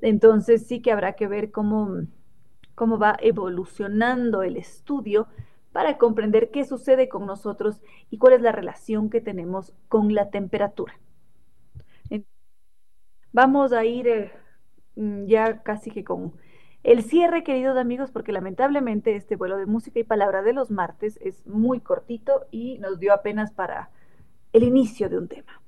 Entonces 0.00 0.66
sí 0.66 0.80
que 0.80 0.92
habrá 0.92 1.14
que 1.14 1.26
ver 1.26 1.50
cómo, 1.50 2.02
cómo 2.74 2.98
va 2.98 3.16
evolucionando 3.20 4.42
el 4.42 4.56
estudio 4.56 5.26
para 5.72 5.98
comprender 5.98 6.50
qué 6.50 6.64
sucede 6.64 7.08
con 7.08 7.26
nosotros 7.26 7.80
y 8.10 8.18
cuál 8.18 8.34
es 8.34 8.42
la 8.42 8.52
relación 8.52 9.10
que 9.10 9.20
tenemos 9.20 9.74
con 9.88 10.14
la 10.14 10.30
temperatura. 10.30 10.94
Vamos 13.32 13.74
a 13.74 13.84
ir 13.84 14.08
eh, 14.08 14.32
ya 15.26 15.62
casi 15.62 15.90
que 15.90 16.04
con 16.04 16.32
el 16.86 17.02
cierre, 17.02 17.42
queridos 17.42 17.76
amigos, 17.76 18.12
porque 18.12 18.30
lamentablemente 18.30 19.16
este 19.16 19.34
vuelo 19.34 19.56
de 19.56 19.66
música 19.66 19.98
y 19.98 20.04
palabra 20.04 20.42
de 20.42 20.52
los 20.52 20.70
martes 20.70 21.18
es 21.20 21.44
muy 21.44 21.80
cortito 21.80 22.46
y 22.52 22.78
nos 22.78 23.00
dio 23.00 23.12
apenas 23.12 23.50
para 23.50 23.90
el 24.52 24.62
inicio 24.62 25.08
de 25.08 25.18
un 25.18 25.26
tema. 25.26 25.60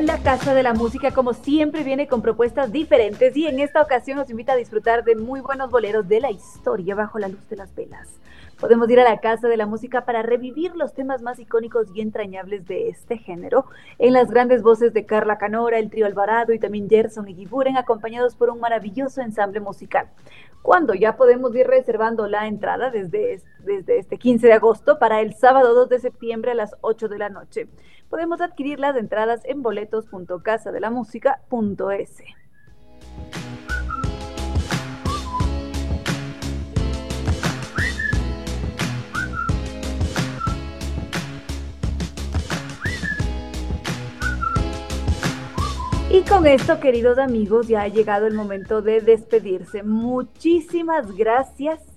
La 0.00 0.18
Casa 0.18 0.54
de 0.54 0.64
la 0.64 0.74
Música, 0.74 1.12
como 1.12 1.32
siempre, 1.32 1.84
viene 1.84 2.08
con 2.08 2.22
propuestas 2.22 2.72
diferentes 2.72 3.36
y 3.36 3.46
en 3.46 3.60
esta 3.60 3.80
ocasión 3.80 4.16
nos 4.16 4.28
invita 4.30 4.54
a 4.54 4.56
disfrutar 4.56 5.04
de 5.04 5.14
muy 5.14 5.40
buenos 5.40 5.70
boleros 5.70 6.08
de 6.08 6.18
la 6.18 6.32
historia 6.32 6.96
bajo 6.96 7.20
la 7.20 7.28
luz 7.28 7.48
de 7.48 7.54
las 7.54 7.72
velas. 7.72 8.18
Podemos 8.62 8.88
ir 8.90 9.00
a 9.00 9.04
la 9.04 9.18
Casa 9.18 9.48
de 9.48 9.56
la 9.56 9.66
Música 9.66 10.04
para 10.04 10.22
revivir 10.22 10.76
los 10.76 10.94
temas 10.94 11.20
más 11.20 11.40
icónicos 11.40 11.88
y 11.92 12.00
entrañables 12.00 12.64
de 12.64 12.90
este 12.90 13.18
género, 13.18 13.66
en 13.98 14.12
las 14.12 14.30
grandes 14.30 14.62
voces 14.62 14.92
de 14.92 15.04
Carla 15.04 15.36
Canora, 15.36 15.80
el 15.80 15.90
trío 15.90 16.06
Alvarado 16.06 16.52
y 16.52 16.60
también 16.60 16.88
Gerson 16.88 17.28
y 17.28 17.34
Giburen, 17.34 17.76
acompañados 17.76 18.36
por 18.36 18.50
un 18.50 18.60
maravilloso 18.60 19.20
ensamble 19.20 19.58
musical. 19.58 20.10
Cuando 20.62 20.94
ya 20.94 21.16
podemos 21.16 21.52
ir 21.56 21.66
reservando 21.66 22.28
la 22.28 22.46
entrada 22.46 22.92
desde, 22.92 23.42
desde 23.64 23.98
este 23.98 24.16
15 24.16 24.46
de 24.46 24.52
agosto 24.52 25.00
para 25.00 25.20
el 25.22 25.34
sábado 25.34 25.74
2 25.74 25.88
de 25.88 25.98
septiembre 25.98 26.52
a 26.52 26.54
las 26.54 26.76
8 26.82 27.08
de 27.08 27.18
la 27.18 27.30
noche. 27.30 27.66
Podemos 28.08 28.40
adquirir 28.40 28.78
las 28.78 28.96
entradas 28.96 29.40
en 29.44 29.62
boletos.casadelamusica.es. 29.62 32.22
Y 46.12 46.20
con 46.24 46.46
esto, 46.46 46.78
queridos 46.78 47.16
amigos, 47.16 47.68
ya 47.68 47.80
ha 47.82 47.88
llegado 47.88 48.26
el 48.26 48.34
momento 48.34 48.82
de 48.82 49.00
despedirse. 49.00 49.82
Muchísimas 49.82 51.10
gracias 51.16 51.91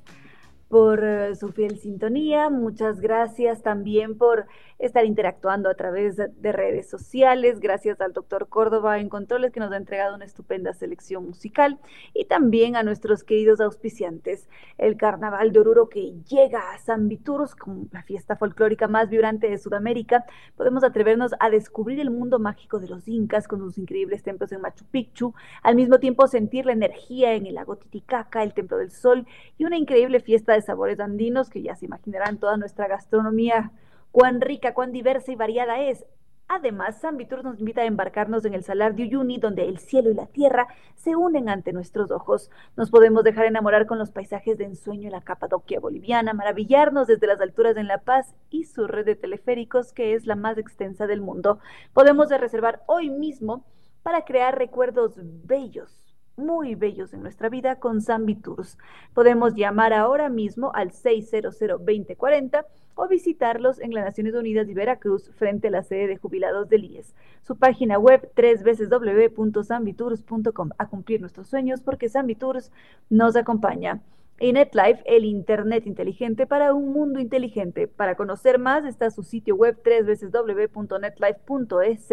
por 0.75 1.05
eh, 1.05 1.33
su 1.35 1.53
fiel 1.53 1.79
sintonía, 1.79 2.49
muchas 2.49 2.99
gracias 2.99 3.63
también 3.63 4.17
por 4.17 4.45
estar 4.77 5.05
interactuando 5.05 5.69
a 5.69 5.75
través 5.75 6.17
de 6.17 6.51
redes 6.51 6.89
sociales, 6.89 7.61
gracias 7.61 8.01
al 8.01 8.11
doctor 8.11 8.49
Córdoba 8.49 8.99
en 8.99 9.07
Controles 9.07 9.53
que 9.53 9.61
nos 9.61 9.71
ha 9.71 9.77
entregado 9.77 10.15
una 10.15 10.25
estupenda 10.25 10.73
selección 10.73 11.25
musical. 11.25 11.79
Y 12.13 12.25
también 12.25 12.75
a 12.75 12.83
nuestros 12.83 13.23
queridos 13.23 13.61
auspiciantes, 13.61 14.49
el 14.77 14.97
Carnaval 14.97 15.53
de 15.53 15.59
Oruro 15.59 15.87
que 15.87 16.15
llega 16.29 16.73
a 16.73 16.77
San 16.77 17.07
Viturus 17.07 17.55
con 17.55 17.87
la 17.93 18.03
fiesta 18.03 18.35
folclórica 18.35 18.89
más 18.89 19.09
vibrante 19.09 19.49
de 19.49 19.57
Sudamérica, 19.57 20.25
podemos 20.57 20.83
atrevernos 20.83 21.31
a 21.39 21.49
descubrir 21.49 22.01
el 22.01 22.11
mundo 22.11 22.37
mágico 22.37 22.79
de 22.79 22.89
los 22.89 23.07
incas 23.07 23.47
con 23.47 23.59
sus 23.59 23.77
increíbles 23.77 24.23
templos 24.23 24.51
en 24.51 24.59
Machu 24.59 24.83
Picchu, 24.91 25.33
al 25.63 25.75
mismo 25.75 25.99
tiempo 25.99 26.27
sentir 26.27 26.65
la 26.65 26.73
energía 26.73 27.33
en 27.33 27.45
el 27.45 27.55
lago 27.55 27.77
Titicaca, 27.77 28.43
el 28.43 28.53
Templo 28.53 28.77
del 28.77 28.91
Sol 28.91 29.25
y 29.57 29.63
una 29.63 29.77
increíble 29.77 30.19
fiesta 30.19 30.51
de 30.51 30.64
sabores 30.65 30.99
andinos 30.99 31.49
que 31.49 31.61
ya 31.61 31.75
se 31.75 31.85
imaginarán 31.85 32.37
toda 32.37 32.57
nuestra 32.57 32.87
gastronomía 32.87 33.71
cuán 34.11 34.41
rica, 34.41 34.73
cuán 34.73 34.91
diversa 34.91 35.31
y 35.31 35.35
variada 35.35 35.81
es. 35.81 36.05
Además, 36.47 37.01
San 37.01 37.17
Vitur 37.17 37.43
nos 37.43 37.59
invita 37.59 37.81
a 37.81 37.85
embarcarnos 37.85 38.45
en 38.45 38.53
el 38.53 38.63
Salar 38.63 38.93
de 38.93 39.03
Uyuni, 39.03 39.39
donde 39.39 39.67
el 39.67 39.79
cielo 39.79 40.11
y 40.11 40.13
la 40.13 40.27
tierra 40.27 40.67
se 40.95 41.15
unen 41.15 41.49
ante 41.49 41.73
nuestros 41.73 42.11
ojos. 42.11 42.51
Nos 42.77 42.91
podemos 42.91 43.23
dejar 43.23 43.45
enamorar 43.45 43.87
con 43.87 43.97
los 43.97 44.11
paisajes 44.11 44.57
de 44.59 44.65
ensueño 44.65 45.07
en 45.07 45.13
la 45.13 45.21
Capadoquia 45.21 45.79
boliviana, 45.79 46.33
maravillarnos 46.33 47.07
desde 47.07 47.25
las 47.25 47.41
alturas 47.41 47.75
en 47.77 47.87
La 47.87 47.97
Paz 47.97 48.35
y 48.51 48.65
su 48.65 48.85
red 48.85 49.05
de 49.05 49.15
teleféricos, 49.15 49.91
que 49.91 50.13
es 50.13 50.27
la 50.27 50.35
más 50.35 50.59
extensa 50.59 51.07
del 51.07 51.19
mundo. 51.19 51.59
Podemos 51.93 52.29
reservar 52.29 52.83
hoy 52.85 53.09
mismo 53.09 53.65
para 54.03 54.23
crear 54.23 54.55
recuerdos 54.55 55.15
bellos 55.17 56.04
muy 56.37 56.75
bellos 56.75 57.13
en 57.13 57.21
nuestra 57.21 57.49
vida 57.49 57.75
con 57.77 58.01
Zambi 58.01 58.35
Tours. 58.35 58.77
Podemos 59.13 59.55
llamar 59.55 59.93
ahora 59.93 60.29
mismo 60.29 60.71
al 60.73 60.91
600-2040 60.91 62.65
o 62.95 63.07
visitarlos 63.07 63.79
en 63.79 63.93
las 63.93 64.03
Naciones 64.05 64.33
Unidas 64.35 64.67
de 64.67 64.73
Veracruz 64.73 65.31
frente 65.35 65.67
a 65.67 65.71
la 65.71 65.83
sede 65.83 66.07
de 66.07 66.17
jubilados 66.17 66.67
del 66.69 66.85
IES. 66.85 67.13
Su 67.43 67.57
página 67.57 67.99
web 67.99 68.31
www.zambitours.com 68.35 70.69
a 70.77 70.87
cumplir 70.87 71.21
nuestros 71.21 71.47
sueños 71.47 71.81
porque 71.81 72.09
Zambi 72.09 72.35
Tours 72.35 72.71
nos 73.09 73.35
acompaña. 73.35 74.01
Y 74.37 74.51
NetLife, 74.51 75.01
el 75.05 75.23
Internet 75.23 75.87
inteligente 75.87 76.45
para 76.45 76.73
un 76.73 76.91
mundo 76.91 77.21
inteligente. 77.21 77.87
Para 77.87 78.15
conocer 78.15 78.59
más 78.59 78.83
está 78.83 79.09
su 79.09 79.23
sitio 79.23 79.55
web 79.55 79.77
www.netlife.es 79.81 82.09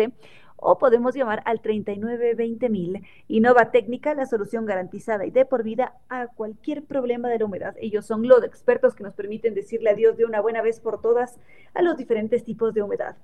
o 0.62 0.78
podemos 0.78 1.14
llamar 1.14 1.42
al 1.44 1.60
3920.000. 1.60 3.04
Innova 3.28 3.70
Técnica, 3.70 4.14
la 4.14 4.26
solución 4.26 4.64
garantizada 4.64 5.26
y 5.26 5.30
de 5.30 5.44
por 5.44 5.64
vida 5.64 5.94
a 6.08 6.28
cualquier 6.28 6.84
problema 6.84 7.28
de 7.28 7.40
la 7.40 7.44
humedad. 7.44 7.74
Ellos 7.80 8.06
son 8.06 8.26
los 8.26 8.44
expertos 8.44 8.94
que 8.94 9.02
nos 9.02 9.14
permiten 9.14 9.54
decirle 9.54 9.90
adiós 9.90 10.16
de 10.16 10.24
una 10.24 10.40
buena 10.40 10.62
vez 10.62 10.80
por 10.80 11.00
todas 11.00 11.38
a 11.74 11.82
los 11.82 11.96
diferentes 11.96 12.44
tipos 12.44 12.72
de 12.74 12.82
humedad. 12.82 13.16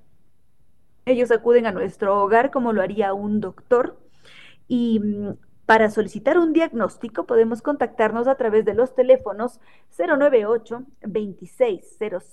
Ellos 1.07 1.31
acuden 1.31 1.67
a 1.67 1.73
nuestro 1.73 2.23
hogar 2.23 2.51
como 2.51 2.73
lo 2.73 2.83
haría 2.83 3.15
un 3.15 3.41
doctor 3.41 3.97
y 4.67 5.01
mm, 5.01 5.31
para 5.69 5.91
solicitar 5.91 6.39
un 6.39 6.55
diagnóstico 6.55 7.27
podemos 7.27 7.61
contactarnos 7.61 8.27
a 8.27 8.37
través 8.37 8.65
de 8.65 8.73
los 8.73 8.95
teléfonos 8.95 9.61
098 9.99 10.83
2600 11.03 12.25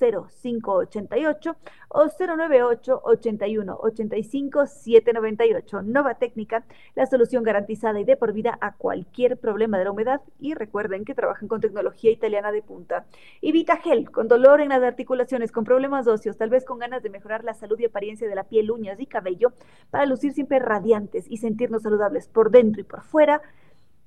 588 0.41 1.57
o 1.89 2.05
098 2.05 3.01
81 3.03 3.77
85 3.81 4.67
798. 4.67 5.81
Nova 5.81 6.15
Técnica, 6.15 6.63
la 6.95 7.07
solución 7.07 7.43
garantizada 7.43 7.99
y 7.99 8.05
de 8.05 8.15
por 8.15 8.31
vida 8.31 8.57
a 8.61 8.71
cualquier 8.71 9.37
problema 9.37 9.79
de 9.79 9.83
la 9.83 9.91
humedad 9.91 10.21
y 10.39 10.53
recuerden 10.53 11.03
que 11.03 11.13
trabajan 11.13 11.49
con 11.49 11.59
tecnología 11.59 12.11
italiana 12.11 12.53
de 12.53 12.61
punta. 12.61 13.05
Y 13.41 13.51
Vitagel, 13.51 14.11
con 14.11 14.29
dolor 14.29 14.61
en 14.61 14.69
las 14.69 14.81
articulaciones, 14.81 15.51
con 15.51 15.65
problemas 15.65 16.07
óseos, 16.07 16.37
tal 16.37 16.51
vez 16.51 16.63
con 16.63 16.79
ganas 16.79 17.03
de 17.03 17.09
mejorar 17.09 17.43
la 17.43 17.53
salud 17.53 17.77
y 17.79 17.85
apariencia 17.85 18.29
de 18.29 18.35
la 18.35 18.45
piel, 18.45 18.71
uñas 18.71 19.01
y 19.01 19.07
cabello 19.07 19.51
para 19.89 20.05
lucir 20.05 20.31
siempre 20.31 20.59
radiantes 20.59 21.29
y 21.29 21.35
sentirnos 21.35 21.81
saludables 21.81 22.29
por 22.29 22.49
dentro 22.49 22.79
y 22.79 22.85
por 22.85 23.01
fuera 23.01 23.24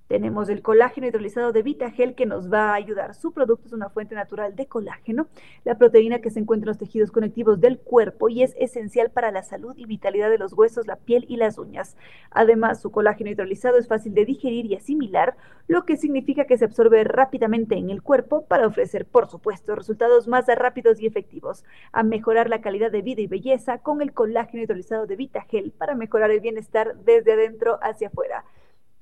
tenemos 0.09 0.49
el 0.49 0.63
colágeno 0.63 1.07
hidrolizado 1.07 1.53
de 1.53 1.63
Vitagel 1.63 2.15
que 2.15 2.25
nos 2.25 2.51
va 2.51 2.71
a 2.71 2.75
ayudar. 2.75 3.15
Su 3.15 3.33
producto 3.33 3.67
es 3.67 3.75
una 3.75 3.91
fuente 3.91 4.15
natural 4.15 4.57
de 4.57 4.67
colágeno, 4.67 5.29
la 5.65 5.77
proteína 5.77 6.21
que 6.21 6.31
se 6.31 6.41
encuentra 6.41 6.65
en 6.65 6.69
los 6.69 6.79
tejidos 6.79 7.13
conectivos 7.13 7.61
del 7.61 7.79
cuerpo 7.79 8.31
y 8.31 8.43
es 8.43 8.55
esencial 8.59 9.11
para 9.11 9.31
la 9.31 9.43
salud 9.43 9.75
y 9.77 9.85
vitalidad 9.85 10.31
de 10.31 10.39
los 10.39 10.55
huesos, 10.55 10.87
la 10.87 10.97
piel 10.97 11.27
y 11.29 11.37
las 11.37 11.59
uñas. 11.59 11.95
Además, 12.31 12.81
su 12.81 12.91
colágeno 12.91 13.31
hidrolizado 13.31 13.77
es 13.79 13.87
fácil 13.87 14.15
de 14.15 14.25
digerir 14.25 14.65
y 14.65 14.77
asimilar, 14.77 15.37
lo 15.67 15.85
que 15.85 15.99
significa 15.99 16.47
que 16.47 16.57
se 16.57 16.65
absorbe 16.65 17.05
rápidamente 17.05 17.77
en 17.77 17.91
el 17.91 18.03
cuerpo 18.03 18.47
para 18.47 18.67
ofrecer, 18.67 19.05
por 19.05 19.29
supuesto, 19.29 19.77
resultados 19.77 20.27
más 20.27 20.47
rápidos 20.47 21.01
y 21.01 21.07
efectivos. 21.07 21.65
A 21.93 22.03
mejorar 22.03 22.49
la 22.49 22.63
calidad 22.63 22.91
de 22.91 23.03
vida 23.03 23.21
y 23.21 23.27
belleza 23.27 23.79
con 23.79 24.01
el 24.01 24.15
colágeno 24.15 24.63
hidrolizado 24.63 25.07
de 25.07 25.17
Vitagel 25.17 25.73
para 25.77 25.95
mejorar 25.95 26.31
el 26.31 26.41
bienestar 26.41 26.97
desde 27.05 27.35
adentro 27.35 27.79
hacia 27.83 28.09
afuera. 28.09 28.47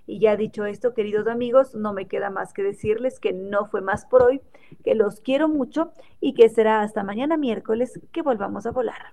Y 0.06 0.20
ya 0.20 0.36
dicho 0.36 0.64
esto, 0.64 0.94
queridos 0.94 1.26
amigos, 1.26 1.74
no 1.74 1.92
me 1.92 2.08
queda 2.08 2.30
más 2.30 2.54
que 2.54 2.62
decirles 2.62 3.20
que 3.20 3.34
no 3.34 3.66
fue 3.66 3.82
más 3.82 4.06
por 4.06 4.22
hoy, 4.22 4.40
que 4.84 4.94
los 4.94 5.20
quiero 5.20 5.48
mucho 5.48 5.92
y 6.18 6.32
que 6.32 6.48
será 6.48 6.80
hasta 6.80 7.04
mañana 7.04 7.36
miércoles 7.36 8.00
que 8.10 8.22
volvamos 8.22 8.64
a 8.64 8.70
volar. 8.70 9.12